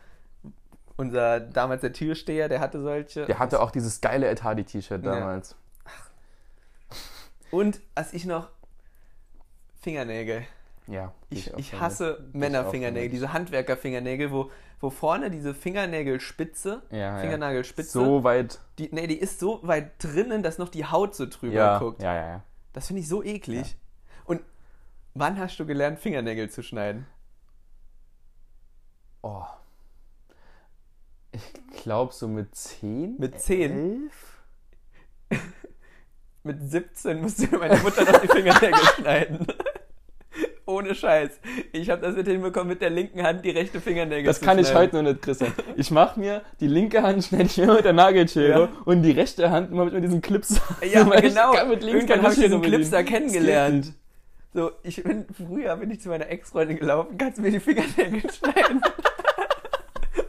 unser 0.97 1.39
damals 1.39 1.81
der 1.81 1.93
Türsteher, 1.93 2.49
der 2.49 2.59
hatte 2.59 2.81
solche. 2.81 3.25
Der 3.25 3.37
hatte 3.39 3.61
auch 3.61 3.69
dieses 3.71 4.01
geile 4.01 4.27
Ed 4.27 4.43
Hardy-T-Shirt 4.43 5.05
Ja. 5.05 5.15
damals. 5.19 5.55
Und 7.51 7.79
als 7.95 8.13
ich 8.13 8.25
noch 8.25 8.49
Fingernägel. 9.81 10.43
Ja. 10.87 11.13
Ich, 11.29 11.53
ich 11.55 11.79
hasse 11.79 12.17
ich 12.19 12.29
auch 12.29 12.33
Männerfingernägel, 12.39 13.09
diese 13.09 13.31
Handwerkerfingernägel, 13.31 14.31
wo, 14.31 14.49
wo 14.81 14.89
vorne 14.89 15.29
diese 15.29 15.53
Fingernägelspitze, 15.53 16.83
Ja. 16.91 17.19
Fingernagelspitze, 17.19 17.91
So 17.91 18.23
weit. 18.23 18.59
die, 18.77 18.89
nee, 18.93 19.07
die 19.07 19.17
ist 19.19 19.39
so 19.39 19.59
weit 19.63 19.91
drinnen, 20.03 20.41
dass 20.43 20.57
noch 20.57 20.69
die 20.69 20.85
Haut 20.85 21.15
so 21.15 21.25
drüber 21.25 21.53
Ja, 21.55 21.79
guckt. 21.79 22.01
ja, 22.01 22.13
ja, 22.15 22.27
ja. 22.27 22.43
Das 22.73 22.87
finde 22.87 23.01
ich 23.01 23.07
so 23.09 23.23
eklig. 23.23 23.75
Und 24.25 24.41
wann 25.13 25.37
hast 25.37 25.57
du 25.59 25.65
gelernt, 25.65 25.99
Fingernägel 25.99 26.49
zu 26.49 26.63
schneiden? 26.63 27.05
Oh. 29.21 29.43
Ich 31.31 31.83
glaube 31.83 32.13
so 32.13 32.27
mit 32.27 32.55
10? 32.55 33.17
Mit 33.19 33.39
10? 33.39 33.71
11? 33.71 34.41
Mit 36.43 36.61
17 36.71 37.21
musste 37.21 37.57
meine 37.57 37.77
Mutter 37.79 38.09
noch 38.09 38.19
die 38.21 38.27
Fingernägel 38.29 38.79
schneiden. 38.95 39.45
Ohne 40.69 40.93
Scheiß. 40.93 41.39
Ich 41.71 41.89
habe 41.89 42.01
das 42.01 42.15
nicht 42.15 42.27
hinbekommen, 42.27 42.67
mit 42.69 42.81
der 42.81 42.91
linken 42.91 43.23
Hand 43.23 43.43
die 43.43 43.49
rechte 43.49 43.81
Fingernägel 43.81 44.25
Das 44.25 44.39
zu 44.39 44.45
kann 44.45 44.59
ich 44.59 44.67
schneiden. 44.67 44.81
heute 44.83 44.95
noch 45.03 45.11
nicht, 45.11 45.21
Christian. 45.23 45.51
Ich 45.75 45.89
mache 45.89 46.19
mir, 46.19 46.43
die 46.59 46.67
linke 46.67 47.01
Hand 47.01 47.23
schneide 47.23 47.45
ich 47.45 47.57
immer 47.57 47.75
mit 47.75 47.85
der 47.85 47.93
Nagelschere 47.93 48.61
Ja. 48.61 48.69
und 48.85 49.01
die 49.01 49.11
rechte 49.11 49.49
Hand 49.49 49.71
immer 49.71 49.85
mit 49.85 50.03
diesen 50.03 50.21
Clips. 50.21 50.61
Ja, 50.81 51.11
ich 51.15 51.21
genau. 51.21 51.65
mit 51.65 51.81
links 51.83 52.01
Irgendwann 52.03 52.21
habe 52.21 52.33
ich 52.33 52.39
diesen. 52.41 52.61
Clipster 52.61 52.97
Das 52.97 53.05
geht 53.05 53.15
kennengelernt. 53.15 53.93
So, 54.53 54.71
ich 54.83 55.01
bin, 55.03 55.25
früher 55.35 55.75
bin 55.77 55.89
ich 55.91 56.01
zu 56.01 56.09
meiner 56.09 56.27
Ex-Freundin 56.29 56.77
gelaufen, 56.77 57.17
kannst 57.17 57.37
du 57.39 57.41
mir 57.41 57.51
die 57.51 57.59
Fingernägel 57.59 58.21
schneiden? 58.31 58.81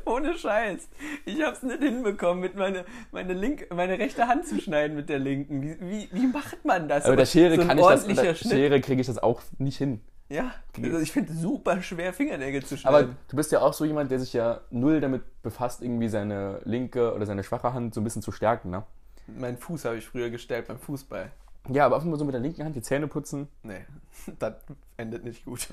Ohne 0.06 0.36
Scheiß. 0.36 0.88
Ich 1.24 1.40
hab's 1.42 1.62
nicht 1.62 1.82
hinbekommen, 1.82 2.40
mit 2.40 2.56
meine, 2.56 2.84
meine, 3.12 3.32
link, 3.32 3.66
meine 3.74 3.98
rechte 3.98 4.26
Hand 4.26 4.46
zu 4.46 4.60
schneiden 4.60 4.96
mit 4.96 5.08
der 5.08 5.18
linken. 5.20 5.62
Wie, 5.62 5.76
wie, 5.80 6.08
wie 6.12 6.26
macht 6.26 6.64
man 6.64 6.88
das? 6.88 7.04
Aber 7.04 7.12
mit 7.12 7.20
der 7.20 7.26
Schere 7.26 7.56
so 7.60 7.66
kann 7.66 7.78
ich 7.78 7.84
das, 7.86 8.06
mit 8.06 8.16
der 8.18 8.34
Schnitt. 8.34 8.52
Schere 8.52 8.80
kriege 8.80 9.00
ich 9.00 9.06
das 9.06 9.18
auch 9.18 9.40
nicht 9.58 9.78
hin. 9.78 10.00
Ja, 10.30 10.52
also 10.80 10.98
ich 11.00 11.10
finde 11.10 11.32
es 11.32 11.40
super 11.40 11.82
schwer, 11.82 12.12
Fingernägel 12.12 12.64
zu 12.64 12.76
Aber 12.84 13.00
schneiden. 13.00 13.16
du 13.28 13.36
bist 13.36 13.50
ja 13.50 13.60
auch 13.60 13.72
so 13.72 13.84
jemand, 13.84 14.10
der 14.12 14.20
sich 14.20 14.32
ja 14.32 14.60
null 14.70 15.00
damit 15.00 15.22
befasst, 15.42 15.82
irgendwie 15.82 16.08
seine 16.08 16.60
linke 16.64 17.12
oder 17.14 17.26
seine 17.26 17.42
schwache 17.42 17.72
Hand 17.74 17.94
so 17.94 18.00
ein 18.00 18.04
bisschen 18.04 18.22
zu 18.22 18.30
stärken, 18.30 18.70
ne? 18.70 18.84
Mein 19.26 19.56
Fuß 19.58 19.84
habe 19.86 19.96
ich 19.96 20.06
früher 20.06 20.30
gestärkt 20.30 20.68
beim 20.68 20.78
Fußball. 20.78 21.32
Ja, 21.68 21.86
aber 21.86 21.96
einfach 21.96 22.08
mal 22.08 22.16
so 22.18 22.24
mit 22.24 22.32
der 22.32 22.40
linken 22.40 22.64
Hand 22.64 22.76
die 22.76 22.82
Zähne 22.82 23.08
putzen, 23.08 23.48
Nee, 23.64 23.84
das 24.38 24.54
endet 24.96 25.24
nicht 25.24 25.44
gut. 25.44 25.68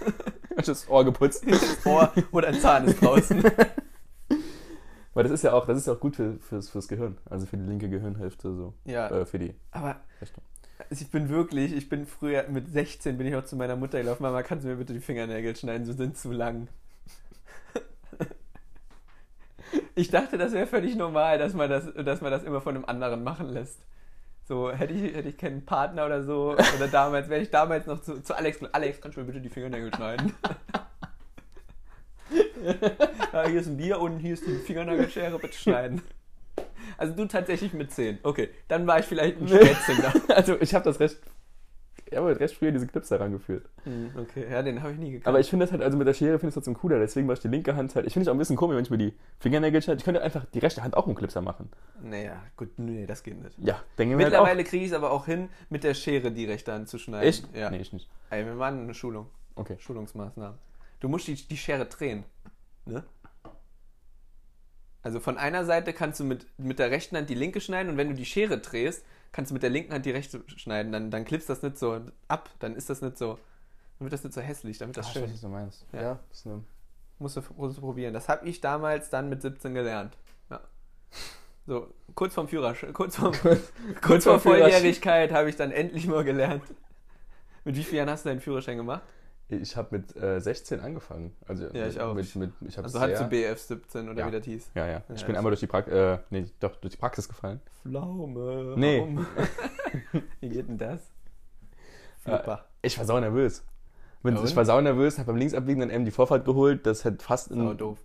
das 0.56 0.88
Ohr 0.88 1.04
geputzt. 1.04 1.44
Das 1.48 1.86
Ohr 1.86 2.12
oder 2.32 2.48
ein 2.48 2.60
Zahn 2.60 2.84
ist 2.86 3.00
draußen. 3.00 3.42
Weil 5.14 5.24
das 5.24 5.32
ist 5.32 5.44
ja 5.44 5.52
auch, 5.52 5.66
das 5.66 5.78
ist 5.78 5.86
ja 5.86 5.92
auch 5.92 6.00
gut 6.00 6.16
für, 6.16 6.38
fürs, 6.38 6.70
fürs 6.70 6.88
Gehirn, 6.88 7.18
also 7.28 7.44
für 7.46 7.56
die 7.58 7.64
linke 7.64 7.88
Gehirnhälfte 7.88 8.54
so. 8.54 8.72
Ja, 8.84 9.08
Äh, 9.10 9.26
für 9.26 9.38
die 9.38 9.54
aber 9.70 9.96
Richtung. 10.20 10.42
Also 10.90 11.04
ich 11.04 11.10
bin 11.10 11.28
wirklich, 11.28 11.72
ich 11.72 11.88
bin 11.88 12.06
früher 12.06 12.48
mit 12.48 12.68
16 12.68 13.18
bin 13.18 13.26
ich 13.26 13.36
auch 13.36 13.44
zu 13.44 13.56
meiner 13.56 13.76
Mutter 13.76 13.98
gelaufen. 13.98 14.22
Mama, 14.22 14.42
kannst 14.42 14.64
du 14.64 14.68
mir 14.68 14.76
bitte 14.76 14.92
die 14.92 15.00
Fingernägel 15.00 15.56
schneiden? 15.56 15.86
Sie 15.86 15.92
sind 15.94 16.16
zu 16.16 16.32
lang. 16.32 16.68
Ich 19.94 20.10
dachte, 20.10 20.36
das 20.36 20.52
wäre 20.52 20.66
völlig 20.66 20.96
normal, 20.96 21.38
dass 21.38 21.54
man 21.54 21.68
das, 21.70 21.92
dass 21.94 22.20
man 22.20 22.30
das 22.30 22.44
immer 22.44 22.60
von 22.60 22.76
einem 22.76 22.84
anderen 22.84 23.24
machen 23.24 23.48
lässt. 23.48 23.78
So, 24.46 24.70
hätte 24.70 24.92
ich, 24.92 25.14
hätte 25.14 25.28
ich 25.28 25.38
keinen 25.38 25.64
Partner 25.64 26.06
oder 26.06 26.24
so, 26.24 26.56
oder 26.76 26.88
damals, 26.88 27.28
wäre 27.28 27.40
ich 27.40 27.50
damals 27.50 27.86
noch 27.86 28.02
zu, 28.02 28.22
zu 28.22 28.34
Alex, 28.34 28.58
Alex, 28.72 29.00
kannst 29.00 29.16
du 29.16 29.20
mir 29.20 29.26
bitte 29.26 29.40
die 29.40 29.48
Fingernägel 29.48 29.94
schneiden? 29.94 30.34
ja, 33.32 33.46
hier 33.46 33.60
ist 33.60 33.68
ein 33.68 33.76
Bier 33.76 34.00
und 34.00 34.18
hier 34.18 34.34
ist 34.34 34.46
die 34.46 34.56
Fingernagelschere, 34.56 35.38
bitte 35.38 35.56
schneiden. 35.56 36.02
Also 36.98 37.14
du 37.14 37.26
tatsächlich 37.26 37.72
mit 37.72 37.90
10. 37.90 38.18
Okay, 38.22 38.48
dann 38.68 38.86
war 38.86 38.98
ich 38.98 39.06
vielleicht 39.06 39.40
ein 39.40 39.48
Spätzchen 39.48 39.98
da. 40.02 40.34
Also 40.34 40.60
ich 40.60 40.74
habe 40.74 40.84
das 40.84 41.00
recht, 41.00 41.18
ich 42.06 42.16
habe 42.16 42.38
recht 42.38 42.54
früher 42.56 42.72
diese 42.72 42.86
Clips 42.86 43.10
herangeführt. 43.10 43.68
Hm, 43.84 44.10
Okay, 44.16 44.44
ja, 44.50 44.62
den 44.62 44.82
habe 44.82 44.92
ich 44.92 44.98
nie 44.98 45.12
gekannt. 45.12 45.28
Aber 45.28 45.40
ich 45.40 45.48
finde 45.48 45.64
das 45.64 45.72
halt, 45.72 45.82
also 45.82 45.96
mit 45.96 46.06
der 46.06 46.12
Schere 46.14 46.38
finde 46.38 46.48
ich 46.48 46.54
das 46.54 46.64
trotzdem 46.64 46.74
cooler, 46.74 46.98
deswegen 46.98 47.26
war 47.26 47.34
ich 47.34 47.40
die 47.40 47.48
linke 47.48 47.74
Hand 47.74 47.94
halt, 47.94 48.06
ich 48.06 48.12
finde 48.12 48.24
es 48.24 48.28
auch 48.28 48.34
ein 48.34 48.38
bisschen 48.38 48.56
komisch, 48.56 48.76
wenn 48.76 48.84
ich 48.84 48.90
mir 48.90 48.98
die 48.98 49.14
Fingernägel 49.38 49.80
schneide. 49.80 49.98
Ich 49.98 50.04
könnte 50.04 50.20
einfach 50.22 50.44
die 50.46 50.58
rechte 50.58 50.82
Hand 50.82 50.96
auch 50.96 51.06
einen 51.06 51.14
Clipser 51.14 51.40
machen. 51.40 51.70
naja, 52.02 52.42
gut, 52.56 52.78
nee, 52.78 53.06
das 53.06 53.22
geht 53.22 53.42
nicht. 53.42 53.56
Ja, 53.58 53.80
denke 53.98 54.16
mir 54.16 54.24
halt 54.24 54.32
Mittlerweile 54.32 54.64
kriege 54.64 54.84
ich 54.84 54.90
es 54.90 54.96
aber 54.96 55.10
auch 55.10 55.24
hin, 55.26 55.48
mit 55.70 55.84
der 55.84 55.94
Schere 55.94 56.30
die 56.32 56.44
rechte 56.44 56.72
Hand 56.72 56.88
zu 56.88 56.98
schneiden. 56.98 57.26
Echt? 57.28 57.48
Ja. 57.56 57.70
Nee, 57.70 57.78
ich 57.78 57.92
nicht. 57.92 58.08
Ey, 58.30 58.44
wir 58.44 58.54
machen 58.54 58.82
eine 58.82 58.94
Schulung. 58.94 59.26
Okay. 59.54 59.76
Schulungsmaßnahmen. 59.78 60.58
Du 61.00 61.08
musst 61.08 61.26
die, 61.28 61.34
die 61.34 61.56
Schere 61.56 61.86
drehen. 61.86 62.24
Ne? 62.84 63.04
Also 65.02 65.18
von 65.20 65.36
einer 65.36 65.64
Seite 65.64 65.92
kannst 65.92 66.20
du 66.20 66.24
mit, 66.24 66.46
mit 66.58 66.78
der 66.78 66.90
rechten 66.90 67.16
Hand 67.16 67.28
die 67.28 67.34
linke 67.34 67.60
schneiden 67.60 67.90
und 67.90 67.96
wenn 67.96 68.08
du 68.08 68.14
die 68.14 68.24
Schere 68.24 68.58
drehst, 68.58 69.04
kannst 69.32 69.50
du 69.50 69.54
mit 69.54 69.62
der 69.62 69.70
linken 69.70 69.92
Hand 69.92 70.06
die 70.06 70.10
rechte 70.12 70.42
schneiden. 70.56 70.92
Dann, 70.92 71.10
dann 71.10 71.24
klippst 71.24 71.48
das 71.48 71.62
nicht 71.62 71.78
so 71.78 72.00
ab. 72.28 72.50
Dann 72.60 72.76
ist 72.76 72.88
das 72.90 73.00
nicht 73.02 73.18
so. 73.18 73.34
Dann 73.98 74.06
wird 74.06 74.12
das 74.12 74.22
nicht 74.24 74.34
so 74.34 74.40
hässlich. 74.40 74.78
Wird 74.78 74.96
das 74.96 75.06
Ah, 75.06 75.10
ich 75.10 75.16
weiß, 75.16 75.22
schön. 75.24 75.32
was 75.34 75.40
du 75.40 75.48
meinst. 75.48 75.86
Ja. 75.92 76.02
Ja, 76.02 76.18
ist 76.30 76.46
eine, 76.46 76.62
Musst 77.18 77.36
du, 77.36 77.42
musst 77.56 77.76
du 77.78 77.80
probieren. 77.80 78.14
Das 78.14 78.28
habe 78.28 78.48
ich 78.48 78.60
damals 78.60 79.10
dann 79.10 79.28
mit 79.28 79.42
17 79.42 79.74
gelernt. 79.74 80.16
Ja. 80.50 80.60
So, 81.66 81.92
kurz 82.14 82.34
vorm 82.34 82.48
Führerschein. 82.48 82.92
Kurz 82.92 83.16
vorm, 83.16 83.32
kurz 84.02 84.24
vor. 84.24 84.40
Volljährigkeit 84.40 85.32
habe 85.32 85.48
ich 85.48 85.56
dann 85.56 85.70
endlich 85.70 86.06
mal 86.06 86.24
gelernt. 86.24 86.62
Mit 87.64 87.76
wie 87.76 87.84
vielen 87.84 87.98
Jahren 87.98 88.10
hast 88.10 88.24
du 88.24 88.30
deinen 88.30 88.40
Führerschein 88.40 88.76
gemacht? 88.76 89.02
Ich 89.56 89.76
habe 89.76 89.88
mit 89.98 90.16
äh, 90.16 90.40
16 90.40 90.80
angefangen. 90.80 91.34
Also 91.46 91.66
Ja, 91.72 91.86
ich 91.86 92.00
auch. 92.00 92.14
Mit, 92.14 92.34
mit, 92.36 92.52
ich 92.66 92.78
Also 92.78 93.00
hattest 93.00 93.18
sehr, 93.18 93.28
du 93.28 93.30
BF 93.52 93.58
17 93.60 94.08
oder 94.08 94.20
Ja. 94.20 94.26
wie 94.26 94.30
das 94.32 94.44
hieß? 94.44 94.70
Ja, 94.74 94.86
ja. 94.86 95.02
Ich 95.14 95.20
Ja, 95.20 95.26
bin 95.26 95.36
einmal 95.36 95.50
durch 95.50 95.60
die 95.60 95.66
Praxis, 95.66 95.94
äh, 95.94 96.18
nee, 96.30 96.46
doch, 96.60 96.76
durch 96.76 96.92
die 96.92 96.98
Praxis 96.98 97.28
gefallen. 97.28 97.60
Pflaume. 97.82 98.74
Nee. 98.76 99.06
wie 100.40 100.48
geht 100.48 100.68
denn 100.68 100.78
das? 100.78 101.00
Flipper. 102.18 102.64
Ich 102.82 102.98
war 102.98 103.04
sau 103.04 103.18
nervös. 103.20 103.64
Ja, 104.24 104.44
ich 104.44 104.54
war 104.54 104.64
sau 104.64 104.80
nervös, 104.80 105.18
habe 105.18 105.26
beim 105.26 105.36
Linksabbiegen 105.36 105.80
dann 105.80 105.90
eben 105.90 106.04
die 106.04 106.10
Vorfahrt 106.12 106.44
geholt. 106.44 106.86
Das 106.86 107.04
hat 107.04 107.22
fast 107.22 107.48
Sau 107.48 107.70
in. 107.72 107.76
doof. 107.78 107.98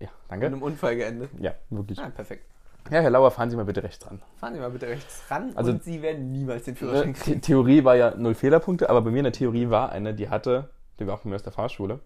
Ja, 0.00 0.08
danke. 0.28 0.46
im 0.46 0.62
Unfall 0.62 0.96
geendet. 0.96 1.30
Ja, 1.38 1.54
wirklich. 1.68 1.98
Ah, 2.00 2.10
perfekt. 2.10 2.44
Ja, 2.90 3.00
Herr 3.02 3.10
Lauer, 3.10 3.30
fahren 3.30 3.50
Sie 3.50 3.56
mal 3.56 3.66
bitte 3.66 3.82
rechts 3.82 4.04
ran. 4.06 4.20
Fahren 4.38 4.54
Sie 4.54 4.60
mal 4.60 4.70
bitte 4.70 4.88
rechts 4.88 5.22
ran 5.30 5.52
Also- 5.54 5.70
und 5.72 5.84
Sie 5.84 6.00
werden 6.02 6.32
niemals 6.32 6.64
den 6.64 6.74
Führerschein 6.74 7.10
Ne, 7.10 7.14
The 7.14 7.20
kriegen. 7.22 7.40
Theorie 7.42 7.84
war 7.84 7.94
ja 7.94 8.14
null 8.16 8.34
Fehlerpunkte, 8.34 8.88
aber 8.90 9.02
bei 9.02 9.10
mir 9.10 9.18
in 9.18 9.24
der 9.24 9.32
Theorie 9.34 9.68
war 9.70 9.92
eine, 9.92 10.14
die 10.14 10.28
hatte, 10.30 10.70
die 11.00 11.06
war 11.06 11.14
auch 11.14 11.22
bei 11.22 11.28
mir 11.30 11.36
aus 11.36 11.42
der 11.42 11.52
Fahrschule, 11.52 12.00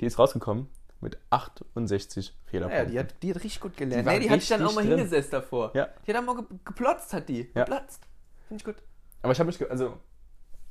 die 0.00 0.06
ist 0.06 0.18
rausgekommen 0.18 0.68
mit 1.00 1.18
68 1.30 2.26
Ja, 2.28 2.32
Fehlerpunkten. 2.50 2.92
die 2.92 2.98
hat, 2.98 3.22
die 3.22 3.30
hat 3.34 3.36
richtig 3.44 3.60
gut 3.60 3.76
gelernt. 3.76 4.06
Die 4.08 4.10
nee, 4.12 4.20
die 4.20 4.30
hat 4.30 4.40
sich 4.40 4.48
dann 4.48 4.62
auch 4.66 4.74
mal 4.74 4.84
drin. 4.84 4.96
hingesetzt 4.98 5.32
davor. 5.32 5.70
Ja. 5.74 5.88
Die 6.06 6.10
hat 6.10 6.16
dann 6.18 6.24
mal 6.24 6.36
ge 6.36 6.44
geplotzt, 6.64 7.12
hat 7.12 7.28
die. 7.28 7.50
Ja. 7.54 7.64
Geplotzt. 7.64 8.06
Finde 8.48 8.60
ich 8.62 8.64
gut. 8.64 8.76
Aber 9.22 9.32
ich 9.32 9.38
habe 9.38 9.46
mich, 9.46 9.70
also 9.70 9.98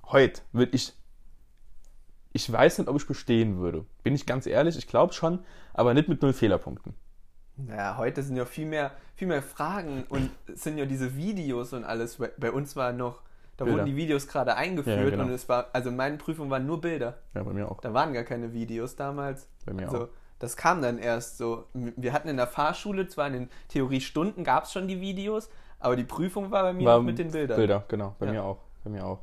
heute 0.06 0.42
würde 0.52 0.76
ich, 0.76 0.94
ich 2.32 2.52
weiß 2.52 2.80
nicht, 2.80 2.88
ob 2.88 2.96
ich 2.98 3.08
bestehen 3.08 3.58
würde. 3.60 3.86
Bin 4.04 4.16
ich 4.16 4.26
ganz 4.26 4.48
ehrlich, 4.48 4.78
ich 4.78 4.88
glaube 4.88 5.14
schon, 5.14 5.40
aber 5.74 5.94
nicht 5.94 6.10
mit 6.10 6.22
null 6.22 6.34
Fehlerpunkten. 6.34 6.96
Naja, 7.56 7.98
heute 7.98 8.24
sind 8.24 8.36
ja 8.36 8.46
viel 8.46 8.66
mehr, 8.66 8.92
viel 9.16 9.28
mehr 9.28 9.44
Fragen 9.44 10.06
und 10.10 10.32
sind 10.48 10.80
ja 10.80 10.86
diese 10.86 11.16
Videos 11.16 11.74
und 11.74 11.84
alles. 11.84 12.18
Bei 12.38 12.52
uns 12.52 12.76
war 12.76 12.92
noch, 12.92 13.22
da 13.58 13.66
Bilder. 13.66 13.80
wurden 13.80 13.86
die 13.88 13.96
Videos 13.96 14.28
gerade 14.28 14.56
eingeführt 14.56 14.98
Ja, 14.98 15.04
ja, 15.04 15.10
genau. 15.10 15.24
und 15.26 15.32
es 15.32 15.48
war, 15.48 15.68
also 15.74 15.90
in 15.90 15.96
meinen 15.96 16.18
Prüfungen 16.18 16.50
waren 16.50 16.66
nur 16.66 16.82
Bilder. 16.82 17.20
Ja, 17.36 17.44
bei 17.44 17.54
mir 17.54 17.70
auch. 17.70 17.80
Da 17.82 17.94
waren 17.94 18.14
gar 18.14 18.24
keine 18.24 18.54
Videos 18.54 18.96
damals. 18.96 19.48
Bei 19.66 19.74
mir 19.74 19.90
So, 19.90 20.04
auch. 20.06 20.08
das 20.40 20.58
kam 20.58 20.82
dann 20.82 20.98
erst 20.98 21.38
so. 21.38 21.66
Wir 21.74 22.14
hatten 22.14 22.28
in 22.30 22.38
der 22.38 22.48
Fahrschule 22.48 23.08
zwar 23.08 23.28
in 23.28 23.34
den 23.34 23.50
Theoriestunden 23.70 24.44
gab 24.44 24.64
es 24.66 24.72
schon 24.72 24.88
die 24.88 25.00
Videos, 25.02 25.50
aber 25.80 25.96
die 25.96 26.04
Prüfung 26.04 26.50
war 26.52 26.64
bei 26.64 26.74
mir 26.74 26.86
War 26.86 27.02
mit 27.02 27.20
den 27.20 27.32
Bildern. 27.32 27.58
Bilder, 27.58 27.84
genau. 27.88 28.16
Bei 28.20 28.26
Ja. 28.28 28.32
mir 28.32 28.44
auch. 28.44 28.60
Bei 28.84 28.90
mir 28.90 29.06
auch. 29.06 29.20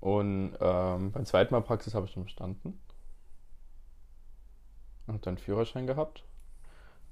Und 0.00 0.52
ähm, 0.60 1.12
beim 1.12 1.24
zweiten 1.24 1.52
Mal 1.54 1.62
Praxis 1.62 1.94
habe 1.94 2.06
ich 2.06 2.14
dann 2.14 2.24
bestanden. 2.24 2.80
Und 5.06 5.26
dann 5.26 5.38
Führerschein 5.38 5.86
gehabt. 5.86 6.24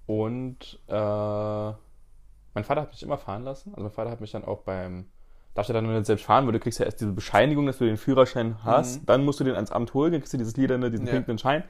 Und 0.06 0.78
äh, 0.88 0.92
mein 0.92 2.64
Vater 2.64 2.82
hat 2.82 2.90
mich 2.90 3.02
immer 3.02 3.18
fahren 3.18 3.42
lassen. 3.42 3.70
Also 3.70 3.82
mein 3.84 3.92
Vater 3.92 4.10
hat 4.10 4.20
mich 4.20 4.32
dann 4.32 4.44
auch 4.44 4.60
beim. 4.62 5.06
Darfst 5.54 5.68
du 5.68 5.72
dann, 5.72 5.86
wenn 5.86 5.94
du 5.94 6.04
selbst 6.04 6.24
fahren 6.24 6.46
würdest, 6.46 6.62
kriegst 6.64 6.78
du 6.80 6.82
ja 6.82 6.86
erst 6.86 7.00
diese 7.00 7.12
Bescheinigung, 7.12 7.66
dass 7.66 7.78
du 7.78 7.84
den 7.84 7.96
Führerschein 7.96 8.56
hast. 8.64 9.02
Mhm. 9.02 9.06
Dann 9.06 9.24
musst 9.24 9.38
du 9.40 9.44
den 9.44 9.54
ans 9.54 9.70
Amt 9.70 9.94
holen, 9.94 10.12
dann 10.12 10.20
kriegst 10.20 10.32
du 10.32 10.38
dieses 10.38 10.56
Liederne, 10.56 10.90
diesen 10.90 11.06
Ja. 11.06 11.12
pinken 11.12 11.38
Schein. 11.38 11.62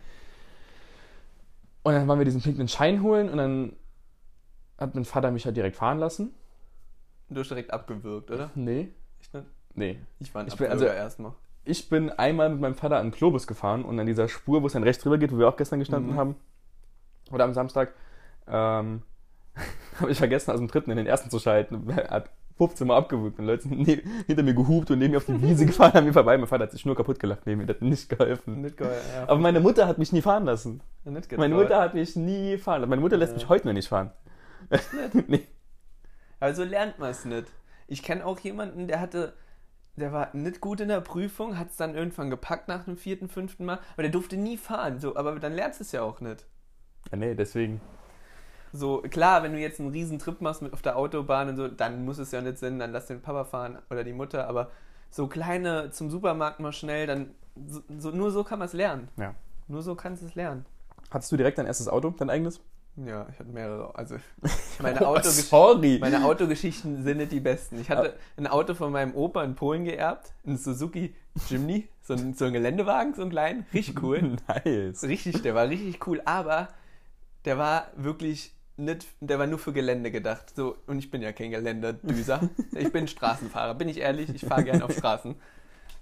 Und 1.82 1.92
dann 1.92 2.08
waren 2.08 2.18
wir 2.18 2.24
diesen 2.24 2.40
pinken 2.40 2.66
Schein 2.66 3.02
holen 3.02 3.28
und 3.28 3.36
dann 3.36 3.76
hat 4.78 4.94
mein 4.94 5.04
Vater 5.04 5.30
mich 5.30 5.44
halt 5.44 5.56
direkt 5.56 5.76
fahren 5.76 5.98
lassen. 5.98 6.34
Du 7.28 7.40
hast 7.40 7.48
direkt 7.50 7.72
abgewürgt, 7.72 8.30
oder? 8.30 8.50
Nee. 8.54 8.88
Ich, 9.20 9.32
nicht? 9.32 9.46
Nee. 9.74 9.98
ich 10.18 10.34
war 10.34 10.42
ein 10.42 10.48
Ich 10.48 10.56
bin- 10.56 10.70
also- 10.70 10.86
erstmal. 10.86 11.32
Ich 11.66 11.88
bin 11.88 12.10
einmal 12.10 12.50
mit 12.50 12.60
meinem 12.60 12.74
Vater 12.74 12.98
an 12.98 13.06
den 13.06 13.12
Globus 13.12 13.46
gefahren 13.46 13.84
und 13.86 13.98
an 13.98 14.04
dieser 14.06 14.28
Spur, 14.28 14.62
wo 14.62 14.66
es 14.66 14.74
dann 14.74 14.82
rechts 14.82 15.02
drüber 15.02 15.16
geht, 15.16 15.32
wo 15.32 15.38
wir 15.38 15.48
auch 15.48 15.56
gestern 15.56 15.78
gestanden 15.78 16.12
Mhm. 16.12 16.16
haben, 16.18 16.36
oder 17.30 17.44
am 17.44 17.54
Samstag, 17.54 17.94
ähm, 18.46 19.02
habe 20.00 20.10
ich 20.10 20.18
vergessen, 20.18 20.50
aus 20.50 20.58
dem 20.58 20.68
dritten 20.68 20.90
in 20.90 20.98
den 20.98 21.06
ersten 21.06 21.30
zu 21.30 21.38
schalten. 21.38 21.94
Hat 22.10 22.28
15 22.56 22.86
Mal 22.86 22.96
abgewürgt 22.96 23.38
und 23.38 23.46
Leute 23.46 23.64
sind 23.64 23.84
hinter 24.26 24.42
mir 24.42 24.54
gehupt 24.54 24.90
und 24.90 24.98
neben 25.00 25.10
mir 25.12 25.16
auf 25.18 25.24
die 25.26 25.40
Wiese 25.42 25.66
gefahren, 25.66 25.92
an 25.96 26.04
mir 26.04 26.12
vorbei. 26.12 26.38
Mein 26.38 26.46
Vater 26.46 26.64
hat 26.64 26.72
sich 26.72 26.86
nur 26.86 26.94
kaputt 26.94 27.18
gelacht 27.18 27.46
neben 27.46 27.60
mir, 27.62 27.66
das 27.66 27.76
hat 27.76 27.82
nicht 27.82 28.08
geholfen. 28.08 28.60
Nicht 28.62 28.76
geil, 28.76 29.00
ja. 29.14 29.22
Aber 29.24 29.40
meine 29.40 29.60
Mutter 29.60 29.86
hat 29.88 29.98
mich 29.98 30.12
nie 30.12 30.22
fahren 30.22 30.44
lassen. 30.44 30.80
nicht 31.04 31.36
Meine. 31.36 31.54
Mutter 31.54 31.80
hat 31.80 31.94
mich 31.94 32.14
nie 32.16 32.56
fahren 32.58 32.80
lassen. 32.82 32.90
Meine 32.90 33.02
Mutter 33.02 33.16
lässt 33.16 33.32
Ja. 33.32 33.38
mich 33.38 33.48
heute 33.48 33.66
noch 33.66 33.74
nicht 33.74 33.88
fahren. 33.88 34.12
nee. 35.26 35.42
Also 36.40 36.62
lernt 36.64 36.98
man 36.98 37.10
es 37.10 37.24
nicht. 37.24 37.46
Ich 37.86 38.02
kenne 38.02 38.24
auch 38.24 38.38
jemanden, 38.40 38.86
der 38.86 39.00
hatte, 39.00 39.34
der 39.96 40.12
war 40.12 40.30
nicht 40.34 40.60
gut 40.60 40.80
in 40.80 40.88
der 40.88 41.00
Prüfung, 41.00 41.58
hat 41.58 41.70
es 41.70 41.76
dann 41.76 41.94
irgendwann 41.94 42.30
gepackt 42.30 42.68
nach 42.68 42.84
dem 42.84 42.96
vierten, 42.96 43.28
fünften 43.28 43.64
Mal, 43.64 43.78
aber 43.94 44.02
der 44.02 44.12
durfte 44.12 44.36
nie 44.36 44.56
fahren. 44.56 45.00
So, 45.00 45.16
aber 45.16 45.38
dann 45.38 45.52
lernst 45.54 45.80
du 45.80 45.84
es 45.84 45.92
ja 45.92 46.02
auch 46.02 46.20
nicht. 46.20 46.46
Ja, 47.10 47.16
nee, 47.18 47.34
deswegen. 47.34 47.80
So, 48.76 49.02
klar, 49.02 49.44
wenn 49.44 49.52
du 49.52 49.60
jetzt 49.60 49.78
einen 49.78 49.90
riesen 49.90 50.18
Trip 50.18 50.40
machst 50.40 50.60
mit 50.60 50.72
auf 50.72 50.82
der 50.82 50.96
Autobahn 50.96 51.48
und 51.48 51.56
so, 51.56 51.68
dann 51.68 52.04
muss 52.04 52.18
es 52.18 52.32
ja 52.32 52.40
nicht 52.40 52.58
Sinn, 52.58 52.80
dann 52.80 52.90
lass 52.90 53.06
den 53.06 53.22
Papa 53.22 53.44
fahren 53.44 53.78
oder 53.88 54.02
die 54.02 54.12
Mutter, 54.12 54.48
aber 54.48 54.70
so 55.10 55.28
kleine 55.28 55.90
zum 55.92 56.10
Supermarkt 56.10 56.58
mal 56.58 56.72
schnell, 56.72 57.06
dann 57.06 57.30
so, 57.68 57.82
so, 58.00 58.10
nur 58.10 58.32
so 58.32 58.42
kann 58.42 58.58
man 58.58 58.66
es 58.66 58.74
lernen. 58.74 59.06
Ja. 59.16 59.36
Nur 59.68 59.82
so 59.82 59.94
kannst 59.94 60.22
du 60.22 60.26
es 60.26 60.34
lernen. 60.34 60.66
Hattest 61.08 61.30
du 61.30 61.36
direkt 61.36 61.56
dein 61.58 61.66
erstes 61.66 61.86
Auto, 61.86 62.10
dein 62.10 62.30
eigenes? 62.30 62.60
Ja, 62.96 63.28
ich 63.30 63.38
hatte 63.38 63.50
mehrere. 63.50 63.94
Also 63.94 64.16
meine, 64.80 65.06
Autogesch 65.06 65.44
Sorry. 65.44 65.98
meine 66.00 66.24
Autogeschichten 66.24 67.04
sind 67.04 67.18
nicht 67.18 67.30
die 67.30 67.38
besten. 67.38 67.78
Ich 67.78 67.90
hatte 67.90 68.14
ein 68.36 68.48
Auto 68.48 68.74
von 68.74 68.90
meinem 68.90 69.14
Opa 69.14 69.44
in 69.44 69.54
Polen 69.54 69.84
geerbt, 69.84 70.32
ein 70.44 70.56
Suzuki 70.56 71.14
Jimny, 71.48 71.88
so 72.02 72.14
ein, 72.14 72.34
so 72.34 72.44
ein 72.46 72.52
Geländewagen, 72.52 73.14
so 73.14 73.22
ein 73.22 73.30
kleinen, 73.30 73.66
richtig 73.72 74.02
cool. 74.02 74.36
nice. 74.48 75.04
Richtig, 75.04 75.42
der 75.42 75.54
war 75.54 75.68
richtig 75.68 76.04
cool, 76.08 76.20
aber 76.24 76.70
der 77.44 77.56
war 77.56 77.86
wirklich 77.96 78.52
nicht, 78.76 79.06
der 79.20 79.38
war 79.38 79.46
nur 79.46 79.58
für 79.58 79.72
Gelände 79.72 80.10
gedacht. 80.10 80.54
So, 80.54 80.76
und 80.86 80.98
ich 80.98 81.10
bin 81.10 81.22
ja 81.22 81.32
kein 81.32 81.50
Geländedüser. 81.50 82.48
Ich 82.76 82.92
bin 82.92 83.06
Straßenfahrer, 83.06 83.74
bin 83.74 83.88
ich 83.88 83.98
ehrlich, 83.98 84.34
ich 84.34 84.44
fahre 84.44 84.64
gerne 84.64 84.84
auf 84.84 84.92
Straßen. 84.92 85.36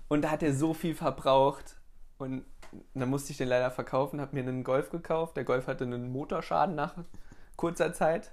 Und 0.09 0.23
da 0.23 0.31
hat 0.31 0.43
er 0.43 0.55
so 0.55 0.75
viel 0.75 0.95
verbraucht 0.95 1.77
und 2.19 2.45
dann 2.95 3.11
musste 3.11 3.33
ich 3.33 3.37
den 3.37 3.49
leider 3.49 3.71
verkaufen, 3.71 4.21
habe 4.21 4.35
mir 4.35 4.43
einen 4.43 4.65
Golf 4.65 4.91
gekauft. 4.91 5.37
Der 5.37 5.45
Golf 5.45 5.67
hatte 5.67 5.85
einen 5.85 6.11
Motorschaden 6.11 6.75
nach 6.75 6.95
kurzer 7.57 7.93
Zeit. 7.93 8.33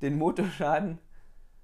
Den 0.00 0.16
Motorschaden, 0.16 0.98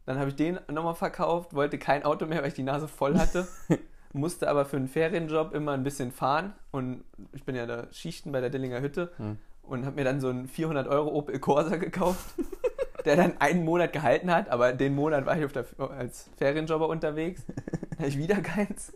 dann 0.04 0.18
habe 0.18 0.30
ich 0.30 0.36
den 0.36 0.58
nochmal 0.70 0.94
verkauft, 0.94 1.54
wollte 1.54 1.78
kein 1.78 2.04
Auto 2.04 2.26
mehr, 2.26 2.42
weil 2.42 2.48
ich 2.48 2.54
die 2.54 2.62
Nase 2.62 2.88
voll 2.88 3.18
hatte. 3.18 3.48
musste 4.14 4.48
aber 4.48 4.64
für 4.64 4.76
einen 4.76 4.88
Ferienjob 4.88 5.52
immer 5.54 5.72
ein 5.72 5.82
bisschen 5.82 6.12
fahren 6.12 6.54
und 6.70 7.04
ich 7.32 7.44
bin 7.44 7.56
ja 7.56 7.66
da 7.66 7.92
Schichten 7.92 8.30
bei 8.30 8.40
der 8.40 8.50
Dillinger 8.50 8.80
Hütte 8.80 9.12
Hm. 9.16 9.38
Und 9.66 9.84
habe 9.84 9.96
mir 9.96 10.04
dann 10.04 10.20
so 10.20 10.28
einen 10.28 10.48
400 10.48 10.86
Euro 10.88 11.10
Opel 11.10 11.38
Corsa 11.38 11.76
gekauft, 11.76 12.34
der 13.04 13.16
dann 13.16 13.40
einen 13.40 13.64
Monat 13.64 13.92
gehalten 13.92 14.30
hat, 14.30 14.48
aber 14.48 14.72
den 14.72 14.94
Monat 14.94 15.26
war 15.26 15.36
ich 15.36 15.44
auf 15.44 15.52
der, 15.52 15.66
als 15.90 16.30
Ferienjobber 16.36 16.88
unterwegs, 16.88 17.44
dann 17.46 17.98
habe 17.98 18.08
ich 18.08 18.18
wieder 18.18 18.40
keins 18.40 18.92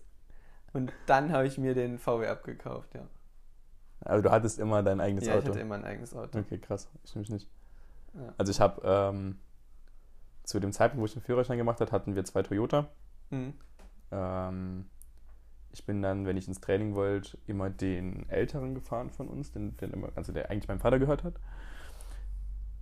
und 0.73 0.93
dann 1.07 1.33
habe 1.33 1.47
ich 1.47 1.59
mir 1.59 1.75
den 1.75 1.99
VW 1.99 2.27
abgekauft, 2.27 2.95
ja. 2.95 3.07
Also 4.01 4.23
du 4.23 4.31
hattest 4.31 4.59
immer 4.59 4.83
dein 4.83 5.01
eigenes 5.01 5.27
Ja, 5.27 5.33
ich 5.35 5.39
Auto. 5.41 5.49
hatte 5.49 5.61
immer 5.61 5.75
ein 5.75 5.85
eigenes 5.85 6.15
Auto. 6.15 6.39
Okay, 6.39 6.59
krass. 6.59 6.89
Ich 7.05 7.15
nämlich 7.15 7.31
nicht. 7.31 7.49
Ja. 8.15 8.33
Also 8.39 8.51
ich 8.53 8.61
habe 8.61 8.81
ähm, 8.85 9.39
zu 10.45 10.61
dem 10.61 10.73
Zeitpunkt, 10.73 11.03
wo 11.03 11.05
ich 11.07 11.13
den 11.13 11.23
Führerschein 11.23 11.59
gemacht 11.59 11.81
habe, 11.81 11.91
hatten 11.91 12.15
wir 12.15 12.25
zwei 12.25 12.43
Toyota. 12.43 12.89
Mhm. 13.31 13.55
Ähm, 14.13 14.87
ich 15.79 15.87
bin 15.87 16.03
dann, 16.03 16.27
wenn 16.27 16.37
ich 16.37 16.49
ins 16.49 16.61
Training 16.61 16.95
wollte, 16.95 17.39
immer 17.47 17.71
den 17.71 18.29
älteren 18.29 18.75
gefahren 18.75 19.11
von 19.11 19.29
uns, 19.29 19.53
den, 19.53 19.77
den 19.77 19.93
immer, 19.93 20.09
also 20.17 20.33
der 20.33 20.51
eigentlich 20.51 20.67
meinem 20.69 20.81
Vater 20.81 20.99
gehört 20.99 21.23
hat. 21.23 21.35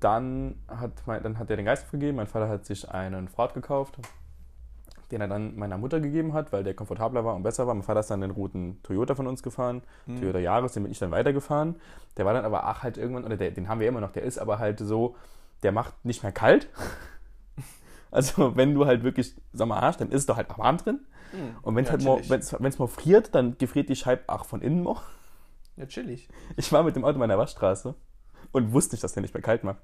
Dann 0.01 0.57
hat, 0.69 0.93
mein, 1.07 1.23
dann 1.23 1.39
hat 1.39 1.51
er 1.51 1.57
den 1.57 1.67
Geist 1.67 1.85
aufgegeben. 1.85 2.17
Mein 2.17 2.27
Vater 2.27 2.49
hat 2.49 2.65
sich 2.65 2.91
einen 2.91 3.29
Ford 3.29 3.55
gekauft, 3.55 3.99
den 5.11 5.21
er 5.21 5.29
dann 5.29 5.57
meiner 5.57 5.79
Mutter 5.79 6.01
gegeben 6.01 6.33
hat, 6.33 6.53
weil 6.53 6.65
der 6.65 6.75
komfortabler 6.75 7.25
war 7.25 7.35
und 7.35 7.43
besser 7.43 7.67
war. 7.67 7.75
Mein 7.75 7.83
Vater 7.83 8.01
ist 8.01 8.11
dann 8.11 8.21
den 8.23 8.31
roten 8.31 8.83
Toyota 8.83 9.15
von 9.15 9.27
uns 9.27 9.43
gefahren, 9.43 9.83
Mhm. 10.07 10.21
Toyota 10.21 10.39
Yaris, 10.39 10.73
den 10.73 10.83
bin 10.85 10.93
ich 10.93 10.99
dann 10.99 11.11
weitergefahren. 11.11 11.77
Der 12.17 12.25
war 12.25 12.33
dann 12.33 12.45
aber 12.45 12.65
ach 12.65 12.83
halt 12.83 12.97
irgendwann, 12.99 13.25
oder 13.25 13.37
der, 13.37 13.51
den 13.51 13.69
haben 13.69 13.81
wir 13.81 13.89
immer 13.89 14.01
noch, 14.01 14.13
der 14.13 14.23
ist 14.23 14.39
aber 14.39 14.59
halt 14.59 14.79
so, 14.79 15.17
der 15.63 15.73
macht 15.73 16.05
nicht 16.05 16.23
mehr 16.23 16.33
kalt. 16.33 16.69
Also 18.11 18.57
wenn 18.57 18.75
du 18.75 18.87
halt 18.87 19.03
wirklich 19.03 19.35
Sommer 19.53 19.81
hast, 19.81 20.01
dann 20.01 20.11
ist 20.11 20.29
doch 20.29 20.37
halt 20.37 20.49
warm 20.59 20.79
drin. 20.79 21.01
Mhm. 21.33 21.57
Und 21.63 21.77
wenn 21.77 21.85
es 21.85 21.91
ja, 21.91 21.97
halt 21.97 22.05
mal, 22.05 22.29
wenn's, 22.29 22.55
wenn's 22.59 22.79
mal 22.79 22.89
friert, 22.89 23.35
dann 23.35 23.59
gefriert 23.59 23.89
die 23.89 23.97
Scheibe 23.97 24.25
auch 24.29 24.45
von 24.45 24.63
innen 24.63 24.83
noch. 24.83 25.03
Ja, 25.79 25.85
chillig. 25.85 26.27
Ich 26.57 26.73
war 26.73 26.83
mit 26.85 26.97
dem 26.97 27.05
Auto 27.05 27.17
in 27.17 27.19
meiner 27.19 27.37
Waschstraße 27.37 27.95
und 28.51 28.73
wusste 28.73 28.95
nicht, 28.95 29.05
dass 29.05 29.13
der 29.13 29.21
nicht 29.21 29.35
mehr 29.35 29.43
kalt 29.43 29.63
macht. 29.63 29.83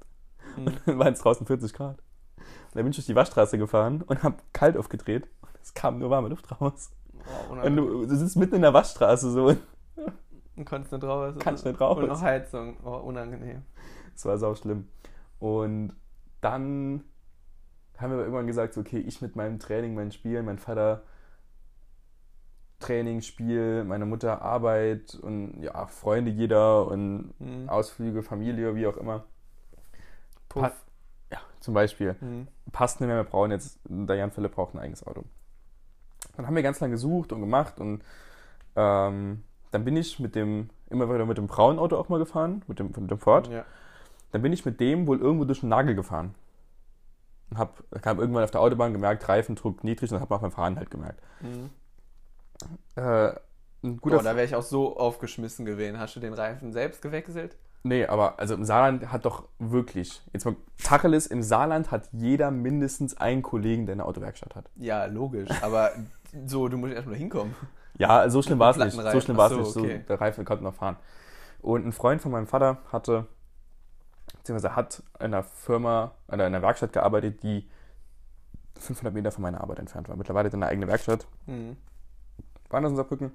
Mhm. 0.56 0.66
Und 0.66 0.80
dann 0.86 0.98
waren 0.98 1.12
es 1.12 1.20
draußen 1.20 1.46
40 1.46 1.74
Grad. 1.74 1.98
Und 2.38 2.76
dann 2.76 2.84
bin 2.84 2.92
ich 2.92 2.96
durch 2.96 3.04
die 3.04 3.14
Waschstraße 3.14 3.58
gefahren 3.58 4.00
und 4.00 4.22
habe 4.22 4.36
kalt 4.54 4.78
aufgedreht. 4.78 5.28
Und 5.42 5.50
es 5.62 5.74
kam 5.74 5.98
nur 5.98 6.08
warme 6.08 6.30
Luft 6.30 6.50
raus. 6.58 6.92
Oh, 7.50 7.60
Und 7.62 7.76
du, 7.76 8.06
du 8.06 8.16
sitzt 8.16 8.36
mitten 8.36 8.54
in 8.54 8.62
der 8.62 8.72
Waschstraße 8.72 9.30
so. 9.32 9.54
Und 10.56 10.64
konntest 10.64 10.92
nicht 10.92 11.04
raus. 11.04 11.34
Kannst 11.38 11.64
nicht 11.64 11.78
raus. 11.78 11.98
Und 11.98 12.08
noch 12.08 12.22
Heizung. 12.22 12.78
Oh, 12.84 12.96
unangenehm. 12.96 13.62
Es 14.14 14.24
war 14.24 14.38
sau 14.38 14.54
schlimm. 14.54 14.88
Und 15.38 15.94
dann 16.40 17.04
haben 18.02 18.10
wir 18.10 18.16
aber 18.16 18.24
irgendwann 18.24 18.46
gesagt, 18.46 18.74
so, 18.74 18.80
okay, 18.80 18.98
ich 18.98 19.22
mit 19.22 19.36
meinem 19.36 19.58
Training, 19.58 19.94
meinen 19.94 20.12
Spielen, 20.12 20.44
mein 20.44 20.58
Vater 20.58 21.02
Training, 22.80 23.20
Spiel, 23.22 23.84
meine 23.84 24.06
Mutter 24.06 24.42
Arbeit 24.42 25.14
und 25.14 25.62
ja, 25.62 25.86
Freunde 25.86 26.30
jeder 26.32 26.86
und 26.88 27.32
Mhm. 27.38 27.68
Ausflüge, 27.68 28.22
Familie, 28.22 28.74
wie 28.74 28.86
auch 28.88 28.96
immer. 28.96 29.24
Puff. 30.48 30.62
Pa- 30.62 30.72
Ja, 31.30 31.38
zum 31.60 31.74
Beispiel. 31.74 32.16
Mhm. 32.20 32.48
Passt 32.72 33.00
nicht 33.00 33.06
mehr, 33.08 33.16
wir 33.18 33.24
brauchen 33.24 33.52
jetzt, 33.52 33.78
Jan 33.88 34.32
Philipp 34.32 34.54
braucht 34.54 34.74
ein 34.74 34.80
eigenes 34.80 35.06
Auto. 35.06 35.22
Dann 36.36 36.46
haben 36.46 36.56
wir 36.56 36.62
ganz 36.62 36.80
lange 36.80 36.92
gesucht 36.92 37.32
und 37.32 37.40
gemacht 37.40 37.78
und 37.78 38.02
ähm, 38.74 39.44
dann 39.70 39.84
bin 39.84 39.96
ich 39.96 40.18
mit 40.18 40.34
dem, 40.34 40.70
immer 40.90 41.08
wieder 41.08 41.24
mit 41.26 41.38
dem 41.38 41.46
braunen 41.46 41.78
Auto 41.78 41.96
auch 41.96 42.08
mal 42.08 42.18
gefahren, 42.18 42.62
mit 42.66 42.78
dem, 42.78 42.86
mit 42.96 43.10
dem 43.10 43.18
Ford. 43.18 43.48
Ja. 43.48 43.64
Dann 44.32 44.42
bin 44.42 44.52
ich 44.52 44.64
mit 44.64 44.80
dem 44.80 45.06
wohl 45.06 45.20
irgendwo 45.20 45.44
durch 45.44 45.60
den 45.60 45.68
Nagel 45.68 45.94
gefahren. 45.94 46.34
Und 47.52 47.58
hab, 47.58 47.82
kam 48.00 48.18
irgendwann 48.18 48.44
auf 48.44 48.50
der 48.50 48.62
Autobahn 48.62 48.94
gemerkt, 48.94 49.28
Reifendruck 49.28 49.84
niedrig 49.84 50.10
und 50.10 50.20
hab 50.20 50.30
mal 50.30 50.38
beim 50.38 50.52
Fahren 50.52 50.76
halt 50.76 50.90
gemerkt. 50.90 51.20
Mhm. 51.42 51.70
Äh, 52.96 53.34
ein 53.84 53.98
guter 54.00 54.16
Boah, 54.16 54.22
da 54.22 54.36
wäre 54.36 54.46
ich 54.46 54.54
auch 54.54 54.62
so 54.62 54.96
aufgeschmissen 54.96 55.66
gewesen. 55.66 55.98
Hast 55.98 56.16
du 56.16 56.20
den 56.20 56.32
Reifen 56.32 56.72
selbst 56.72 57.02
gewechselt? 57.02 57.58
Nee, 57.82 58.06
aber 58.06 58.38
also 58.38 58.54
im 58.54 58.64
Saarland 58.64 59.12
hat 59.12 59.26
doch 59.26 59.48
wirklich, 59.58 60.22
jetzt 60.32 60.46
mal 60.46 60.56
Tacheles, 60.82 61.26
im 61.26 61.42
Saarland 61.42 61.90
hat 61.90 62.08
jeder 62.12 62.50
mindestens 62.50 63.16
einen 63.18 63.42
Kollegen, 63.42 63.84
der 63.84 63.94
eine 63.94 64.06
Autowerkstatt 64.06 64.54
hat. 64.54 64.70
Ja, 64.76 65.04
logisch. 65.04 65.50
Aber 65.60 65.90
so, 66.46 66.68
du 66.68 66.78
musst 66.78 66.94
erstmal 66.94 67.16
hinkommen. 67.16 67.54
Ja, 67.98 68.30
so 68.30 68.40
schlimm 68.40 68.58
war 68.58 68.70
es 68.70 68.78
nicht. 68.78 68.92
So 68.92 69.20
schlimm 69.20 69.36
war 69.36 69.50
es 69.50 69.52
so, 69.52 69.58
nicht. 69.58 69.72
So, 69.72 69.80
okay. 69.80 70.04
der 70.08 70.20
Reifen 70.20 70.46
konnte 70.46 70.64
noch 70.64 70.74
fahren. 70.74 70.96
Und 71.60 71.84
ein 71.84 71.92
Freund 71.92 72.22
von 72.22 72.32
meinem 72.32 72.46
Vater 72.46 72.78
hatte, 72.90 73.26
beziehungsweise 74.42 74.74
hat 74.74 75.02
in 75.20 75.26
einer 75.26 75.44
Firma, 75.44 76.12
oder 76.26 76.46
in 76.46 76.54
einer 76.54 76.62
Werkstatt 76.62 76.92
gearbeitet, 76.92 77.42
die 77.44 77.68
500 78.80 79.14
Meter 79.14 79.30
von 79.30 79.42
meiner 79.42 79.60
Arbeit 79.60 79.78
entfernt 79.78 80.08
war. 80.08 80.16
Mittlerweile 80.16 80.46
hat 80.46 80.54
er 80.54 80.58
eine 80.58 80.66
eigene 80.66 80.88
Werkstatt. 80.88 81.28
Mhm. 81.46 81.76
Woanders 82.68 82.90
in 82.90 82.96
Saarbrücken. 82.96 83.32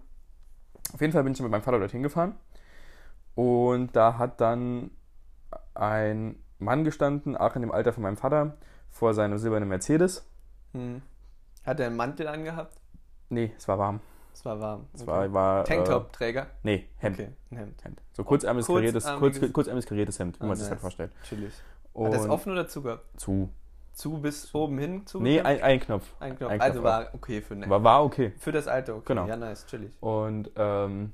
Auf 0.93 0.99
jeden 0.99 1.13
Fall 1.13 1.23
bin 1.23 1.33
ich 1.33 1.41
mit 1.41 1.49
meinem 1.49 1.61
Vater 1.61 1.79
dorthin 1.79 2.03
gefahren. 2.03 2.35
Und 3.35 3.95
da 3.95 4.17
hat 4.17 4.41
dann 4.41 4.91
ein 5.73 6.43
Mann 6.59 6.83
gestanden, 6.83 7.37
auch 7.37 7.55
in 7.55 7.61
dem 7.61 7.71
Alter 7.71 7.93
von 7.93 8.03
meinem 8.03 8.17
Vater, 8.17 8.57
vor 8.89 9.13
seinem 9.13 9.37
silbernen 9.37 9.69
Mercedes. 9.69 10.29
Mhm. 10.73 11.01
Hat 11.65 11.79
er 11.79 11.87
einen 11.87 11.95
Mantel 11.95 12.27
angehabt? 12.27 12.77
Nee, 13.29 13.53
es 13.57 13.67
war 13.67 13.77
warm. 13.77 14.01
Es 14.37 14.45
war 14.45 14.59
warm. 14.59 14.85
Es 14.93 15.07
war, 15.07 15.33
war 15.33 15.63
Tanktop-Träger? 15.65 16.43
Äh, 16.43 16.45
nee, 16.61 16.87
Hemd. 16.97 17.19
Okay, 17.19 17.29
ein 17.49 17.57
Hemd. 17.57 17.83
Hemd. 17.83 18.01
So 18.13 18.23
kurzärmeliges, 18.23 18.67
kariertes, 18.67 19.05
kurz, 19.17 19.39
kurzärmeliges 19.51 19.89
kariertes 19.89 20.19
Hemd, 20.19 20.39
wie 20.39 20.43
Ah, 20.43 20.47
man 20.47 20.55
sich 20.55 20.65
das 20.65 20.71
halt 20.73 20.81
vorstellt. 20.81 21.11
Chillig. 21.23 21.51
Und 21.93 22.05
Hat 22.05 22.13
das 22.13 22.29
offen 22.29 22.51
oder 22.51 22.67
zugehabt? 22.67 23.19
zu. 23.19 23.49
Zu 23.93 24.19
bis 24.21 24.53
oben 24.53 24.77
hin? 24.77 25.07
Zu 25.07 25.19
Nee, 25.21 25.41
ein, 25.41 25.59
ein 25.63 25.79
Knopf. 25.79 26.05
ein 26.19 26.37
Knopf. 26.37 26.51
ein 26.51 26.61
also 26.61 26.81
Knopf 26.81 26.85
war 26.85 27.09
okay 27.15 27.41
für, 27.41 27.55
ne, 27.55 27.67
War, 27.67 27.83
war 27.83 28.03
okay. 28.03 28.31
für 28.37 28.51
das 28.51 28.67
Alter. 28.67 28.93
Okay. 28.97 29.05
Genau. 29.07 29.25
Ja, 29.25 29.35
nice, 29.37 29.65
chillig. 29.65 29.91
Und 30.01 30.51
ähm, 30.55 31.13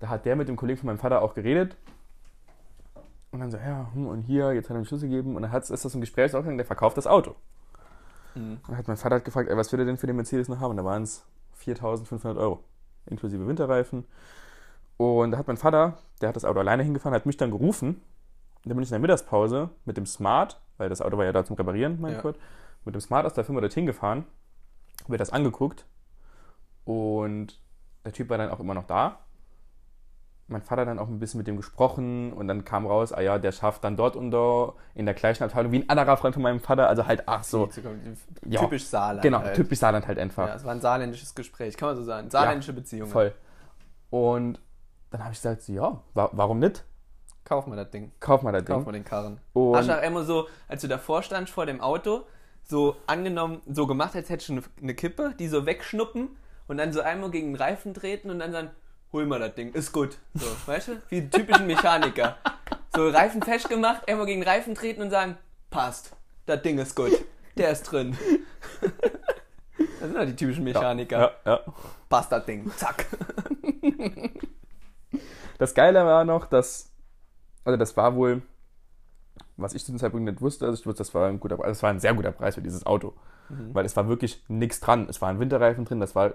da 0.00 0.08
hat 0.10 0.26
der 0.26 0.36
mit 0.36 0.46
dem 0.48 0.56
Kollegen 0.56 0.78
von 0.78 0.88
meinem 0.88 0.98
Vater 0.98 1.22
auch 1.22 1.32
geredet. 1.32 1.78
Und 3.30 3.40
dann 3.40 3.50
so, 3.50 3.56
ja, 3.56 3.90
hm, 3.94 4.06
und 4.06 4.20
hier, 4.20 4.52
jetzt 4.52 4.68
hat 4.68 4.76
er 4.76 4.80
mir 4.80 4.84
Schlüssel 4.84 5.08
gegeben. 5.08 5.34
Und 5.34 5.40
dann 5.42 5.50
hat's- 5.50 5.70
ist 5.70 5.82
das 5.86 5.94
ein 5.94 6.02
Gesprächsaufgang, 6.02 6.58
der 6.58 6.66
verkauft 6.66 6.98
das 6.98 7.06
Auto. 7.06 7.34
Mhm. 8.34 8.58
Und 8.58 8.68
dann 8.68 8.76
hat 8.76 8.86
mein 8.86 8.98
Vater 8.98 9.14
halt 9.14 9.24
gefragt, 9.24 9.48
ey, 9.48 9.56
was 9.56 9.72
er 9.72 9.82
denn 9.86 9.96
für 9.96 10.06
den 10.06 10.16
Mercedes 10.16 10.48
noch 10.48 10.60
haben? 10.60 10.72
Und 10.72 10.76
da 10.76 10.84
waren 10.84 11.04
es 11.04 11.24
4.500 11.62 12.38
Euro, 12.38 12.62
inklusive 13.06 13.46
Winterreifen. 13.46 14.04
Und 14.96 15.32
da 15.32 15.38
hat 15.38 15.46
mein 15.46 15.56
Vater, 15.56 15.98
der 16.20 16.28
hat 16.28 16.36
das 16.36 16.44
Auto 16.44 16.60
alleine 16.60 16.82
hingefahren, 16.82 17.14
hat 17.14 17.26
mich 17.26 17.36
dann 17.36 17.50
gerufen. 17.50 17.88
Und 17.88 18.70
dann 18.70 18.76
bin 18.76 18.82
ich 18.82 18.90
in 18.90 18.94
der 18.94 19.00
Mittagspause 19.00 19.70
mit 19.84 19.96
dem 19.96 20.06
Smart, 20.06 20.60
weil 20.78 20.88
das 20.88 21.02
Auto 21.02 21.18
war 21.18 21.24
ja 21.24 21.32
da 21.32 21.44
zum 21.44 21.56
Reparieren, 21.56 22.00
mein 22.00 22.14
Ja. 22.14 22.20
Gott, 22.20 22.38
mit 22.84 22.94
dem 22.94 23.00
Smart 23.00 23.26
aus 23.26 23.34
der 23.34 23.44
Firma 23.44 23.60
dorthin 23.60 23.86
gefahren, 23.86 24.24
hab 25.00 25.08
mir 25.08 25.18
das 25.18 25.30
angeguckt. 25.30 25.84
Und 26.84 27.60
der 28.04 28.12
Typ 28.12 28.28
war 28.28 28.38
dann 28.38 28.50
auch 28.50 28.60
immer 28.60 28.74
noch 28.74 28.86
da. 28.86 29.18
Mein 30.46 30.60
Vater 30.60 30.84
dann 30.84 30.98
auch 30.98 31.08
ein 31.08 31.18
bisschen 31.18 31.38
mit 31.38 31.46
dem 31.46 31.56
gesprochen 31.56 32.32
und 32.34 32.48
dann 32.48 32.64
kam 32.66 32.86
raus, 32.86 33.12
ah 33.14 33.20
ja, 33.22 33.38
der 33.38 33.50
schafft 33.50 33.82
dann 33.82 33.96
dort 33.96 34.14
und 34.14 34.30
da 34.30 34.74
in 34.94 35.06
der 35.06 35.14
gleichen 35.14 35.42
Abteilung 35.42 35.72
wie 35.72 35.78
ein 35.80 35.88
anderer 35.88 36.18
Freund 36.18 36.34
von 36.34 36.42
meinem 36.42 36.60
Vater, 36.60 36.86
also 36.86 37.06
halt, 37.06 37.22
ach 37.26 37.42
so, 37.44 37.68
Ja. 38.44 38.60
Typisch 38.60 38.84
Saarland. 38.84 39.22
genau, 39.22 39.38
halt. 39.40 39.56
typisch 39.56 39.78
Saarland 39.78 40.06
halt 40.06 40.18
einfach. 40.18 40.46
Ja, 40.48 40.54
es 40.54 40.64
war 40.64 40.72
ein 40.72 40.82
saarländisches 40.82 41.34
Gespräch, 41.34 41.76
kann 41.78 41.88
man 41.88 41.96
so 41.96 42.02
sagen. 42.04 42.28
Saarländische 42.28 42.74
Beziehungen. 42.74 43.10
Voll. 43.10 43.32
Und 44.10 44.60
dann 45.10 45.22
habe 45.24 45.32
ich 45.32 45.38
gesagt, 45.38 45.62
so, 45.62 45.72
ja, 45.72 46.00
wa 46.12 46.28
warum 46.32 46.58
nicht? 46.58 46.84
Kauf 47.44 47.66
mal 47.66 47.76
das 47.76 47.90
Ding. 47.90 48.12
Kauf 48.20 48.42
mal 48.42 48.52
das 48.52 48.64
Kauf 48.64 48.78
Ding. 48.78 48.84
mal 48.86 48.92
den 48.92 49.04
Karren. 49.04 49.40
Und- 49.54 49.76
Hast 49.76 49.88
du 49.88 49.98
auch 49.98 50.02
immer 50.02 50.24
so, 50.24 50.46
als 50.68 50.82
du 50.82 50.88
davor 50.88 51.22
standst 51.22 51.52
vor 51.52 51.66
dem 51.66 51.80
Auto, 51.80 52.24
so 52.62 52.96
angenommen, 53.06 53.60
so 53.66 53.86
gemacht, 53.86 54.14
als 54.14 54.30
hättest 54.30 54.48
du 54.48 54.52
eine, 54.54 54.62
eine 54.82 54.94
Kippe, 54.94 55.34
die 55.38 55.48
so 55.48 55.66
wegschnuppen 55.66 56.28
und 56.68 56.76
dann 56.78 56.92
so 56.92 57.00
einmal 57.00 57.30
gegen 57.30 57.48
den 57.52 57.56
Reifen 57.56 57.92
treten 57.94 58.30
und 58.30 58.38
dann 58.38 58.52
sagen, 58.52 58.70
hol 59.14 59.26
mal 59.26 59.38
das 59.38 59.54
Ding, 59.54 59.72
ist 59.72 59.92
gut. 59.92 60.18
So, 60.34 60.46
weißt 60.66 60.88
du? 60.88 61.02
Wie 61.08 61.22
die 61.22 61.30
typischen 61.30 61.66
Mechaniker. 61.68 62.36
So 62.94 63.08
Reifen 63.08 63.42
festgemacht, 63.42 64.08
einmal 64.08 64.26
gegen 64.26 64.40
den 64.40 64.48
Reifen 64.48 64.74
treten 64.74 65.02
und 65.02 65.10
sagen, 65.10 65.38
passt, 65.70 66.14
das 66.46 66.60
Ding 66.62 66.78
ist 66.78 66.94
gut, 66.96 67.12
der 67.56 67.70
ist 67.70 67.84
drin. 67.84 68.18
Das 69.78 70.08
sind 70.08 70.16
ja 70.16 70.24
die 70.26 70.36
typischen 70.36 70.64
Mechaniker. 70.64 71.18
Ja, 71.46 71.52
ja. 71.52 71.60
Passt 72.08 72.32
das 72.32 72.44
Ding, 72.44 72.70
zack. 72.76 73.06
Das 75.58 75.72
Geile 75.74 76.04
war 76.04 76.24
noch, 76.24 76.46
dass, 76.46 76.90
also 77.64 77.76
das 77.76 77.96
war 77.96 78.16
wohl, 78.16 78.42
was 79.56 79.74
ich 79.74 79.84
zu 79.84 79.92
dem 79.92 79.98
Zeitpunkt 79.98 80.24
nicht 80.24 80.40
wusste, 80.40 80.66
also 80.66 80.78
ich 80.78 80.86
wusste, 80.86 80.98
das 80.98 81.14
war 81.14 81.28
ein 81.28 81.40
guter, 81.40 81.56
das 81.56 81.82
war 81.82 81.90
ein 81.90 82.00
sehr 82.00 82.14
guter 82.14 82.32
Preis 82.32 82.54
für 82.56 82.62
dieses 82.62 82.86
Auto. 82.86 83.14
Weil 83.74 83.84
es 83.84 83.94
war 83.94 84.08
wirklich 84.08 84.42
nichts 84.48 84.80
dran. 84.80 85.06
Es 85.08 85.20
waren 85.20 85.38
Winterreifen 85.38 85.84
drin, 85.84 86.00
das 86.00 86.14
war 86.14 86.32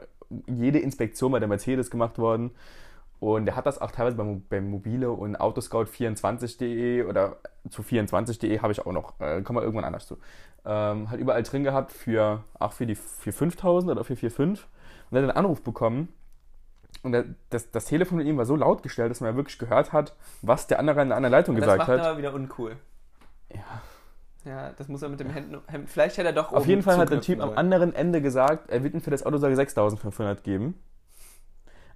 jede 0.48 0.78
Inspektion 0.78 1.32
bei 1.32 1.40
der 1.40 1.48
Mercedes 1.48 1.90
gemacht 1.90 2.20
worden. 2.20 2.52
Und 3.20 3.48
er 3.48 3.56
hat 3.56 3.66
das 3.66 3.82
auch 3.82 3.92
teilweise 3.92 4.16
beim, 4.16 4.44
beim 4.48 4.70
Mobile 4.70 5.12
und 5.12 5.36
Autoscout24.de 5.38 7.04
oder 7.04 7.38
zu 7.70 7.82
24.de 7.82 8.60
habe 8.62 8.72
ich 8.72 8.86
auch 8.86 8.92
noch, 8.92 9.20
äh, 9.20 9.42
kommen 9.42 9.58
wir 9.58 9.64
irgendwann 9.64 9.86
anders 9.86 10.06
zu. 10.08 10.18
Ähm, 10.66 11.10
halt 11.10 11.20
überall 11.20 11.44
drin 11.44 11.64
gehabt 11.64 11.92
für, 11.92 12.44
auch 12.60 12.74
für 12.74 12.86
die 12.86 12.96
für 12.96 13.32
5000 13.32 13.92
oder 13.92 14.04
für 14.04 14.14
4,5. 14.14 14.42
Und 14.50 14.60
dann 15.12 15.24
hat 15.24 15.30
einen 15.32 15.46
Anruf 15.46 15.62
bekommen 15.64 16.10
und 17.04 17.14
der, 17.14 17.26
das, 17.50 17.72
das 17.72 17.86
Telefon 17.86 18.18
mit 18.18 18.28
ihm 18.28 18.38
war 18.38 18.46
so 18.46 18.56
laut 18.56 18.84
gestellt, 18.84 19.12
dass 19.12 19.22
man 19.22 19.32
ja 19.32 19.36
wirklich 19.36 19.58
gehört 19.58 19.94
hat, 19.94 20.16
was 20.42 20.68
der 20.68 20.80
andere 20.80 21.02
in 21.02 21.10
der 21.10 21.18
anderen 21.18 21.32
Leitung 21.32 21.56
Das 21.56 21.64
gesagt 21.64 21.80
macht 21.80 21.88
hat. 21.90 22.00
aber 22.02 22.18
wieder 22.18 22.34
uncool. 22.34 22.78
Ja. 23.54 23.82
Ja, 24.46 24.72
das 24.78 24.88
muss 24.88 25.02
er 25.02 25.10
mit 25.10 25.20
dem 25.20 25.30
Hemd. 25.30 25.58
Hemd 25.68 25.90
vielleicht 25.90 26.18
hätte 26.18 26.30
er 26.30 26.34
doch 26.34 26.54
Auf 26.54 26.66
jeden 26.66 26.82
Fall 26.82 26.98
hat 26.98 27.10
der 27.10 27.20
Typ 27.22 27.42
am 27.42 27.50
sollen. 27.50 27.58
anderen 27.58 27.94
Ende 27.94 28.22
gesagt, 28.22 28.70
er 28.70 28.84
wird 28.84 28.94
ihm 28.94 29.02
für 29.02 29.12
das 29.12 29.26
Auto 29.26 29.38
sogar 29.38 29.56
6500 29.56 30.44
geben. 30.44 30.82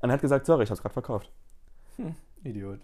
Und 0.01 0.09
er 0.09 0.13
hat 0.13 0.21
gesagt, 0.21 0.45
sorry, 0.45 0.63
ich 0.63 0.69
hab's 0.69 0.81
gerade 0.81 0.93
verkauft. 0.93 1.31
Idiot. 2.43 2.81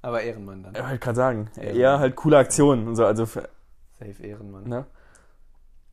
Aber 0.00 0.22
Ehrenmann 0.22 0.62
dann. 0.62 0.74
Ich 0.74 0.80
wollte 0.82 0.98
gerade 0.98 1.16
sagen, 1.16 1.50
Ja, 1.56 1.62
eher 1.62 1.98
halt 1.98 2.16
coole 2.16 2.38
Aktionen 2.38 2.88
und 2.88 2.96
so, 2.96 3.04
also 3.04 3.26
für, 3.26 3.48
Safe 3.98 4.22
Ehrenmann. 4.22 4.64
ne? 4.64 4.86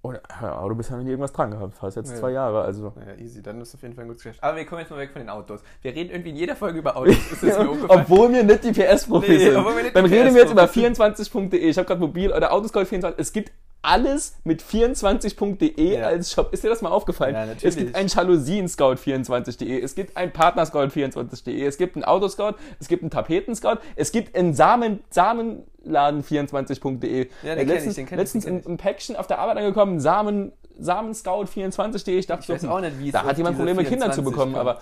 Und 0.05 0.19
ja, 0.41 0.57
Auto 0.57 0.75
bisher 0.75 0.97
noch 0.97 1.03
nie 1.03 1.09
irgendwas 1.09 1.33
dran 1.33 1.51
gehabt, 1.51 1.73
fast 1.75 1.97
jetzt 1.97 2.11
Ja. 2.11 2.17
zwei 2.17 2.31
Jahre, 2.31 2.61
also. 2.61 2.93
Naja, 2.95 3.15
easy, 3.17 3.41
dann 3.41 3.59
ist 3.61 3.73
auf 3.75 3.81
jeden 3.81 3.95
Fall 3.95 4.03
ein 4.05 4.07
gutes 4.07 4.23
Geschäft. 4.23 4.43
Aber 4.43 4.57
wir 4.57 4.65
kommen 4.65 4.81
jetzt 4.81 4.89
mal 4.91 4.99
weg 4.99 5.11
von 5.11 5.21
den 5.21 5.29
Autos. 5.29 5.61
Wir 5.81 5.93
reden 5.95 6.11
irgendwie 6.11 6.29
in 6.31 6.35
jeder 6.35 6.55
Folge 6.55 6.79
über 6.79 6.95
Autos. 6.95 7.15
Mir? 7.41 7.59
Obwohl 7.87 8.31
wir 8.33 8.43
nicht 8.43 8.63
die 8.63 8.71
PS-Profis 8.71 9.29
Nee, 9.29 9.37
sind. 9.39 9.55
obwohl 9.57 9.75
wir 9.77 9.83
nicht 9.83 9.95
Dann 9.95 10.05
die 10.05 10.13
reden 10.13 10.33
wir 10.33 10.41
jetzt 10.41 10.51
über 10.51 10.67
PS-Profis 10.67 11.29
24.de. 11.29 11.59
Ich 11.59 11.77
habe 11.77 11.87
gerade 11.87 11.99
mobil 12.01 12.31
oder 12.31 12.53
Autoscout24. 12.53 13.13
Es 13.17 13.31
gibt 13.33 13.51
alles 13.85 14.35
mit 14.43 14.61
24.de 14.61 15.97
Ja. 15.99 16.07
als 16.07 16.31
Shop. 16.31 16.51
Ist 16.53 16.63
dir 16.63 16.69
das 16.69 16.81
mal 16.81 16.89
aufgefallen? 16.89 17.35
Ja, 17.35 17.45
natürlich. 17.45 17.63
es 17.63 17.75
gibt 17.77 17.95
ein 17.95 18.07
Jalousien-Scout24.de, 18.07 19.81
es 19.81 19.95
gibt 19.95 20.17
ein 20.17 20.31
Partnerscout24.de, 20.33 21.65
es 21.65 21.77
gibt 21.77 21.95
einen 21.95 22.03
Autoscout, 22.03 22.55
es 22.79 22.87
gibt 22.87 23.03
einen 23.03 23.11
Tapetenscout, 23.11 23.77
es 23.95 24.11
gibt 24.11 24.35
einen 24.35 24.53
Samen, 24.53 24.99
Samenladen24.de. 25.13 27.29
Ja, 27.43 27.55
den 27.55 27.55
Äh, 27.55 27.55
kenn 27.55 27.59
ich, 27.59 27.67
letztens, 27.67 27.95
den 27.95 28.05
kenn 28.05 28.17
ich, 28.17 28.21
letztens 28.23 28.45
den 28.45 28.61
kenn 28.61 28.71
im, 28.71 28.77
Päckchen 28.77 29.15
auf 29.15 29.27
der 29.27 29.39
Arbeit 29.39 29.57
angekommen, 29.57 29.99
Samen, 29.99 30.51
Samenscout24.de. 30.81 32.17
Ich 32.17 32.27
dachte, 32.27 32.43
Ich 32.43 32.49
weiß 32.49 32.61
so, 32.61 32.69
auch 32.69 32.81
nicht, 32.81 32.99
wie 32.99 33.11
da 33.11 33.23
hat 33.23 33.37
jemand 33.37 33.57
Probleme, 33.57 33.83
Kinder 33.83 34.11
zu 34.11 34.21
24 34.21 34.25
bekommen, 34.25 34.53
kommt. 34.53 34.67
aber 34.67 34.79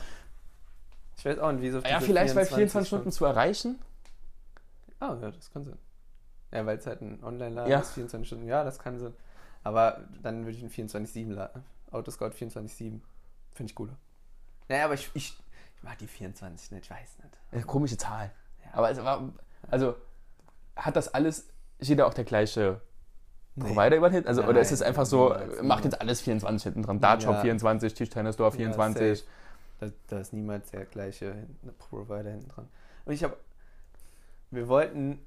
Ich 1.17 1.25
weiß 1.25 1.39
auch 1.39 1.51
nicht, 1.51 1.61
wie 1.61 1.67
es 1.67 1.75
auf 1.75 1.83
ja, 1.87 1.99
vielleicht 1.99 2.35
bei 2.35 2.45
24 2.45 2.55
24 2.55 2.87
Stunden 2.87 3.11
zu 3.11 3.25
erreichen. 3.25 3.79
Ah, 4.99 5.15
ja, 5.21 5.31
das 5.31 5.51
kann 5.51 5.65
sein. 5.65 5.77
Ja, 6.53 6.65
weil 6.65 6.77
es 6.77 6.85
halt 6.85 7.01
ein 7.01 7.23
Online-Laden 7.23 7.71
Ja. 7.71 7.79
ist, 7.79 7.91
24 7.93 8.27
Stunden. 8.27 8.47
Ja, 8.47 8.63
das 8.63 8.79
kann 8.79 8.99
sein. 8.99 9.13
Aber 9.63 10.01
dann 10.21 10.45
würde 10.45 10.57
ich 10.57 10.61
einen 10.61 10.71
24-7-Laden. 10.71 11.63
Autoscout 11.91 12.27
24-7. 12.31 12.99
Finde 13.53 13.69
ich 13.71 13.75
cooler. 13.75 13.95
Naja, 14.67 14.85
aber 14.85 14.93
ich, 14.93 15.09
ich, 15.13 15.37
ich 15.75 15.83
mag 15.83 15.97
die 15.97 16.07
24 16.07 16.71
nicht, 16.71 16.85
ich 16.85 16.91
weiß 16.91 17.17
nicht. 17.23 17.37
Ja, 17.51 17.61
komische 17.63 17.97
Zahl. 17.97 18.31
Ja. 18.63 18.71
Aber 18.73 18.91
es 18.91 19.03
war, 19.03 19.29
also 19.69 19.95
hat 20.75 20.95
das 20.95 21.13
alles, 21.13 21.49
ist 21.79 21.87
jeder 21.89 22.07
auch 22.07 22.13
der 22.13 22.23
gleiche 22.25 22.81
Nee. 23.55 23.65
Provider 23.65 23.97
überall 23.97 24.25
Also, 24.25 24.43
oder 24.45 24.61
ist 24.61 24.71
es 24.71 24.79
Nein, 24.79 24.89
einfach 24.89 25.05
so, 25.05 25.35
macht 25.61 25.83
jetzt 25.85 26.01
alles 26.01 26.21
24 26.21 26.63
hinten 26.63 26.81
dran? 26.81 26.99
Dartshop 26.99 27.35
Ja. 27.35 27.41
24, 27.41 27.93
Tischtennis 27.93 28.33
Store 28.33 28.51
24. 28.51 29.19
safe. 29.19 29.29
Da, 29.79 29.87
da 30.07 30.19
ist 30.21 30.33
niemals 30.33 30.71
der 30.71 30.85
gleiche 30.85 31.35
Provider 31.77 32.31
hinten 32.31 32.47
dran. 32.49 32.67
Und 33.05 33.13
ich 33.13 33.23
habe, 33.23 33.37
wir 34.49 34.67
wollten, 34.67 35.19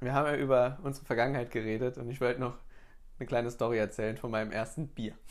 wir 0.00 0.12
haben 0.12 0.26
ja 0.26 0.36
über 0.36 0.78
unsere 0.82 1.06
Vergangenheit 1.06 1.50
geredet 1.50 1.98
und 1.98 2.10
ich 2.10 2.20
wollte 2.20 2.40
noch 2.40 2.54
eine 3.18 3.26
kleine 3.26 3.50
Story 3.50 3.78
erzählen 3.78 4.16
von 4.16 4.30
meinem 4.30 4.52
ersten 4.52 4.88
Bier. 4.88 5.14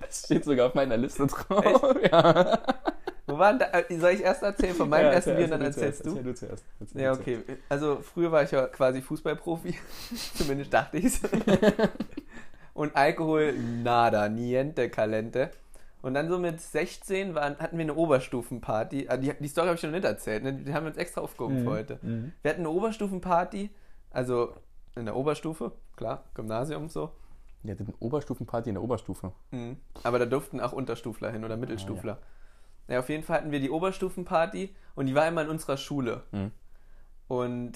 Das 0.00 0.24
steht 0.26 0.44
sogar 0.44 0.66
auf 0.66 0.74
meiner 0.74 0.98
Liste 0.98 1.26
drauf. 1.26 1.96
Ja. 2.12 2.60
Wo 3.26 3.38
waren 3.38 3.58
da, 3.58 3.66
äh, 3.70 3.98
soll 3.98 4.10
ich 4.10 4.20
erst 4.20 4.42
erzählen 4.42 4.74
von 4.74 4.90
meinem 4.90 5.06
Ja, 5.06 5.12
ersten 5.12 5.36
Bier 5.36 5.44
und 5.44 5.52
dann 5.52 5.62
erzähl 5.62 5.84
erzählst 5.84 6.04
du? 6.04 6.10
Erzähl 6.10 6.24
du 6.24 6.34
zuerst. 6.34 6.64
Erzähl 6.80 7.00
Ja, 7.00 7.12
okay. 7.12 7.38
Also 7.70 8.00
früher 8.02 8.30
war 8.30 8.42
ich 8.42 8.50
ja 8.50 8.66
quasi 8.66 9.00
Fußballprofi. 9.00 9.78
Zumindest 10.34 10.74
dachte 10.74 10.98
ich's. 10.98 11.20
Und 12.74 12.94
Alkohol, 12.94 13.54
nada, 13.54 14.28
niente, 14.28 14.90
calente. 14.90 15.50
Und 16.02 16.14
dann 16.14 16.28
so 16.28 16.38
mit 16.38 16.60
16 16.60 17.34
waren, 17.34 17.58
hatten 17.58 17.76
wir 17.76 17.82
eine 17.84 17.94
Oberstufenparty. 17.94 19.08
Ah, 19.08 19.16
Die, 19.16 19.32
die 19.38 19.48
Story 19.48 19.66
habe 19.66 19.76
ich 19.76 19.82
noch 19.82 19.90
nicht 19.90 20.04
erzählt. 20.04 20.42
Ne? 20.42 20.54
Die 20.54 20.72
haben 20.72 20.84
wir 20.84 20.88
uns 20.90 20.96
extra 20.98 21.20
aufgehoben 21.20 21.60
Mhm. 21.60 21.64
für 21.64 21.70
heute. 21.70 21.98
Mhm. 22.02 22.32
Wir 22.42 22.50
hatten 22.50 22.60
eine 22.60 22.70
Oberstufenparty. 22.70 23.70
Also 24.10 24.54
in 24.96 25.04
der 25.04 25.14
Oberstufe, 25.16 25.72
klar, 25.96 26.24
Gymnasium 26.34 26.88
so. 26.88 27.10
Ja, 27.62 27.74
das 27.74 27.82
ist 27.82 27.88
eine 27.88 27.96
Oberstufenparty 28.00 28.70
in 28.70 28.74
der 28.76 28.82
Oberstufe. 28.82 29.32
Mhm. 29.50 29.76
Aber 30.02 30.18
da 30.18 30.24
durften 30.26 30.60
auch 30.60 30.72
Unterstufler 30.72 31.30
hin 31.30 31.44
oder 31.44 31.56
Mittelstufler. 31.58 32.18
ja. 32.88 32.98
auf 33.00 33.08
jeden 33.10 33.22
Fall 33.22 33.36
hatten 33.38 33.50
wir 33.52 33.60
die 33.60 33.70
Oberstufenparty 33.70 34.74
und 34.94 35.06
die 35.06 35.14
war 35.14 35.28
immer 35.28 35.42
in 35.42 35.48
unserer 35.50 35.76
Schule. 35.76 36.24
Mhm. 36.32 36.50
Und 37.28 37.72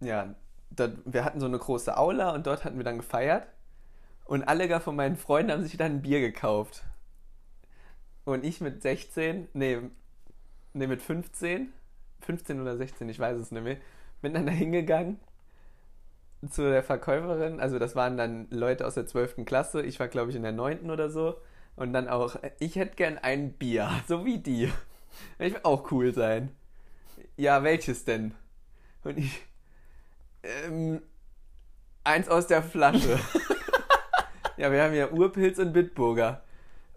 ja, 0.00 0.34
da, 0.70 0.90
wir 1.06 1.24
hatten 1.24 1.40
so 1.40 1.46
eine 1.46 1.58
große 1.58 1.96
Aula 1.96 2.30
und 2.34 2.46
dort 2.46 2.64
hatten 2.64 2.76
wir 2.76 2.84
dann 2.84 2.98
gefeiert. 2.98 3.48
Und 4.26 4.44
alle 4.46 4.68
gar 4.68 4.80
von 4.80 4.94
meinen 4.94 5.16
Freunden 5.16 5.50
haben 5.50 5.62
sich 5.62 5.76
dann 5.78 5.92
ein 5.92 6.02
Bier 6.02 6.20
gekauft. 6.20 6.84
Und 8.28 8.44
ich 8.44 8.60
mit 8.60 8.82
16, 8.82 9.48
nee, 9.54 9.78
nee, 10.74 10.86
mit 10.86 11.00
15, 11.00 11.72
15 12.20 12.60
oder 12.60 12.76
16, 12.76 13.08
ich 13.08 13.18
weiß 13.18 13.38
es 13.38 13.52
nicht 13.52 13.64
mehr, 13.64 13.78
bin 14.20 14.34
dann 14.34 14.44
da 14.44 14.52
hingegangen 14.52 15.18
zu 16.50 16.60
der 16.60 16.82
Verkäuferin. 16.82 17.58
Also 17.58 17.78
das 17.78 17.96
waren 17.96 18.18
dann 18.18 18.46
Leute 18.50 18.86
aus 18.86 18.96
der 18.96 19.06
12. 19.06 19.46
Klasse. 19.46 19.80
Ich 19.80 19.98
war, 19.98 20.08
glaube 20.08 20.28
ich, 20.28 20.36
in 20.36 20.42
der 20.42 20.52
9. 20.52 20.90
oder 20.90 21.08
so. 21.08 21.40
Und 21.74 21.94
dann 21.94 22.06
auch, 22.06 22.36
ich 22.58 22.76
hätte 22.76 22.96
gern 22.96 23.16
ein 23.16 23.54
Bier, 23.54 23.88
so 24.06 24.26
wie 24.26 24.36
die. 24.36 24.70
Ich 25.38 25.54
will 25.54 25.60
auch 25.62 25.90
cool 25.90 26.12
sein. 26.12 26.50
Ja, 27.38 27.62
welches 27.62 28.04
denn? 28.04 28.34
Und 29.04 29.16
ich, 29.16 29.40
ähm, 30.42 31.00
eins 32.04 32.28
aus 32.28 32.46
der 32.46 32.62
Flasche. 32.62 33.18
ja, 34.58 34.70
wir 34.70 34.82
haben 34.82 34.92
ja 34.92 35.10
Urpilz 35.10 35.58
und 35.58 35.72
Bitburger. 35.72 36.42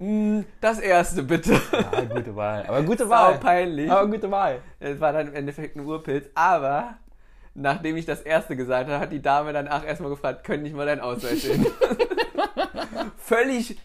Mm, 0.01 0.41
Das 0.59 0.79
erste 0.79 1.21
bitte. 1.21 1.53
Ja, 1.71 2.01
gute 2.01 2.35
Wahl. 2.35 2.65
Aber 2.67 2.81
gute 2.83 3.03
Sau 3.03 3.09
Wahl. 3.11 3.37
peinlich. 3.37 3.89
Aber 3.91 4.07
gute 4.07 4.31
Wahl. 4.31 4.59
Es 4.79 4.99
war 4.99 5.13
dann 5.13 5.27
im 5.27 5.35
Endeffekt 5.35 5.75
ein 5.75 5.85
Urpilz, 5.85 6.25
aber 6.33 6.95
nachdem 7.53 7.97
ich 7.97 8.05
das 8.07 8.21
erste 8.21 8.55
gesagt 8.55 8.89
habe, 8.89 8.99
hat 8.99 9.11
die 9.11 9.21
Dame 9.21 9.53
danach 9.53 9.85
erstmal 9.85 10.09
gefragt, 10.09 10.43
können 10.43 10.63
nicht 10.63 10.75
mal 10.75 10.87
deinen 10.87 11.01
Ausweis 11.01 11.43
sehen. 11.43 11.67
Völlig 13.17 13.77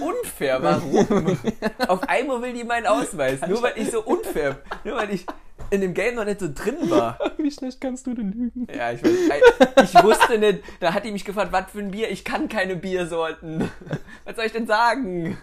unfair, 0.00 0.62
warum? 0.62 1.38
Auf 1.86 2.08
einmal 2.08 2.40
will 2.42 2.52
die 2.54 2.64
meinen 2.64 2.86
Ausweis, 2.86 3.40
nur 3.46 3.62
weil 3.62 3.72
ich 3.76 3.90
so 3.90 4.02
unfair, 4.02 4.56
nur 4.84 4.96
weil 4.96 5.10
ich 5.12 5.26
in 5.70 5.82
dem 5.82 5.92
Game 5.92 6.14
noch 6.14 6.24
nicht 6.24 6.40
so 6.40 6.48
drin 6.52 6.76
war. 6.90 7.18
Wie 7.48 7.52
schlecht 7.52 7.80
kannst 7.80 8.06
du 8.06 8.12
denn 8.12 8.30
lügen? 8.30 8.66
Ja, 8.70 8.92
ich, 8.92 9.02
weiß, 9.02 9.84
ich 9.84 10.04
wusste 10.04 10.38
nicht, 10.38 10.58
da 10.80 10.92
hat 10.92 11.06
die 11.06 11.10
mich 11.10 11.24
gefragt, 11.24 11.50
was 11.50 11.70
für 11.70 11.78
ein 11.78 11.90
Bier, 11.90 12.10
ich 12.10 12.22
kann 12.22 12.46
keine 12.50 12.76
Biersorten. 12.76 13.70
Was 14.26 14.36
soll 14.36 14.44
ich 14.44 14.52
denn 14.52 14.66
sagen? 14.66 15.38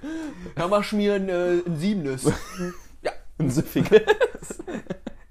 Ja, 0.56 0.68
mach 0.68 0.92
mir 0.92 1.16
ein, 1.16 1.30
äh, 1.30 1.62
ein 1.66 1.76
Siebenes. 1.78 2.32
Ja, 3.02 3.12
Ein 3.40 3.50
Süffiges. 3.50 4.04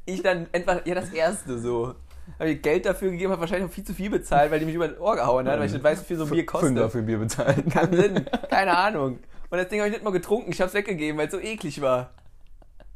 ich 0.04 0.20
dann 0.22 0.48
einfach, 0.52 0.84
ja, 0.84 0.96
das 0.96 1.10
erste 1.10 1.60
so. 1.60 1.94
Habe 2.40 2.50
ich 2.50 2.60
Geld 2.60 2.86
dafür 2.86 3.12
gegeben, 3.12 3.30
habe 3.30 3.42
wahrscheinlich 3.42 3.70
auch 3.70 3.72
viel 3.72 3.84
zu 3.84 3.94
viel 3.94 4.10
bezahlt, 4.10 4.50
weil 4.50 4.58
die 4.58 4.66
mich 4.66 4.74
über 4.74 4.88
das 4.88 4.98
Ohr 4.98 5.14
gehauen 5.14 5.46
hat, 5.46 5.60
weil 5.60 5.66
ich 5.66 5.72
nicht 5.72 5.84
weiß, 5.84 6.00
wie 6.00 6.06
viel 6.06 6.16
so 6.16 6.24
ein 6.24 6.30
Bier 6.30 6.44
kostet. 6.44 6.90
für 6.90 7.02
Bier 7.02 7.18
bezahlen. 7.18 7.68
Keinen 7.68 7.94
Sinn, 8.02 8.26
keine 8.50 8.76
Ahnung. 8.76 9.20
Und 9.48 9.58
das 9.58 9.68
Ding 9.68 9.78
habe 9.78 9.90
ich 9.90 9.94
nicht 9.94 10.04
mal 10.04 10.10
getrunken, 10.10 10.50
ich 10.50 10.60
habe 10.60 10.66
es 10.70 10.74
weggegeben, 10.74 11.16
weil 11.18 11.26
es 11.26 11.32
so 11.32 11.38
eklig 11.38 11.80
war. 11.80 12.14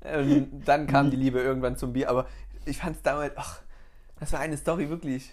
Und 0.03 0.63
dann 0.65 0.89
kam 0.89 1.13
die 1.13 1.17
Liebe 1.17 1.39
irgendwann 1.39 1.77
zum 1.77 1.93
Bier, 1.93 2.11
aber 2.11 2.27
ich 2.65 2.79
fand 2.79 2.97
es 2.97 3.03
damals, 3.03 3.35
ach, 3.37 3.61
das 4.21 4.33
war 4.33 4.41
eine 4.41 4.57
Story 4.57 4.89
wirklich. 4.89 5.33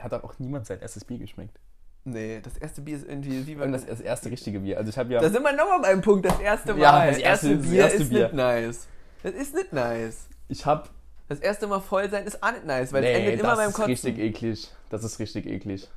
Hat 0.00 0.12
auch 0.14 0.38
niemand 0.38 0.66
sein 0.66 0.80
erstes 0.80 1.04
Bier 1.04 1.18
geschmeckt. 1.18 1.58
Nee, 2.04 2.40
das 2.42 2.56
erste 2.56 2.80
Bier 2.80 2.96
ist 2.96 3.06
irgendwie 3.06 3.46
wie 3.46 3.54
Und 3.56 3.72
das, 3.72 3.86
das 3.86 4.00
erste 4.00 4.30
richtige 4.30 4.60
Bier. 4.60 4.78
Also 4.78 4.88
ich 4.90 4.98
habe 4.98 5.12
ja. 5.12 5.20
Da 5.20 5.28
sind 5.28 5.42
wir 5.42 5.52
nochmal 5.52 5.80
beim 5.82 6.00
Punkt, 6.00 6.24
das 6.26 6.40
erste 6.40 6.72
Mal. 6.74 6.80
Ja, 6.80 7.06
das 7.06 7.18
erste- 7.18 7.56
das 7.58 7.66
Bier 7.68 7.82
erste 7.82 8.02
ist 8.02 8.08
Bier. 8.08 8.22
nicht 8.24 8.34
nice. 8.34 8.86
Das 9.22 9.32
ist 9.34 9.54
nicht 9.54 9.72
nice. 9.72 10.26
Ich 10.48 10.64
habe. 10.66 10.88
Das 11.28 11.38
erste 11.40 11.66
Mal 11.68 11.80
voll 11.80 12.10
sein 12.10 12.24
ist 12.26 12.42
auch 12.42 12.50
nicht 12.52 12.64
nice, 12.64 12.92
weil 12.92 13.04
es 13.04 13.16
endet 13.16 13.34
immer 13.40 13.50
das 13.50 13.58
beim 13.58 13.68
ist 13.68 13.74
Kotzen. 13.74 13.90
richtig 13.90 14.18
eklig. 14.18 14.70
Das 14.88 15.04
ist 15.04 15.18
richtig 15.20 15.46
eklig. 15.46 15.88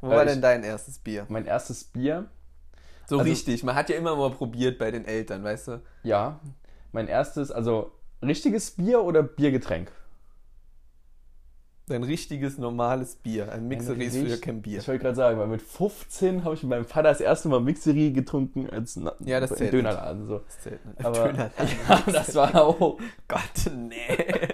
Wo 0.00 0.08
Weil 0.08 0.16
war 0.16 0.24
ich- 0.24 0.30
denn 0.32 0.40
dein 0.42 0.62
erstes 0.64 0.98
Bier? 0.98 1.26
Mein 1.28 1.44
erstes 1.44 1.84
Bier, 1.84 2.26
So 3.08 3.18
Also- 3.18 3.28
richtig. 3.28 3.62
Man 3.64 3.74
hat 3.74 3.90
ja 3.90 3.96
immer 3.96 4.14
mal 4.16 4.30
probiert 4.30 4.78
bei 4.78 4.90
den 4.90 5.04
Eltern, 5.04 5.42
weißt 5.44 5.68
du? 5.68 5.82
ja. 6.04 6.40
Mein 6.92 7.08
erstes, 7.08 7.50
also 7.50 7.92
richtiges 8.22 8.70
Bier 8.72 9.02
oder 9.02 9.22
Biergetränk? 9.22 9.90
Dein 11.88 12.04
richtiges, 12.04 12.58
normales 12.58 13.16
Bier. 13.16 13.50
Ein 13.52 13.66
Mixery 13.68 14.04
ist 14.04 14.16
für 14.16 14.22
richtig- 14.22 14.40
kein 14.42 14.62
Bier. 14.62 14.78
Ich 14.78 14.88
wollte 14.88 15.02
gerade 15.02 15.16
sagen, 15.16 15.38
weil 15.38 15.48
mit 15.48 15.60
15 15.62 16.44
habe 16.44 16.54
ich 16.54 16.62
mit 16.62 16.70
meinem 16.70 16.84
Vater 16.84 17.08
das 17.08 17.20
erste 17.20 17.48
Mal 17.48 17.60
Mixerie 17.60 18.12
getrunken 18.12 18.70
als 18.70 18.96
Na 18.96 19.12
Ja, 19.20 19.40
das 19.40 19.50
im 19.50 19.56
zählt 19.58 19.72
Dönerladen. 19.72 20.26
So. 20.28 20.38
Das 20.38 20.60
zählt 20.60 20.84
nicht. 20.86 21.04
Aber 21.04 21.24
Dönerladen. 21.28 21.52
ja, 21.88 22.02
das 22.06 22.34
war 22.36 22.54
auch. 22.62 22.98
Gott, 23.28 23.72
nee. 23.76 23.98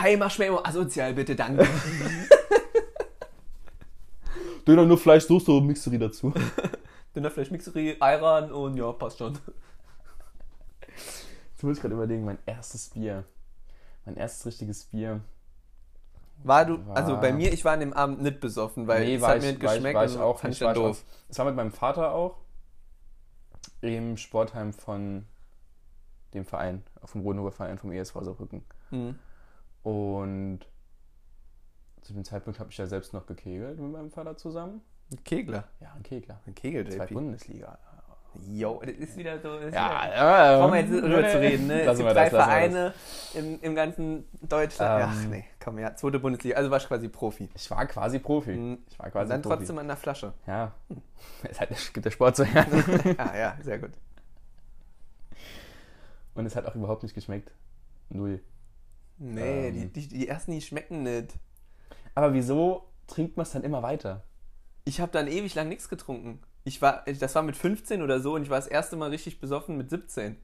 Hey, 0.00 0.14
immer 0.14 0.30
asozial, 0.64 1.12
bitte, 1.14 1.34
danke. 1.34 1.66
Döner 4.66 4.84
nur 4.86 4.96
Fleisch, 4.98 5.24
Soße 5.24 5.50
und 5.50 5.66
Mixerie 5.66 5.98
dazu. 5.98 6.32
Dönerfleisch, 7.16 7.50
Mixery, 7.50 7.96
Ayran 7.98 8.52
und 8.52 8.76
ja, 8.76 8.92
passt 8.92 9.18
schon. 9.18 9.36
Jetzt 10.86 11.62
muss 11.64 11.76
ich 11.78 11.80
gerade 11.80 11.94
überlegen, 11.94 12.24
mein 12.24 12.38
erstes 12.46 12.90
Bier. 12.90 13.24
Mein 14.04 14.16
erstes 14.16 14.46
richtiges 14.46 14.84
Bier. 14.84 15.20
War 16.44 16.64
du, 16.64 16.86
War- 16.86 16.96
also 16.96 17.16
bei 17.20 17.32
mir, 17.32 17.52
ich 17.52 17.64
war 17.64 17.72
an 17.72 17.80
dem 17.80 17.92
Abend 17.92 18.22
nicht 18.22 18.40
besoffen, 18.40 18.86
weil 18.86 19.04
Nee, 19.04 19.16
es 19.16 19.22
hat 19.22 19.38
ich- 19.38 19.42
mir 19.44 19.48
nicht 19.52 19.62
war 19.62 19.70
ich- 19.72 19.76
geschmeckt 19.78 19.96
war 19.96 20.04
ich 20.04 20.18
auch 20.18 20.38
fand 20.38 20.50
nicht, 20.50 20.60
ich 20.60 20.66
war 20.66 20.74
doof. 20.74 21.04
Das 21.28 21.38
war 21.38 21.46
mit 21.46 21.56
meinem 21.56 21.72
Vater 21.72 22.12
auch. 22.12 22.36
Im 23.80 24.16
Sportheim 24.16 24.72
von 24.72 25.26
dem 26.34 26.44
Verein, 26.44 26.82
vom 27.04 27.20
Rodenhofer 27.22 27.52
Verein 27.52 27.78
vom 27.78 27.92
ESV 27.92 28.14
Saarbrücken. 28.22 28.64
Mhm. 28.90 29.18
Und 29.82 30.60
zu 32.02 32.12
dem 32.12 32.24
Zeitpunkt 32.24 32.58
habe 32.60 32.70
ich 32.70 32.78
ja 32.78 32.86
selbst 32.86 33.12
noch 33.12 33.26
gekegelt 33.26 33.78
mit 33.78 33.90
meinem 33.92 34.10
Vater 34.10 34.36
zusammen. 34.36 34.80
Ein 35.12 35.24
Kegler. 35.24 35.64
Ja, 35.80 35.92
ein 35.96 36.02
Kegler. 36.02 36.40
Ein 36.46 36.54
Kegel, 36.54 36.88
Zwei. 36.90 37.06
Bundesliga. 37.06 37.78
Jo, 38.50 38.80
das 38.84 38.94
ist 38.96 39.16
wieder 39.16 39.40
so. 39.40 39.56
Ist 39.56 39.74
Ja, 39.74 40.02
wieder, 40.04 40.14
ja. 40.16 40.58
Brauchen 40.58 40.72
wir 40.74 40.80
jetzt 40.80 40.90
drüber 40.92 41.28
zu 41.28 41.40
reden, 41.40 41.66
ne? 41.66 41.82
Es 41.86 41.96
gibt 41.98 42.10
drei 42.10 42.28
das, 42.28 42.28
Vereine 42.30 42.94
im, 43.34 43.58
im 43.62 43.74
ganzen 43.74 44.26
Deutschland. 44.42 45.02
Ähm, 45.04 45.08
Ach 45.10 45.28
nee, 45.30 45.44
komm, 45.68 45.78
ja, 45.78 45.94
zweite 45.94 46.18
Bundesliga. 46.18 46.56
Also 46.56 46.70
warst 46.70 46.86
du 46.86 46.88
quasi 46.88 47.08
Profi. 47.08 47.48
Ich 47.54 47.70
war 47.70 47.84
quasi 47.86 48.18
Profi. 48.18 48.52
Mhm. 48.52 48.78
Ich 48.88 48.98
war 48.98 49.06
Und 49.06 49.12
quasi 49.12 49.28
dann 49.30 49.42
Profi. 49.42 49.56
trotzdem 49.56 49.78
an 49.78 49.86
der 49.86 49.96
Flasche. 49.96 50.32
Ja. 50.46 50.72
Es 51.42 51.60
hat, 51.60 51.68
gibt 51.92 52.06
der 52.06 52.10
Sport 52.10 52.36
so 52.36 52.44
her. 52.44 52.66
ah 53.18 53.36
ja, 53.36 53.56
sehr 53.62 53.78
gut. 53.78 53.90
Und 56.34 56.46
es 56.46 56.56
hat 56.56 56.64
auch 56.66 56.74
überhaupt 56.74 57.02
nicht 57.02 57.14
geschmeckt. 57.14 57.52
Null. 58.08 58.40
Nee, 59.18 59.68
Ähm. 59.68 59.74
die, 59.74 59.88
die, 59.88 60.08
die 60.08 60.28
ersten, 60.28 60.52
die 60.52 60.60
schmecken 60.62 61.02
nicht. 61.02 61.34
Aber 62.14 62.32
wieso 62.32 62.88
trinkt 63.06 63.36
man 63.36 63.44
es 63.44 63.52
dann 63.52 63.62
immer 63.64 63.82
weiter? 63.82 64.22
Ich 64.84 65.00
habe 65.00 65.12
dann 65.12 65.26
ewig 65.28 65.54
lang 65.54 65.68
nichts 65.68 65.88
getrunken. 65.88 66.40
Ich 66.64 66.80
war, 66.80 67.04
das 67.04 67.34
war 67.34 67.42
mit 67.42 67.56
15 67.56 68.02
oder 68.02 68.20
so 68.20 68.34
und 68.34 68.42
ich 68.42 68.50
war 68.50 68.58
das 68.58 68.66
erste 68.68 68.96
Mal 68.96 69.10
richtig 69.10 69.40
besoffen 69.40 69.76
mit 69.76 69.90
17. 69.90 70.36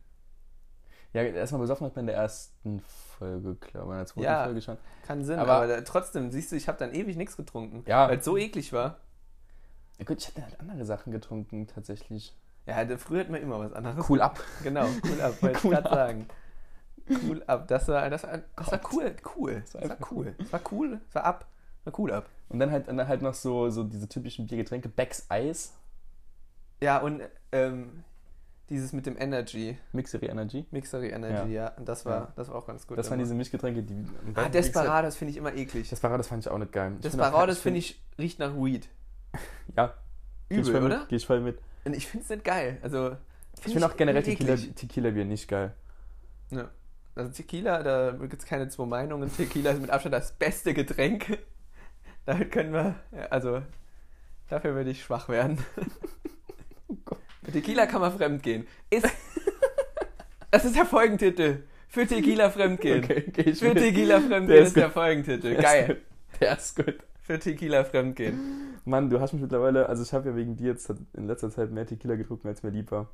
Ja, 1.15 1.23
erstmal 1.23 1.61
besoffen 1.63 1.87
hat 1.87 1.95
man 1.97 2.03
in 2.03 2.07
der 2.09 2.17
ersten 2.17 2.81
Folge, 2.81 3.55
glaube 3.55 3.87
ich, 3.87 3.93
in 3.93 3.97
der 3.99 4.07
zweiten 4.07 4.23
Ja. 4.25 4.45
Folge 4.45 4.61
schon. 4.63 4.77
Kann 5.07 5.25
Sinn, 5.25 5.39
Aber- 5.39 5.53
aber, 5.53 5.67
da, 5.69 5.81
trotzdem, 5.81 6.31
siehst 6.31 6.53
du, 6.53 6.57
ich 6.57 6.69
habe 6.69 6.77
dann 6.79 6.93
ewig 6.93 7.17
nichts 7.17 7.37
getrunken. 7.37 7.83
Ja. 7.87 8.09
Weil 8.09 8.19
es 8.19 8.25
so 8.25 8.37
eklig 8.37 8.73
war. 8.73 8.99
Ja, 9.99 10.05
gut, 10.05 10.19
ich 10.21 10.27
habe 10.29 10.43
halt 10.43 10.59
andere 10.61 10.85
Sachen 10.85 11.13
getrunken, 11.13 11.67
tatsächlich. 11.69 12.37
Ja, 12.67 12.85
da- 12.85 12.99
früher 12.99 13.21
hat 13.21 13.31
man 13.31 13.41
immer 13.41 13.59
was 13.61 13.73
anderes. 13.73 14.09
Cool 14.11 14.21
ab. 14.21 14.41
Genau, 14.63 14.87
cool 15.05 15.21
ab, 15.21 15.41
wollte 15.43 15.57
ich 15.59 15.65
Cool 15.65 15.71
gerade 15.71 15.89
ab. 15.91 15.95
sagen. 15.95 16.29
Cool 17.29 17.43
ab, 17.47 17.69
das 17.69 17.87
war, 17.89 18.09
das 18.11 18.23
war, 18.25 18.39
das 18.57 18.73
war 18.73 18.81
cool, 18.93 19.15
cool. 19.37 19.61
Das 19.61 19.75
war 19.75 19.81
Das 19.83 19.91
war 19.91 20.11
cool. 20.13 20.35
Das 20.39 20.53
war 20.53 20.61
cool, 20.73 21.01
das 21.07 21.15
war 21.15 21.25
ab. 21.25 21.47
War 21.85 21.99
cool 21.99 22.13
ab. 22.13 22.29
Und 22.49 22.59
dann 22.59 22.71
halt, 22.71 22.89
dann 22.89 23.07
halt 23.07 23.21
noch 23.23 23.35
so, 23.35 23.69
so 23.71 23.85
diese 23.85 24.09
typischen 24.09 24.47
Biergetränke, 24.47 24.89
Becks 24.89 25.27
Eis, 25.29 25.75
Ja, 26.81 26.99
und 26.99 27.21
ähm, 27.53 28.03
dieses 28.71 28.93
mit 28.93 29.07
dem 29.07 29.17
Energy, 29.19 29.77
Mixery 29.93 30.27
Energy. 30.27 30.67
Mixery 30.71 31.11
Energy, 31.11 31.53
ja, 31.53 31.69
und 31.77 31.89
das 31.89 32.05
war, 32.07 32.13
Ja. 32.21 32.33
das 32.37 32.49
war 32.49 32.57
auch 32.57 32.67
ganz 32.67 32.87
gut. 32.87 32.97
Das 32.99 33.07
waren 33.11 33.19
immer. 33.19 33.25
diese 33.25 33.35
Mischgetränke, 33.35 33.83
die. 33.83 34.05
Ah, 34.35 34.49
Desperados 34.49 35.17
finde 35.17 35.33
ich 35.33 35.37
immer 35.37 35.55
eklig. 35.55 35.89
Desperados 35.89 36.29
fand 36.29 36.45
ich 36.45 36.51
auch 36.51 36.59
nicht 36.59 36.73
geil. 36.73 36.91
Find 36.93 37.05
Desperados 37.05 37.59
finde 37.59 37.79
ich, 37.81 38.03
riecht 38.19 38.39
nach 38.39 38.55
Weed. 38.55 38.89
Ja. 39.77 39.95
geh 40.49 40.57
Übel, 40.61 40.73
voll 40.73 40.85
oder? 40.85 40.99
Mit, 41.01 41.09
geh 41.09 41.17
ich 41.17 41.27
voll 41.27 41.41
mit. 41.41 41.59
Und 41.85 41.95
ich 41.97 42.07
finde 42.07 42.25
es 42.25 42.31
nicht 42.31 42.45
geil. 42.45 42.79
Also, 42.83 43.17
Ich 43.57 43.73
finde 43.73 43.87
auch 43.87 43.97
generell 43.97 44.23
Tequila, 44.23 44.55
eklig. 44.55 44.75
Tequila-Bier 44.77 45.25
nicht 45.25 45.49
geil. 45.49 45.75
Ja. 46.51 46.71
Also 47.17 47.31
Tequila, 47.33 47.83
da 47.83 48.13
gibt 48.13 48.43
es 48.43 48.45
keine 48.45 48.69
zwei 48.69 48.87
Meinungen. 48.87 49.31
Tequila 49.35 49.71
ist 49.73 49.81
mit 49.81 49.91
Abstand 49.91 50.15
das 50.15 50.33
beste 50.33 50.73
Getränk. 50.75 51.39
damit 52.27 52.51
können 52.51 52.73
wir, 52.73 52.95
ja, 53.13 53.27
also 53.27 53.63
dafür 54.49 54.75
würde 54.75 54.91
ich 54.91 55.03
schwach 55.03 55.29
werden. 55.29 55.59
Mit 57.45 57.53
Tequila 57.53 57.87
kann 57.87 58.01
man 58.01 58.13
fremdgehen. 58.17 58.67
Ist, 58.91 59.07
das 60.51 60.65
ist 60.65 60.77
der 60.77 60.87
Folgentitel. 60.87 61.65
Für 61.89 62.07
Tequila 62.07 62.51
fremdgehen. 62.51 63.05
Okay, 63.05 63.25
okay, 63.29 63.55
Für 63.55 63.75
Tequila 63.75 64.19
Der 64.19 64.29
fremdgehen 64.29 64.63
ist 64.63 64.69
ist 64.69 64.77
der. 64.77 64.91
Folgentitel. 64.91 65.51
Der 65.51 65.59
ist 65.59 65.63
Geil. 65.65 65.87
gut. 65.87 66.41
Der 66.41 66.57
ist 66.57 66.77
gut. 66.77 66.95
Für 67.21 67.39
Tequila 67.39 67.85
fremdgehen. 67.85 68.79
Mann, 68.85 69.09
du 69.09 69.21
hast 69.21 69.33
mich 69.33 69.41
mittlerweile, 69.43 69.89
also 69.89 70.03
ich 70.03 70.13
habe 70.13 70.29
ja 70.31 70.37
wegen 70.37 70.57
dir 70.57 70.73
jetzt 70.73 70.93
in 71.15 71.27
letzter 71.27 71.51
Zeit 71.51 71.71
mehr 71.71 71.87
Tequila 71.87 72.17
getrunken, 72.17 72.49
als 72.49 72.63
mir 72.63 72.71
lieb 72.71 72.91
war. 72.91 73.09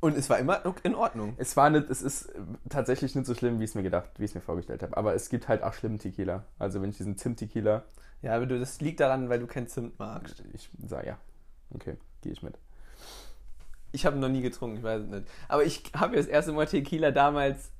Und 0.00 0.16
es 0.16 0.28
war 0.28 0.38
immer 0.38 0.60
in 0.82 0.94
Ordnung. 0.94 1.34
Es 1.38 1.56
war 1.56 1.70
nicht, 1.70 1.88
es 1.90 2.02
ist 2.02 2.32
tatsächlich 2.68 3.14
nicht 3.14 3.26
so 3.26 3.34
schlimm, 3.34 3.60
wie 3.60 3.64
ich 3.64 3.70
es 3.70 3.74
mir 3.74 3.82
gedacht, 3.82 4.10
wie 4.18 4.24
ich 4.24 4.30
es 4.30 4.34
mir 4.34 4.40
vorgestellt 4.40 4.82
habe. 4.82 4.96
Aber 4.96 5.14
es 5.14 5.28
gibt 5.28 5.48
halt 5.48 5.62
auch 5.62 5.72
schlimmen 5.72 5.98
Tequila. 5.98 6.44
Also 6.58 6.82
wenn 6.82 6.90
ich 6.90 6.96
diesen 6.96 7.16
Zimt-Tequila, 7.16 7.84
Ja, 8.22 8.34
aber 8.36 8.46
du, 8.46 8.58
das 8.58 8.80
liegt 8.80 9.00
daran, 9.00 9.28
weil 9.28 9.38
du 9.40 9.46
kein 9.46 9.68
Zimt 9.68 9.98
magst. 9.98 10.42
ich 10.52 10.68
sage 10.86 11.06
ja, 11.08 11.18
okay, 11.74 11.96
gehe 12.22 12.32
ich 12.32 12.42
mit. 12.42 12.58
Ich 13.96 14.04
habe 14.04 14.18
noch 14.18 14.28
nie 14.28 14.42
getrunken, 14.42 14.76
ich 14.76 14.82
weiß 14.82 15.02
es 15.04 15.08
nicht. 15.08 15.24
Aber 15.48 15.64
ich 15.64 15.82
habe 15.96 16.16
ja 16.16 16.20
das 16.20 16.28
erste 16.28 16.52
Mal 16.52 16.66
Tequila 16.66 17.12
damals 17.12 17.72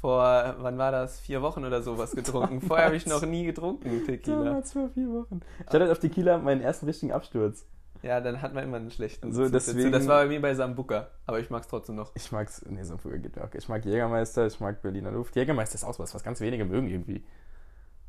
vor, 0.00 0.56
wann 0.58 0.76
war 0.78 0.90
das? 0.90 1.20
Vier 1.20 1.42
Wochen 1.42 1.64
oder 1.64 1.80
sowas 1.80 2.10
getrunken. 2.16 2.60
Vorher 2.60 2.86
habe 2.86 2.96
ich 2.96 3.06
noch 3.06 3.22
nie 3.24 3.44
getrunken, 3.46 4.04
Tequila. 4.04 4.42
Damals 4.44 4.72
vor 4.72 4.88
vier 4.90 5.08
Wochen. 5.10 5.40
Ich 5.60 5.72
hatte 5.72 5.92
auf 5.92 6.00
Tequila 6.00 6.38
meinen 6.38 6.60
ersten 6.60 6.86
richtigen 6.86 7.12
Absturz. 7.12 7.64
Ja, 8.02 8.20
dann 8.20 8.42
hat 8.42 8.52
man 8.52 8.64
immer 8.64 8.78
einen 8.78 8.90
schlechten 8.90 9.32
So, 9.32 9.48
deswegen- 9.48 9.92
Das 9.92 10.08
war 10.08 10.22
bei 10.24 10.28
mir 10.28 10.42
bei 10.42 10.54
Sambuca, 10.54 11.06
aber 11.24 11.38
ich 11.38 11.48
mag 11.50 11.62
es 11.62 11.68
trotzdem 11.68 11.94
noch. 11.94 12.10
Ich 12.16 12.32
mag's, 12.32 12.62
nee, 12.68 12.82
früher 13.00 13.18
geht 13.18 13.36
ja 13.36 13.44
auch. 13.44 13.54
Ich 13.54 13.68
mag 13.68 13.84
Jägermeister, 13.84 14.46
ich 14.48 14.58
mag 14.58 14.82
Berliner 14.82 15.12
Luft. 15.12 15.36
Jägermeister 15.36 15.76
ist 15.76 15.84
auch 15.84 15.98
was, 16.00 16.12
was 16.14 16.24
ganz 16.24 16.40
wenige 16.40 16.64
mögen 16.64 16.88
irgendwie. 16.88 17.24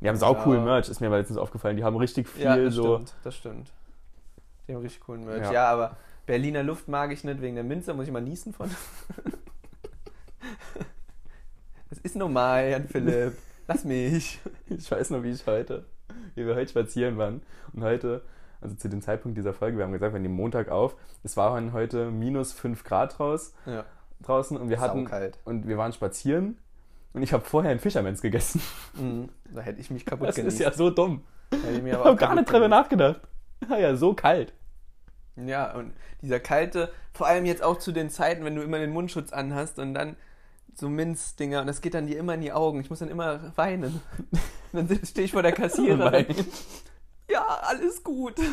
Die 0.02 0.10
haben 0.10 0.18
sau 0.18 0.34
Ja. 0.34 0.44
coolen 0.44 0.66
Merch, 0.66 0.90
ist 0.90 1.00
mir 1.00 1.08
aber 1.08 1.20
letztens 1.20 1.38
aufgefallen. 1.38 1.78
Die 1.78 1.84
haben 1.84 1.96
richtig 1.96 2.28
viel 2.28 2.44
Ja, 2.44 2.58
das 2.58 2.74
so. 2.74 2.96
stimmt, 2.96 3.14
das 3.24 3.36
stimmt. 3.36 3.72
Die 4.68 4.74
haben 4.74 4.82
richtig 4.82 5.02
coolen 5.02 5.24
Merch. 5.26 5.44
Ja. 5.46 5.54
Ja. 5.54 5.68
aber 5.72 5.96
Berliner 6.26 6.64
Luft 6.64 6.88
mag 6.88 7.12
ich 7.12 7.24
nicht 7.24 7.42
wegen 7.42 7.56
der 7.56 7.64
Minze, 7.64 7.94
muss 7.94 8.08
ich 8.08 8.12
mal 8.12 8.22
niesen 8.22 8.54
von. 8.54 8.70
Das 11.90 12.00
ist 12.00 12.16
normal, 12.16 12.70
Jan 12.70 12.88
Philipp. 12.88 13.34
Lass 13.68 13.84
mich. 13.84 14.40
Ich 14.68 14.90
weiß 14.90 15.12
noch, 15.12 15.24
wie 15.24 15.30
ich 15.32 15.46
heute, 15.46 15.86
wie 16.36 16.46
wir 16.46 16.56
heute 16.56 16.70
spazieren 16.70 17.18
waren. 17.18 17.42
Und 17.74 17.84
heute, 17.84 18.24
also 18.62 18.76
zu 18.76 18.90
dem 18.90 19.02
Zeitpunkt 19.02 19.38
dieser 19.38 19.54
Folge, 19.54 19.78
wir 19.78 19.86
haben 19.86 19.92
gesagt, 19.94 20.14
wir 20.14 20.20
nehmen 20.20 20.36
Montag 20.36 20.70
auf. 20.70 20.96
Es 21.24 21.38
waren 21.38 21.74
heute 21.74 22.10
minus 22.12 22.54
5 22.54 22.84
Grad 22.84 23.20
raus, 23.20 23.54
Ja, 23.66 23.86
draußen 24.22 24.58
und 24.58 24.70
wir 24.70 24.80
hatten 24.80 25.04
saukalt. 25.04 25.40
und 25.46 25.68
wir 25.68 25.78
waren 25.78 25.94
spazieren 25.94 26.58
und 27.14 27.22
ich 27.24 27.34
habe 27.34 27.44
vorher 27.46 27.72
einen 27.72 27.80
Fischermens 27.80 28.22
gegessen. 28.22 28.62
Mhm. 29.00 29.30
Da 29.54 29.62
hätte 29.62 29.80
ich 29.80 29.92
mich 29.92 30.06
kaputt 30.06 30.28
Das 30.30 30.36
genießt. 30.36 30.56
ist 30.60 30.64
ja 30.64 30.72
so 30.74 30.90
dumm. 30.90 31.24
Da 31.52 31.58
hätte 31.58 31.78
ich 31.78 31.84
mir 31.84 31.94
Ich 31.94 32.04
habe 32.04 32.16
gar 32.16 32.34
nicht 32.36 32.50
drüber 32.52 32.68
nachgedacht. 32.68 33.22
Ja, 33.70 33.78
ja, 33.78 33.96
so 33.96 34.14
kalt. 34.14 34.54
Ja, 35.36 35.74
und 35.74 35.94
dieser 36.22 36.40
kalte, 36.40 36.94
vor 37.14 37.28
allem 37.28 37.46
jetzt 37.46 37.62
auch 37.62 37.78
zu 37.78 37.92
den 37.92 38.10
Zeiten, 38.10 38.46
wenn 38.46 38.56
du 38.56 38.62
immer 38.62 38.80
den 38.80 38.92
Mundschutz 38.92 39.34
anhast 39.34 39.80
und 39.80 39.94
dann 39.94 40.16
so 40.76 40.88
Minzdinger 40.90 41.62
und 41.62 41.68
das 41.68 41.82
geht 41.82 41.94
dann 41.94 42.08
dir 42.08 42.18
immer 42.18 42.34
in 42.36 42.42
die 42.42 42.52
Augen. 42.52 42.82
Ich 42.82 42.90
muss 42.90 43.00
dann 43.00 43.10
immer 43.10 43.54
weinen. 43.56 44.02
Dann 44.74 44.90
stehe 45.06 45.24
ich 45.24 45.32
vor 45.32 45.42
der 45.42 45.54
Kassiererin. 45.54 46.26
ja, 47.30 47.46
alles 47.62 48.04
gut. 48.04 48.36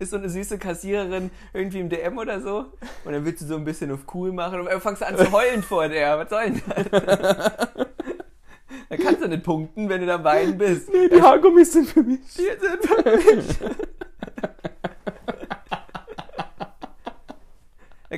Ist 0.00 0.10
so 0.10 0.16
eine 0.16 0.28
süße 0.28 0.58
Kassiererin 0.58 1.30
irgendwie 1.52 1.78
im 1.78 1.88
DM 1.88 2.18
oder 2.18 2.40
so 2.40 2.72
und 3.04 3.12
dann 3.12 3.24
willst 3.24 3.42
du 3.42 3.46
so 3.46 3.54
ein 3.54 3.64
bisschen 3.64 3.92
auf 3.92 4.00
cool 4.12 4.32
machen 4.32 4.58
und 4.58 4.66
dann 4.66 4.80
fangst 4.80 5.02
du 5.02 5.06
an 5.06 5.16
zu 5.16 5.30
heulen 5.30 5.62
vor 5.62 5.88
der. 5.88 6.18
Was 6.18 6.30
soll 6.30 6.50
denn 6.50 6.60
das? 6.90 7.52
Dann 8.88 8.98
kannst 8.98 9.22
du 9.22 9.28
nicht 9.28 9.44
punkten, 9.44 9.88
wenn 9.88 10.00
du 10.00 10.06
da 10.06 10.24
weinen 10.24 10.58
bist. 10.58 10.92
Nee, 10.92 11.08
die 11.08 11.22
Haargummis 11.22 11.72
sind 11.72 11.88
für 11.88 12.02
mich. 12.02 12.18
Die 12.34 12.42
sind 12.42 12.84
für 12.84 13.16
mich. 13.16 13.46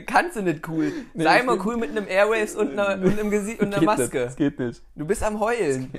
Kannst 0.04 0.36
du 0.36 0.42
nicht 0.42 0.66
cool. 0.68 0.92
Nee, 1.14 1.22
Sei 1.24 1.38
das 1.38 1.46
mal 1.46 1.56
geht- 1.56 1.66
cool 1.66 1.76
mit 1.76 1.90
einem 1.90 2.06
Airwaves 2.08 2.54
und, 2.56 2.78
einer, 2.78 2.94
und 3.04 3.18
einem 3.18 3.30
Gesicht 3.30 3.60
und 3.60 3.68
einer 3.74 3.78
Geht 3.80 3.88
nicht, 3.88 3.98
Maske. 3.98 4.24
Das 4.24 4.36
geht 4.36 4.58
nicht. 4.58 4.82
Du 4.94 5.06
bist 5.06 5.22
am 5.22 5.40
Heulen. 5.40 5.92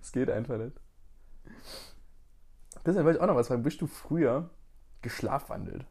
Es 0.00 0.12
geht 0.12 0.30
einfach 0.30 0.56
nicht. 0.58 0.76
Deshalb 2.86 3.04
wollte 3.04 3.18
ich 3.18 3.22
auch 3.22 3.26
noch 3.26 3.36
was 3.36 3.48
fragen. 3.48 3.62
Bist 3.62 3.80
du 3.80 3.86
früher 3.86 4.48
geschlafwandelt? 5.02 5.84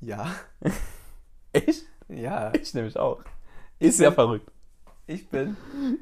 Ja. 0.00 0.34
Echt? 1.52 1.84
Ja. 2.08 2.52
Ich 2.54 2.74
nämlich 2.74 2.96
auch. 2.98 3.22
Ich 3.78 3.88
Ist 3.88 4.00
ja 4.00 4.10
verrückt. 4.10 4.50
Ich 5.06 5.28
bin, 5.28 5.56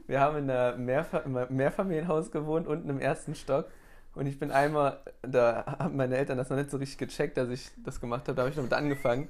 wir 0.06 0.20
haben 0.20 0.36
in 0.38 0.50
einem 0.50 0.84
Mehrfa 0.84 1.22
Mehrfamilienhaus 1.48 2.30
gewohnt, 2.30 2.66
unten 2.66 2.88
im 2.90 3.00
ersten 3.00 3.34
Stock. 3.34 3.66
Und 4.14 4.26
ich 4.26 4.38
bin 4.38 4.50
einmal, 4.50 5.00
da 5.22 5.76
haben 5.78 5.96
meine 5.96 6.16
Eltern 6.16 6.36
das 6.36 6.50
noch 6.50 6.56
nicht 6.56 6.70
so 6.70 6.76
richtig 6.76 6.98
gecheckt, 6.98 7.36
dass 7.36 7.48
ich 7.48 7.70
das 7.84 8.00
gemacht 8.00 8.22
habe. 8.28 8.34
Da 8.34 8.42
habe 8.42 8.50
ich 8.50 8.56
damit 8.56 8.72
angefangen. 8.72 9.28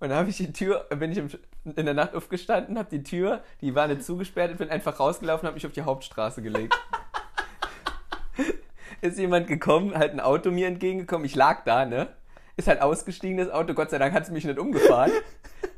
Und 0.00 0.08
dann 0.08 0.18
habe 0.18 0.30
ich 0.30 0.38
die 0.38 0.52
Tür, 0.52 0.86
bin 0.88 1.12
ich 1.12 1.18
in 1.18 1.84
der 1.84 1.92
Nacht 1.92 2.14
aufgestanden, 2.14 2.78
habe 2.78 2.88
die 2.90 3.02
Tür, 3.02 3.42
die 3.60 3.74
war 3.74 3.86
nicht 3.86 4.02
zugesperrt, 4.02 4.56
bin 4.56 4.70
einfach 4.70 4.98
rausgelaufen, 4.98 5.46
habe 5.46 5.54
mich 5.54 5.66
auf 5.66 5.72
die 5.72 5.82
Hauptstraße 5.82 6.40
gelegt. 6.40 6.74
Ist 9.02 9.18
jemand 9.18 9.46
gekommen, 9.46 9.94
halt 9.94 10.12
ein 10.12 10.20
Auto 10.20 10.50
mir 10.50 10.68
entgegengekommen, 10.68 11.26
ich 11.26 11.34
lag 11.34 11.64
da, 11.64 11.84
ne? 11.84 12.08
Ist 12.56 12.66
halt 12.66 12.80
ausgestiegen, 12.80 13.36
das 13.36 13.50
Auto, 13.50 13.74
Gott 13.74 13.90
sei 13.90 13.98
Dank 13.98 14.14
hat 14.14 14.22
es 14.22 14.30
mich 14.30 14.44
nicht 14.44 14.58
umgefahren. 14.58 15.12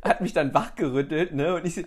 Hat 0.03 0.20
mich 0.20 0.33
dann 0.33 0.55
wachgerüttelt, 0.55 1.33
ne? 1.33 1.57
Und 1.57 1.64
ich, 1.64 1.85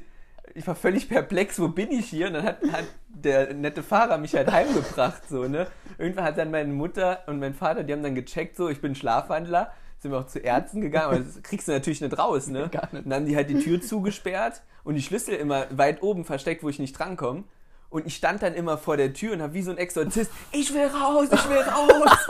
ich 0.53 0.67
war 0.67 0.75
völlig 0.75 1.07
perplex, 1.07 1.59
wo 1.59 1.69
bin 1.69 1.91
ich 1.91 2.07
hier? 2.07 2.27
Und 2.27 2.33
dann 2.33 2.43
hat, 2.43 2.57
hat 2.71 2.86
der 3.07 3.53
nette 3.53 3.81
Fahrer 3.81 4.17
mich 4.17 4.36
halt 4.36 4.51
heimgebracht, 4.51 5.27
so, 5.29 5.47
ne? 5.47 5.67
Irgendwann 5.97 6.25
hat 6.25 6.38
dann 6.38 6.51
meine 6.51 6.73
Mutter 6.73 7.23
und 7.27 7.39
mein 7.39 7.53
Vater, 7.53 7.83
die 7.83 7.93
haben 7.93 8.03
dann 8.03 8.15
gecheckt, 8.15 8.57
so, 8.57 8.67
ich 8.67 8.81
bin 8.81 8.93
Schlafwandler, 8.93 9.71
sind 10.05 10.11
wir 10.11 10.19
auch 10.19 10.27
zu 10.27 10.37
Ärzten 10.37 10.81
gegangen, 10.81 11.15
aber 11.15 11.19
das 11.19 11.41
kriegst 11.41 11.67
du 11.67 11.71
natürlich 11.71 11.99
nicht 11.99 12.15
raus, 12.15 12.45
ne? 12.45 12.69
Gar 12.71 12.89
nicht. 12.91 13.05
Und 13.05 13.09
dann 13.09 13.21
haben 13.21 13.25
die 13.25 13.35
halt 13.35 13.49
die 13.49 13.59
Tür 13.59 13.81
zugesperrt 13.81 14.61
und 14.83 14.93
die 14.93 15.01
Schlüssel 15.01 15.33
immer 15.33 15.65
weit 15.71 16.03
oben 16.03 16.25
versteckt, 16.25 16.61
wo 16.61 16.69
ich 16.69 16.77
nicht 16.77 16.93
drankomme. 16.97 17.43
Und 17.89 18.05
ich 18.05 18.15
stand 18.15 18.43
dann 18.43 18.53
immer 18.53 18.77
vor 18.77 18.97
der 18.97 19.13
Tür 19.13 19.33
und 19.33 19.41
habe 19.41 19.53
wie 19.55 19.63
so 19.63 19.71
ein 19.71 19.77
Exorzist, 19.77 20.29
ich 20.51 20.71
will 20.75 20.85
raus, 20.85 21.27
ich 21.31 21.49
will 21.49 21.57
raus. 21.57 22.17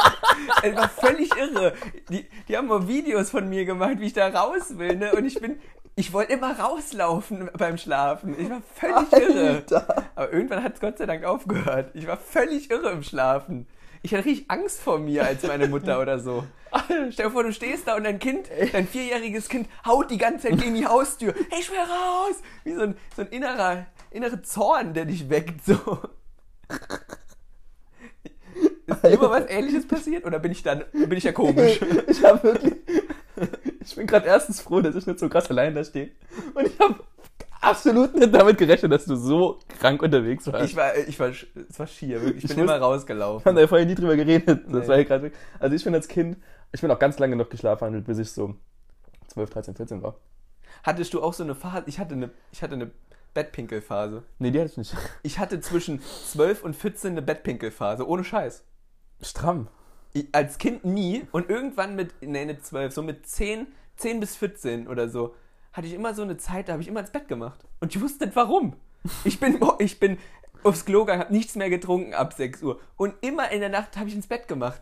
Es 0.61 0.75
war 0.75 0.89
völlig 0.89 1.35
irre. 1.35 1.73
Die, 2.09 2.25
die 2.47 2.57
haben 2.57 2.67
mal 2.67 2.87
Videos 2.87 3.29
von 3.29 3.47
mir 3.49 3.65
gemacht, 3.65 3.99
wie 3.99 4.07
ich 4.07 4.13
da 4.13 4.27
raus 4.27 4.77
will, 4.77 4.95
ne? 4.95 5.13
Und 5.13 5.25
ich 5.25 5.39
bin, 5.39 5.59
ich 5.95 6.13
wollte 6.13 6.33
immer 6.33 6.59
rauslaufen 6.59 7.49
beim 7.57 7.77
Schlafen. 7.77 8.35
Ich 8.37 8.49
war 8.49 8.61
völlig 8.75 9.11
irre. 9.13 9.63
Aber 10.15 10.31
irgendwann 10.31 10.63
hat 10.63 10.75
es 10.75 10.79
Gott 10.79 10.97
sei 10.97 11.05
Dank 11.05 11.23
aufgehört. 11.23 11.91
Ich 11.93 12.05
war 12.05 12.17
völlig 12.17 12.69
irre 12.69 12.91
im 12.91 13.03
Schlafen. 13.03 13.65
Ich 14.01 14.13
hatte 14.13 14.25
richtig 14.25 14.51
Angst 14.51 14.81
vor 14.81 14.99
mir 14.99 15.25
als 15.25 15.41
meine 15.47 15.67
Mutter 15.67 15.99
oder 15.99 16.19
so. 16.19 16.43
Stell 17.11 17.27
dir 17.27 17.31
vor, 17.31 17.43
du 17.43 17.51
stehst 17.51 17.87
da 17.87 17.95
und 17.95 18.03
dein 18.03 18.19
Kind, 18.19 18.49
dein 18.71 18.87
vierjähriges 18.87 19.49
Kind, 19.49 19.67
haut 19.85 20.11
die 20.11 20.17
ganze 20.17 20.49
Zeit 20.49 20.59
gegen 20.59 20.75
die 20.75 20.85
Haustür. 20.85 21.33
Hey, 21.49 21.61
ich 21.61 21.69
will 21.71 21.79
raus! 21.79 22.35
Wie 22.63 22.73
so 22.73 22.81
ein, 22.81 22.95
so 23.15 23.21
ein 23.21 23.27
innerer, 23.29 23.85
innerer 24.11 24.41
Zorn, 24.43 24.93
der 24.93 25.05
dich 25.05 25.29
weckt. 25.29 25.63
So. 25.65 25.73
Ist 28.87 29.03
dir 29.03 29.09
immer 29.09 29.29
was 29.29 29.49
ähnliches 29.49 29.87
passiert 29.87 30.25
oder 30.25 30.39
bin 30.39 30.51
ich 30.51 30.63
dann 30.63 30.83
bin 30.93 31.13
ich 31.13 31.23
ja 31.23 31.31
komisch? 31.31 31.79
Ich 32.07 32.23
habe 32.23 32.43
wirklich. 32.43 32.75
Ich 33.81 33.95
bin 33.95 34.07
gerade 34.07 34.27
erstens 34.27 34.61
froh, 34.61 34.81
dass 34.81 34.95
ich 34.95 35.05
nicht 35.05 35.19
so 35.19 35.27
krass 35.29 35.49
allein 35.49 35.75
da 35.75 35.83
stehe. 35.83 36.11
Und 36.53 36.67
ich 36.67 36.79
habe 36.79 36.99
absolut 37.61 38.13
nicht 38.15 38.33
damit 38.33 38.57
gerechnet, 38.57 38.91
dass 38.91 39.05
du 39.05 39.15
so 39.15 39.59
krank 39.79 40.01
unterwegs 40.01 40.45
warst. 40.51 40.65
Ich 40.69 40.75
war, 40.75 40.95
ich 40.97 41.19
war, 41.19 41.29
es 41.29 41.79
war 41.79 41.87
schier. 41.87 42.21
Ich 42.35 42.43
Ich 42.43 42.49
bin 42.49 42.59
immer 42.59 42.61
wusste- 42.61 42.67
Wir 42.67 42.73
haben 42.73 42.83
rausgelaufen. 42.83 43.55
da 43.55 43.61
ja 43.61 43.67
vorher 43.67 43.85
nie 43.87 43.95
drüber 43.95 44.15
geredet. 44.15 44.61
Das 44.67 44.83
Nee. 44.83 44.87
war 44.87 44.97
ja 44.97 45.03
gerade. 45.03 45.31
Also 45.59 45.75
ich 45.75 45.83
bin 45.83 45.93
als 45.95 46.07
Kind, 46.07 46.37
ich 46.71 46.81
bin 46.81 46.91
auch 46.91 46.99
ganz 46.99 47.17
lange 47.19 47.35
noch 47.35 47.49
geschlafwandelt, 47.49 48.05
bis 48.05 48.17
ich 48.19 48.31
so 48.31 48.55
12, 49.27 49.49
13, 49.49 49.75
14 49.75 50.03
war. 50.03 50.15
Hattest 50.83 51.13
du 51.13 51.21
auch 51.23 51.33
so 51.33 51.43
eine 51.43 51.55
Phase? 51.55 51.83
Ich 51.87 51.99
hatte 51.99 52.13
eine, 52.15 52.29
ich 52.51 52.61
hatte 52.61 52.73
eine 52.75 52.91
Bettpinkelphase. 53.33 54.23
Nee, 54.39 54.51
die 54.51 54.59
hatte 54.59 54.71
ich 54.71 54.77
nicht. 54.77 54.95
Ich 55.23 55.39
hatte 55.39 55.59
zwischen 55.59 56.01
12 56.01 56.63
und 56.63 56.75
14 56.75 57.11
eine 57.11 57.21
Bettpinkelphase, 57.21 58.07
ohne 58.07 58.23
Scheiß. 58.23 58.63
Stramm. 59.21 59.67
Ich, 60.13 60.27
als 60.31 60.57
Kind 60.57 60.85
nie 60.85 61.23
und 61.31 61.49
irgendwann 61.49 61.95
mit, 61.95 62.13
nee, 62.21 62.45
nicht 62.45 62.65
12, 62.65 62.93
so 62.93 63.01
mit 63.03 63.27
10, 63.27 63.67
10 63.97 64.19
bis 64.21 64.35
14 64.37 64.87
oder 64.87 65.09
so, 65.09 65.35
hatte 65.75 65.87
ich 65.87 65.93
immer 65.93 66.13
so 66.13 66.21
eine 66.21 66.37
Zeit, 66.37 66.69
da 66.69 66.73
habe 66.73 66.81
ich 66.81 66.87
immer 66.87 67.01
ins 67.01 67.11
Bett 67.11 67.27
gemacht. 67.27 67.59
Und 67.81 67.93
ich 67.93 68.01
wusste 68.01 68.25
nicht 68.25 68.35
warum. 68.35 68.75
Ich 69.25 69.41
bin, 69.41 69.59
ich 69.79 69.99
bin 69.99 70.17
aufs 70.63 70.85
Klo 70.85 71.01
gegangen, 71.01 71.21
habe 71.21 71.33
nichts 71.33 71.55
mehr 71.55 71.69
getrunken 71.69 72.13
ab 72.13 72.33
6 72.33 72.63
Uhr. 72.63 72.79
Und 72.95 73.13
immer 73.21 73.51
in 73.51 73.59
der 73.59 73.69
Nacht 73.69 73.97
habe 73.97 74.07
ich 74.07 74.15
ins 74.15 74.27
Bett 74.27 74.47
gemacht. 74.47 74.79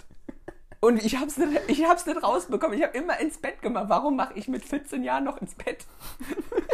Und 0.81 1.03
ich 1.03 1.17
hab's 1.17 1.37
nicht, 1.37 1.61
ich 1.67 1.83
hab's 1.85 2.05
nicht 2.05 2.21
rausbekommen. 2.21 2.77
Ich 2.77 2.83
habe 2.83 2.95
immer 2.95 3.19
ins 3.19 3.39
Bett 3.39 3.61
gemacht. 3.61 3.85
Warum 3.87 4.15
mache 4.15 4.35
ich 4.35 4.47
mit 4.47 4.63
14 4.63 5.03
Jahren 5.03 5.23
noch 5.23 5.41
ins 5.41 5.55
Bett? 5.55 5.85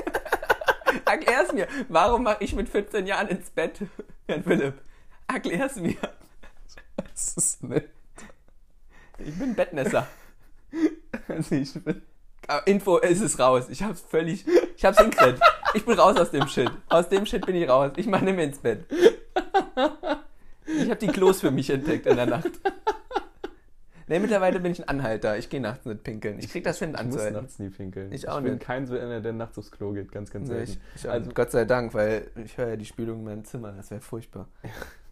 Erklär's 1.06 1.54
mir. 1.54 1.68
Warum 1.88 2.24
mache 2.24 2.44
ich 2.44 2.54
mit 2.54 2.68
14 2.68 3.08
Jahren 3.08 3.30
ins 3.30 3.50
Bett? 3.52 3.80
Herrn 4.28 4.44
Philipp, 4.44 4.82
erklär's 5.28 5.78
mir. 5.78 5.96
Das 6.98 7.38
ist 7.38 7.64
nicht. 7.64 7.88
Ich 9.18 9.38
bin 9.38 9.56
Bettnässer. 9.56 10.08
Also 11.28 11.56
ich 11.56 11.74
bin. 11.74 12.02
Aber 12.50 12.66
Info, 12.68 12.98
es 13.00 13.22
ist 13.22 13.40
raus. 13.40 13.68
Ich 13.70 13.84
hab's 13.84 14.02
völlig. 14.02 14.46
Ich 14.76 14.84
hab's 14.84 14.98
hingekriegt. 15.00 15.40
Ich 15.76 15.86
bin 15.86 16.00
raus 16.00 16.18
aus 16.18 16.32
dem 16.32 16.48
Shit. 16.48 16.72
Aus 16.90 17.08
dem 17.10 17.26
Shit 17.28 17.46
bin 17.46 17.56
ich 17.56 17.70
raus. 17.70 17.92
Ich 17.96 18.08
nicht 18.08 18.22
mehr 18.22 18.40
ins 18.44 18.58
Bett. 18.58 18.86
Ich 20.66 20.86
habe 20.90 20.96
die 20.96 21.08
Klos 21.08 21.42
für 21.42 21.52
mich 21.52 21.70
entdeckt 21.70 22.06
in 22.08 22.16
der 22.16 22.26
Nacht. 22.26 22.50
Nee, 24.08 24.18
mittlerweile 24.18 24.60
bin 24.60 24.72
ich 24.72 24.80
ein 24.82 24.88
Anhalter. 24.88 25.38
Ich 25.38 25.50
gehe 25.50 25.62
nachts 25.62 25.86
nicht 25.86 26.04
pinkeln. 26.04 26.40
Ich 26.40 26.50
krieg 26.50 26.64
das 26.64 26.80
hin 26.80 26.90
Ich 26.90 26.94
muss 26.96 27.02
anzuhalten. 27.06 27.34
nachts 27.42 27.60
nie 27.60 27.70
pinkeln. 27.70 28.12
Ich 28.12 28.28
auch 28.28 28.42
bin 28.42 28.54
nicht. 28.54 28.64
kein 28.66 28.88
so 28.88 28.98
einer, 28.98 29.22
der 29.22 29.34
nachts 29.34 29.60
aufs 29.60 29.70
Klo 29.70 29.92
geht, 29.94 30.12
ganz, 30.12 30.32
ganz 30.32 30.50
Nee, 30.50 30.56
selten. 30.66 30.82
ich, 30.96 31.04
ich 31.06 31.10
Also- 31.10 31.30
Gott 31.32 31.52
sei 31.52 31.66
Dank, 31.66 31.94
weil 31.94 32.32
ich 32.44 32.58
höre 32.58 32.70
ja 32.70 32.76
die 32.76 32.86
Spülung 32.86 33.20
in 33.20 33.26
meinem 33.26 33.46
Zimmer. 33.46 33.72
Das 33.74 33.92
wäre 33.92 34.02
furchtbar. 34.02 34.48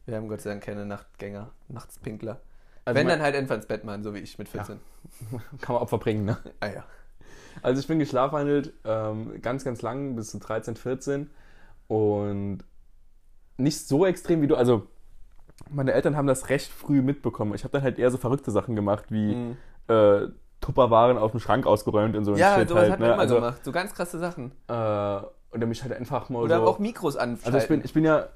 Wir 0.07 0.15
haben 0.15 0.27
Gott 0.27 0.41
sei 0.41 0.49
Dank 0.49 0.63
keine 0.63 0.85
Nachtgänger, 0.87 1.51
Nachtspinkler. 1.67 2.39
Also 2.85 2.97
Wenn 2.99 3.07
dann 3.07 3.21
halt 3.21 3.35
einfach 3.35 3.55
ins 3.55 3.67
Bett 3.67 3.83
machen, 3.83 4.01
so 4.03 4.15
wie 4.15 4.19
ich 4.19 4.39
mit 4.39 4.49
14. 4.49 4.79
kann 5.61 5.73
man 5.75 5.83
Opfer 5.83 5.99
bringen, 5.99 6.25
ne? 6.25 6.37
Ah 6.61 6.67
ja. 6.67 6.85
Also 7.61 7.79
ich 7.79 7.87
bin 7.87 7.99
geschlafwandelt, 7.99 8.73
ähm, 8.85 9.41
ganz, 9.41 9.63
ganz 9.63 9.81
lang, 9.81 10.15
bis 10.15 10.29
zu 10.31 10.39
13, 10.39 10.75
14 10.75 11.29
und 11.87 12.59
nicht 13.57 13.87
so 13.87 14.05
extrem 14.05 14.41
wie 14.41 14.47
du, 14.47 14.55
also 14.55 14.87
meine 15.69 15.93
Eltern 15.93 16.15
haben 16.15 16.27
das 16.27 16.49
recht 16.49 16.71
früh 16.71 17.01
mitbekommen. 17.01 17.53
Ich 17.55 17.63
habe 17.63 17.71
dann 17.71 17.81
halt 17.81 17.97
eher 17.97 18.11
so 18.11 18.17
verrückte 18.17 18.51
Sachen 18.51 18.75
gemacht, 18.75 19.05
wie 19.09 19.35
Mhm. 19.35 19.57
äh, 19.87 20.27
Tupperwaren 20.61 21.17
aus 21.17 21.31
dem 21.31 21.39
Schrank 21.39 21.65
ausgeräumt 21.65 22.15
und 22.15 22.25
so 22.25 22.33
ein 22.33 22.37
Ja, 22.37 22.55
Shit 22.57 22.69
sowas 22.69 22.83
halt, 22.83 22.91
hat 22.93 22.99
man 22.99 23.07
ne? 23.09 23.13
immer 23.13 23.21
Also, 23.23 23.35
gemacht. 23.35 23.63
So 23.65 23.71
ganz 23.71 23.93
krasse 23.93 24.19
Sachen. 24.19 24.51
äh, 24.67 25.17
und 25.49 25.61
dann 25.61 25.69
mich 25.69 25.81
halt 25.81 25.93
einfach 25.93 26.29
mal 26.29 26.43
Oder 26.43 26.57
so... 26.57 26.67
auch 26.67 26.79
Mikros 26.79 27.15
anschalten. 27.15 27.45
also 27.45 27.57
ich 27.57 27.67
bin, 27.69 27.81
ich 27.83 27.93
bin 27.93 28.03
ja... 28.03 28.27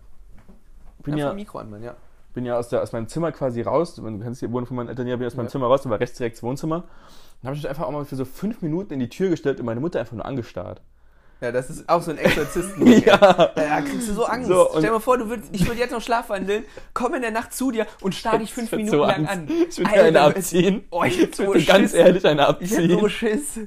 Bin 1.03 1.13
Einfach 1.15 1.27
ja, 1.29 1.33
Mikro 1.33 1.57
anmachen, 1.59 1.83
ja. 1.83 1.95
Bin 2.33 2.45
ja 2.45 2.57
aus, 2.57 2.69
der, 2.69 2.81
aus 2.81 2.91
meinem 2.91 3.07
Zimmer 3.07 3.31
quasi 3.31 3.61
raus. 3.61 3.95
Du 3.95 4.03
kennst 4.19 4.41
die 4.41 4.51
Wohnung 4.51 4.65
von 4.67 4.77
meinen 4.77 4.89
Eltern 4.89 5.07
ja, 5.07 5.15
bin 5.15 5.27
aus 5.27 5.35
meinem 5.35 5.47
Ja. 5.47 5.51
Zimmer 5.51 5.67
raus, 5.67 5.81
da 5.83 5.89
war 5.89 5.99
rechts 5.99 6.17
direkt 6.17 6.37
das 6.37 6.43
Wohnzimmer. 6.43 6.83
Dann 7.41 7.47
habe 7.47 7.55
ich 7.55 7.63
mich 7.63 7.69
einfach 7.69 7.85
auch 7.85 7.91
mal 7.91 8.05
für 8.05 8.15
so 8.15 8.25
fünf 8.25 8.61
Minuten 8.61 8.93
in 8.93 8.99
die 8.99 9.09
Tür 9.09 9.29
gestellt 9.29 9.59
und 9.59 9.65
meine 9.65 9.79
Mutter 9.79 9.99
einfach 9.99 10.13
nur 10.13 10.25
angestarrt. 10.25 10.81
Ja, 11.41 11.51
das 11.51 11.71
ist 11.71 11.89
auch 11.89 12.03
so 12.03 12.11
ein 12.11 12.19
Exorzisten. 12.19 12.85
ja. 13.05 13.51
Ja, 13.55 13.81
kriegst 13.81 14.07
du 14.07 14.13
so 14.13 14.25
Angst. 14.25 14.47
So, 14.47 14.67
Stell 14.69 14.83
dir 14.83 14.91
mal 14.91 14.99
vor, 14.99 15.17
du 15.17 15.27
würdest, 15.27 15.49
ich 15.51 15.65
würde 15.67 15.79
jetzt 15.79 15.91
noch 15.91 16.01
schlafwandeln, 16.01 16.63
komm 16.93 17.15
in 17.15 17.23
der 17.23 17.31
Nacht 17.31 17.51
zu 17.53 17.71
dir 17.71 17.87
und 18.01 18.13
starr 18.13 18.37
dich 18.37 18.53
fünf 18.53 18.71
Ich 18.71 18.77
Minuten 18.77 18.95
so 18.97 19.03
lang 19.05 19.25
an. 19.25 19.47
Ich 19.47 19.79
würde 19.79 19.89
Alter, 19.89 20.03
eine 20.05 20.21
abziehen. 20.21 20.83
Oh, 20.91 21.03
ich 21.03 21.17
hätte 21.19 21.29
Ich 21.31 21.35
so 21.37 21.47
würde 21.47 21.63
ganz 21.63 21.95
ehrlich 21.95 22.25
eine 22.27 22.57
Ich 22.59 22.71
hätte 22.71 22.89
so 22.89 22.99
abziehen. 22.99 23.09
Schiss. 23.09 23.59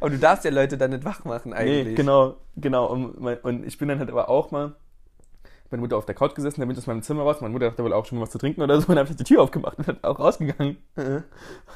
Aber 0.00 0.10
du 0.10 0.18
darfst 0.18 0.44
ja 0.44 0.50
Leute 0.50 0.76
dann 0.76 0.90
nicht 0.90 1.04
wach 1.04 1.24
machen 1.24 1.52
eigentlich. 1.52 1.86
Nee, 1.88 1.94
genau, 1.94 2.36
genau. 2.56 2.86
Und, 2.86 3.14
und 3.44 3.64
ich 3.64 3.78
bin 3.78 3.86
dann 3.86 4.00
halt 4.00 4.10
aber 4.10 4.28
auch 4.28 4.50
mal 4.50 4.74
meine 5.70 5.80
Mutter 5.82 5.96
auf 5.96 6.04
der 6.06 6.14
Couch 6.14 6.34
gesessen, 6.34 6.60
dann 6.60 6.68
bin 6.68 6.74
ich 6.76 6.82
aus 6.82 6.86
meinem 6.86 7.02
Zimmer 7.02 7.22
raus. 7.22 7.40
Meine 7.40 7.52
Mutter 7.52 7.68
dachte 7.70 7.84
wohl 7.84 7.92
auch 7.92 8.04
schon 8.06 8.18
mal 8.18 8.22
was 8.24 8.30
zu 8.30 8.38
trinken 8.38 8.60
oder 8.62 8.74
so. 8.80 8.88
Und 8.88 8.96
dann 8.96 8.98
habe 9.04 9.10
ich 9.10 9.16
die 9.16 9.24
Tür 9.24 9.42
aufgemacht 9.42 9.78
und 9.78 9.86
bin 9.86 9.98
auch 10.02 10.18
rausgegangen. 10.18 10.78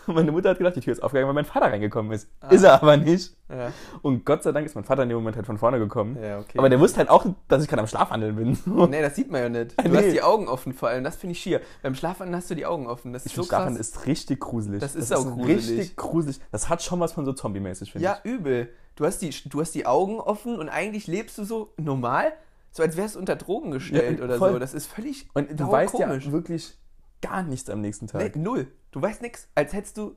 Und 0.06 0.14
meine 0.14 0.32
Mutter 0.32 0.50
hat 0.50 0.58
gedacht, 0.58 0.76
die 0.76 0.80
Tür 0.80 0.92
ist 0.92 1.02
aufgegangen, 1.02 1.28
weil 1.28 1.34
mein 1.34 1.44
Vater 1.44 1.66
reingekommen 1.66 2.12
ist. 2.12 2.28
Ah. 2.40 2.48
Ist 2.48 2.62
er 2.64 2.82
aber 2.82 2.96
nicht. 2.96 3.36
Ja, 3.48 3.72
Und 4.02 4.24
Gott 4.24 4.42
sei 4.42 4.52
Dank 4.52 4.64
ist 4.66 4.74
mein 4.74 4.84
Vater 4.84 5.02
in 5.02 5.10
dem 5.10 5.16
Moment 5.18 5.36
halt 5.36 5.46
von 5.46 5.58
vorne 5.58 5.78
gekommen. 5.78 6.16
ja 6.20 6.38
okay. 6.38 6.58
Aber 6.58 6.68
der 6.70 6.80
wusste 6.80 6.98
halt 6.98 7.10
auch, 7.10 7.26
dass 7.46 7.62
ich 7.62 7.68
gerade 7.68 7.80
am 7.82 7.86
Schlafwandeln 7.88 8.36
bin. 8.36 8.58
Nee, 8.90 9.02
das 9.02 9.14
sieht 9.16 9.30
man 9.30 9.42
ja 9.42 9.48
nicht. 9.48 9.78
Du 9.84 9.88
Nee. 9.90 9.98
hast 9.98 10.12
die 10.12 10.22
Augen 10.22 10.48
offen 10.48 10.72
vor 10.72 10.88
allem, 10.88 11.04
das 11.04 11.16
finde 11.16 11.32
ich 11.32 11.40
schier. 11.40 11.60
Beim 11.82 11.94
Schlafwandeln 11.94 12.36
hast 12.36 12.50
du 12.50 12.54
die 12.54 12.66
Augen 12.66 12.86
offen, 12.86 13.12
das 13.12 13.26
ist 13.26 13.32
Ich 13.32 13.36
so 13.36 13.44
krass. 13.44 13.76
ist 13.76 14.06
richtig 14.06 14.40
gruselig. 14.40 14.80
Das 14.80 14.94
ist 14.96 15.12
auch 15.14 15.24
gruselig. 15.24 15.68
richtig 15.78 15.96
gruselig. 15.96 16.40
Das 16.52 16.68
hat 16.68 16.82
schon 16.82 17.00
was 17.00 17.12
von 17.12 17.24
so 17.26 17.32
Zombie-mäßig, 17.32 17.92
finde 17.92 18.04
Ja, 18.04 18.18
übel. 18.24 18.70
Du 18.96 19.04
hast, 19.04 19.18
die, 19.22 19.30
du 19.48 19.60
hast 19.60 19.74
die 19.74 19.86
Augen 19.86 20.20
offen 20.20 20.56
und 20.58 20.68
eigentlich 20.68 21.06
lebst 21.08 21.36
du 21.38 21.44
so 21.44 21.72
normal, 21.76 22.32
so 22.76 22.82
als 22.82 22.96
wärst 22.96 23.14
du 23.14 23.20
unter 23.20 23.36
Drogen 23.36 23.70
gestellt 23.70 24.18
Ja, 24.18 24.24
oder 24.24 24.36
voll. 24.38 24.52
so. 24.54 24.58
Das 24.58 24.74
ist 24.74 24.86
völlig. 24.86 25.28
Und 25.32 25.58
du 25.58 25.70
weißt 25.70 25.92
komisch. 25.94 26.26
ja 26.26 26.32
wirklich 26.32 26.76
gar 27.22 27.42
nichts 27.44 27.70
am 27.70 27.80
nächsten 27.80 28.06
Nee, 28.06 28.10
Tag. 28.30 28.36
null. 28.36 28.66
Du 28.90 29.00
weißt 29.00 29.22
nix, 29.22 29.48
als 29.54 29.72
hättest 29.72 29.96
du. 29.96 30.16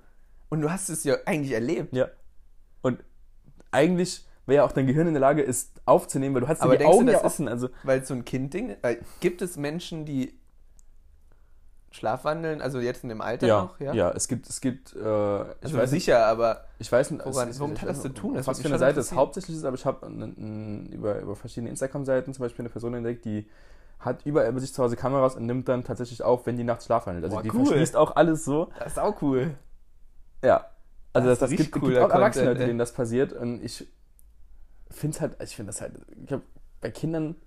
Und 0.49 0.62
du 0.62 0.72
hast 0.72 0.89
es 0.89 1.03
ja 1.03 1.16
eigentlich 1.26 1.51
erlebt. 1.53 1.93
Ja. 1.95 2.08
Und 2.82 3.03
eigentlich 3.72 4.26
wäre 4.45 4.58
ja 4.58 4.64
auch 4.66 4.72
dein 4.72 4.88
Gehirn 4.88 5.08
in 5.08 5.14
der 5.14 5.22
Lage, 5.22 5.43
es 5.45 5.72
aufzunehmen, 5.86 6.34
weil 6.36 6.41
du 6.41 6.47
hast 6.47 6.62
ja 6.64 6.70
die 6.72 6.78
denkst 6.78 6.91
du, 6.91 6.97
Augen 6.97 7.08
ja 7.08 7.14
das 7.14 7.22
ist- 7.22 7.26
offen. 7.26 7.47
Also, 7.47 7.70
Weil 7.84 7.99
es 8.01 8.08
so 8.08 8.14
ein 8.14 8.26
Kind-Ding 8.26 8.70
ist. 8.70 8.84
Weil 8.84 9.01
Gibt 9.20 9.41
es 9.41 9.58
Menschen, 9.58 10.05
die 10.05 10.39
schlafwandeln, 11.92 12.62
also 12.62 12.80
jetzt 12.80 13.04
in 13.04 13.10
dem 13.10 13.22
Alter 13.22 13.48
ja, 13.48 13.62
noch? 13.64 13.80
ja, 13.80 13.94
Ja. 13.94 14.12
es 14.12 14.28
gibt, 14.28 14.48
es 14.50 14.62
gibt, 14.62 14.94
äh, 14.94 14.98
ich, 15.00 15.04
Also 15.64 15.78
weiß 15.78 15.92
nicht, 15.92 16.04
sicher, 16.06 16.26
aber 16.26 16.66
ich 16.80 16.92
weiß 16.92 17.12
nicht, 17.12 17.26
Woran- 17.26 17.50
es- 17.50 17.60
womit 17.60 17.78
ich 17.78 17.82
hat 17.82 17.90
das 17.90 17.98
weiß 17.98 18.04
zu 18.04 18.10
tun? 18.10 18.34
Das 18.36 18.46
was 18.48 18.60
für 18.62 18.68
eine 18.68 18.78
Seite 18.78 19.00
es 19.00 19.12
hauptsächlich 19.14 19.56
ist, 19.58 19.64
aber 19.64 19.76
ich 19.76 19.86
habe 19.86 20.06
über, 20.92 21.20
über 21.20 21.36
verschiedene 21.36 21.70
Instagram-Seiten 21.70 22.34
zum 22.34 22.44
Beispiel 22.44 22.64
eine 22.64 22.70
Person 22.70 22.94
entdeckt, 22.94 23.26
die 23.26 23.48
hat 24.00 24.26
überall 24.26 24.52
bei 24.54 24.60
sich 24.60 24.74
zu 24.74 24.84
Hause 24.84 24.96
Kameras 24.96 25.36
und 25.36 25.46
nimmt 25.48 25.68
dann 25.70 25.84
tatsächlich 25.84 26.22
auf, 26.24 26.46
wenn 26.46 26.56
die 26.58 26.64
nachts 26.64 26.86
schlafwandelt. 26.86 27.24
Also 27.26 27.38
Boah, 27.38 27.44
die 27.44 27.52
cool. 27.52 27.66
verschließt 27.66 27.96
auch 27.96 28.16
alles 28.16 28.46
so. 28.46 28.70
das 28.78 28.92
ist 28.94 29.00
auch 29.00 29.20
cool. 29.24 29.56
Ja. 30.44 30.66
Also 31.14 31.30
Das 31.30 31.40
das, 31.40 31.50
das 31.50 31.58
gibt, 31.58 31.72
gibt 31.74 31.98
auch 31.98 32.10
Erwachsene, 32.12 32.54
denen 32.54 32.78
das 32.78 32.92
passiert. 32.94 33.34
Und 33.34 33.64
ich 33.64 33.88
finde 34.92 35.16
es 35.16 35.22
halt, 35.22 35.42
ich 35.42 35.56
finde 35.56 35.72
das 35.72 35.82
halt, 35.82 35.94
ich 36.26 36.32
habe 36.32 36.44
bei 36.80 36.92
Kindern, 36.92 37.36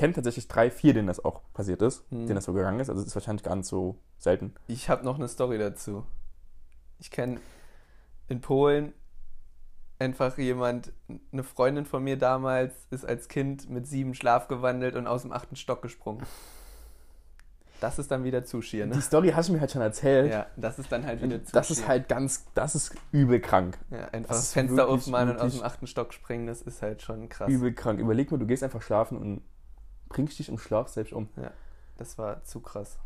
kenne 0.00 0.14
tatsächlich 0.14 0.48
drei, 0.48 0.70
vier, 0.70 0.94
denen 0.94 1.08
das 1.08 1.22
auch 1.22 1.42
passiert 1.52 1.82
ist, 1.82 2.04
Hm. 2.10 2.20
denen 2.26 2.36
das 2.36 2.44
so 2.46 2.54
gegangen 2.54 2.80
ist. 2.80 2.88
Also 2.88 3.02
es 3.02 3.08
ist 3.08 3.14
wahrscheinlich 3.14 3.42
gar 3.44 3.54
nicht 3.54 3.66
so 3.66 3.96
selten. 4.18 4.54
Ich 4.66 4.88
habe 4.88 5.04
noch 5.04 5.16
eine 5.16 5.28
Story 5.28 5.58
dazu. 5.58 6.06
Ich 6.98 7.10
kenne 7.10 7.38
in 8.28 8.40
Polen 8.40 8.94
einfach 9.98 10.38
jemand, 10.38 10.92
eine 11.32 11.44
Freundin 11.44 11.84
von 11.84 12.02
mir 12.02 12.16
damals, 12.16 12.72
ist 12.90 13.04
als 13.04 13.28
Kind 13.28 13.68
mit 13.68 13.86
sieben 13.86 14.14
Schlaf 14.14 14.48
gewandelt 14.48 14.96
und 14.96 15.06
aus 15.06 15.20
dem 15.22 15.32
achten 15.32 15.54
Stock 15.56 15.82
gesprungen. 15.82 16.22
Das 17.80 17.98
ist 17.98 18.10
dann 18.10 18.24
wieder 18.24 18.44
Zuschier, 18.44 18.86
Die 18.86 18.96
ne? 18.96 19.02
Story 19.02 19.32
hast 19.34 19.48
du 19.48 19.54
mir 19.54 19.60
halt 19.60 19.70
schon 19.70 19.80
erzählt. 19.82 20.32
Ja, 20.32 20.46
das 20.56 20.78
ist 20.78 20.90
dann 20.92 21.04
halt 21.06 21.20
wieder 21.22 21.36
Und 21.36 21.40
Zuschier. 21.46 21.52
das 21.60 21.70
ist 21.70 21.86
halt 21.88 22.08
ganz, 22.08 22.46
das 22.54 22.74
ist 22.74 22.94
übel 23.12 23.40
krank. 23.40 23.78
Ja, 23.90 24.06
einfach 24.08 24.34
das 24.34 24.52
Fenster 24.52 24.76
wirklich, 24.76 24.94
aufmachen 25.06 25.30
und 25.30 25.40
aus 25.40 25.52
dem 25.54 25.62
achten 25.62 25.86
Stock 25.86 26.12
springen, 26.14 26.46
das 26.46 26.60
ist 26.62 26.82
halt 26.82 27.00
schon 27.02 27.28
krass. 27.28 27.48
Übel 27.50 27.72
krank. 27.74 27.98
Überleg 28.00 28.30
mal, 28.30 28.38
du 28.38 28.46
gehst 28.46 28.62
einfach 28.62 28.82
schlafen 28.82 29.16
und 29.18 29.42
bringst 30.10 30.38
dich 30.38 30.50
im 30.50 30.58
Schlaf 30.58 30.88
selbst 30.88 31.14
um. 31.14 31.30
Das 31.96 32.18
war 32.18 32.44
zu 32.44 32.60
krass. 32.60 32.98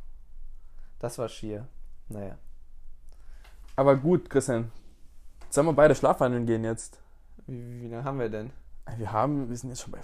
Das 0.99 1.19
war 1.19 1.29
schier. 1.29 1.69
Naja. 2.09 2.37
Aber 3.77 3.97
gut, 3.97 4.29
Christian. 4.29 4.73
Sollen 5.51 5.69
wir 5.69 5.73
beide 5.73 5.95
schlafwandeln 5.95 6.47
gehen 6.47 6.65
jetzt? 6.65 6.99
Wie, 7.47 7.83
wie 7.83 7.89
lange 7.89 8.03
haben 8.03 8.19
wir 8.19 8.29
denn? 8.29 8.51
Wir 8.97 9.13
haben, 9.13 9.49
wir 9.49 9.57
sind 9.57 9.71
jetzt 9.71 9.83
schon 9.83 9.93
bei 9.93 10.01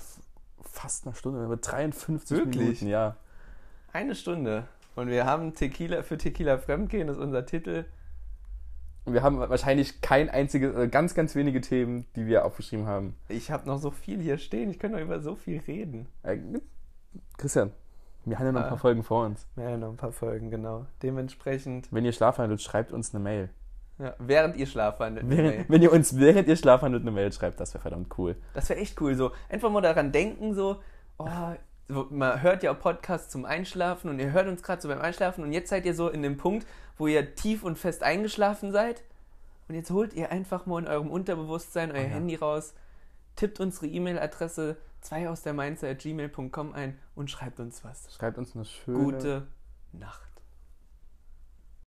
fast 0.63 1.07
einer 1.07 1.15
Stunde, 1.15 1.45
aber 1.45 1.57
53 1.57 2.37
Wirklich? 2.37 2.63
Minuten, 2.63 2.87
ja. 2.87 3.17
Eine 3.93 4.15
Stunde. 4.15 4.69
Und 4.95 5.09
wir 5.09 5.25
haben 5.25 5.55
Tequila 5.55 6.03
für 6.03 6.19
Tequila 6.19 6.59
Fremdgehen, 6.59 7.07
das 7.07 7.17
ist 7.17 7.23
unser 7.23 7.47
Titel. 7.47 7.85
Und 9.05 9.15
wir 9.15 9.23
haben 9.23 9.39
wahrscheinlich 9.39 10.01
kein 10.03 10.29
einziges, 10.29 10.77
äh, 10.77 10.89
ganz, 10.89 11.15
ganz 11.15 11.35
wenige 11.35 11.61
Themen, 11.61 12.07
die 12.17 12.27
wir 12.27 12.45
aufgeschrieben 12.45 12.87
haben. 12.87 13.17
Ich 13.29 13.51
habe 13.51 13.67
noch 13.67 13.79
so 13.79 13.91
viel 13.91 14.21
hier 14.21 14.39
stehen, 14.39 14.71
ich 14.71 14.79
könnte 14.79 14.99
noch 14.99 15.05
über 15.05 15.21
so 15.21 15.37
viel 15.37 15.61
reden. 15.67 16.07
Äh, 17.15 17.19
Christian, 17.39 17.73
wir 18.25 18.39
haben 18.39 18.47
ja 18.47 18.53
noch 18.53 18.63
ein 18.63 18.69
paar 18.69 18.79
Folgen 18.79 19.03
vor 19.03 19.25
uns. 19.27 19.47
Ja, 19.57 19.77
noch 19.77 19.89
ein 19.91 19.97
paar 19.97 20.13
Folgen, 20.13 20.51
genau. 20.51 20.87
Dementsprechend, 21.03 21.89
Wenn 21.93 22.05
ihr 22.05 22.13
schlafwandelt, 22.13 22.61
schreibt 22.61 22.93
uns 22.93 23.15
eine 23.15 23.23
Mail. 23.23 23.49
ja, 23.99 24.15
während 24.19 24.57
ihr 24.57 24.67
schlafwandelt. 24.67 25.29
Während, 25.29 25.69
wenn 25.71 25.83
ihr 25.83 25.93
uns 25.93 26.17
während 26.19 26.49
ihr 26.49 26.57
schlafwandelt 26.57 27.03
eine 27.03 27.11
Mail 27.11 27.33
schreibt, 27.33 27.61
das 27.61 27.73
wäre 27.75 27.83
verdammt 27.83 28.17
cool. 28.19 28.37
Das 28.55 28.69
wäre 28.69 28.79
echt 28.81 29.01
cool. 29.01 29.15
So 29.15 29.33
einfach 29.49 29.71
mal 29.71 29.81
daran 29.81 30.13
denken, 30.13 30.55
so, 30.55 30.81
oh, 31.19 31.29
so, 31.89 32.07
man 32.11 32.41
hört 32.43 32.63
ja 32.63 32.73
auch 32.73 32.79
Podcasts 32.79 33.31
zum 33.31 33.45
Einschlafen 33.45 34.11
und 34.11 34.19
ihr 34.21 34.33
hört 34.33 34.47
uns 34.47 34.63
gerade 34.63 34.81
so 34.83 34.89
beim 34.89 35.01
Einschlafen 35.01 35.43
und 35.43 35.53
jetzt 35.53 35.71
seid 35.71 35.85
ihr 35.87 35.95
so 35.95 36.09
in 36.09 36.23
dem 36.23 36.37
Punkt, 36.37 36.67
wo 36.99 37.07
ihr 37.07 37.35
tief 37.35 37.65
und 37.65 37.79
fest 37.79 38.03
eingeschlafen 38.03 38.71
seid. 38.73 39.03
Und 39.69 39.75
jetzt 39.77 39.91
holt 39.91 40.15
ihr 40.15 40.31
einfach 40.31 40.67
mal 40.67 40.81
in 40.83 40.89
eurem 40.89 41.11
Unterbewusstsein 41.11 41.91
euer 41.93 41.99
Oh 42.01 42.03
ja. 42.03 42.09
Handy 42.09 42.35
raus, 42.37 42.75
tippt 43.37 43.61
unsere 43.61 43.87
E-Mail-Adresse 43.87 44.77
2 45.01 45.29
aus 45.29 45.43
der 45.43 45.53
Mainzer 45.53 45.89
at 45.89 45.99
gmail.com 46.01 46.73
ein 46.73 46.99
und 47.15 47.31
schreibt 47.31 47.61
uns 47.61 47.85
was. 47.85 48.13
Schreibt 48.15 48.39
uns 48.39 48.55
eine 48.55 48.65
schöne 48.65 48.99
Gute 48.99 49.47
Nacht. 49.93 50.30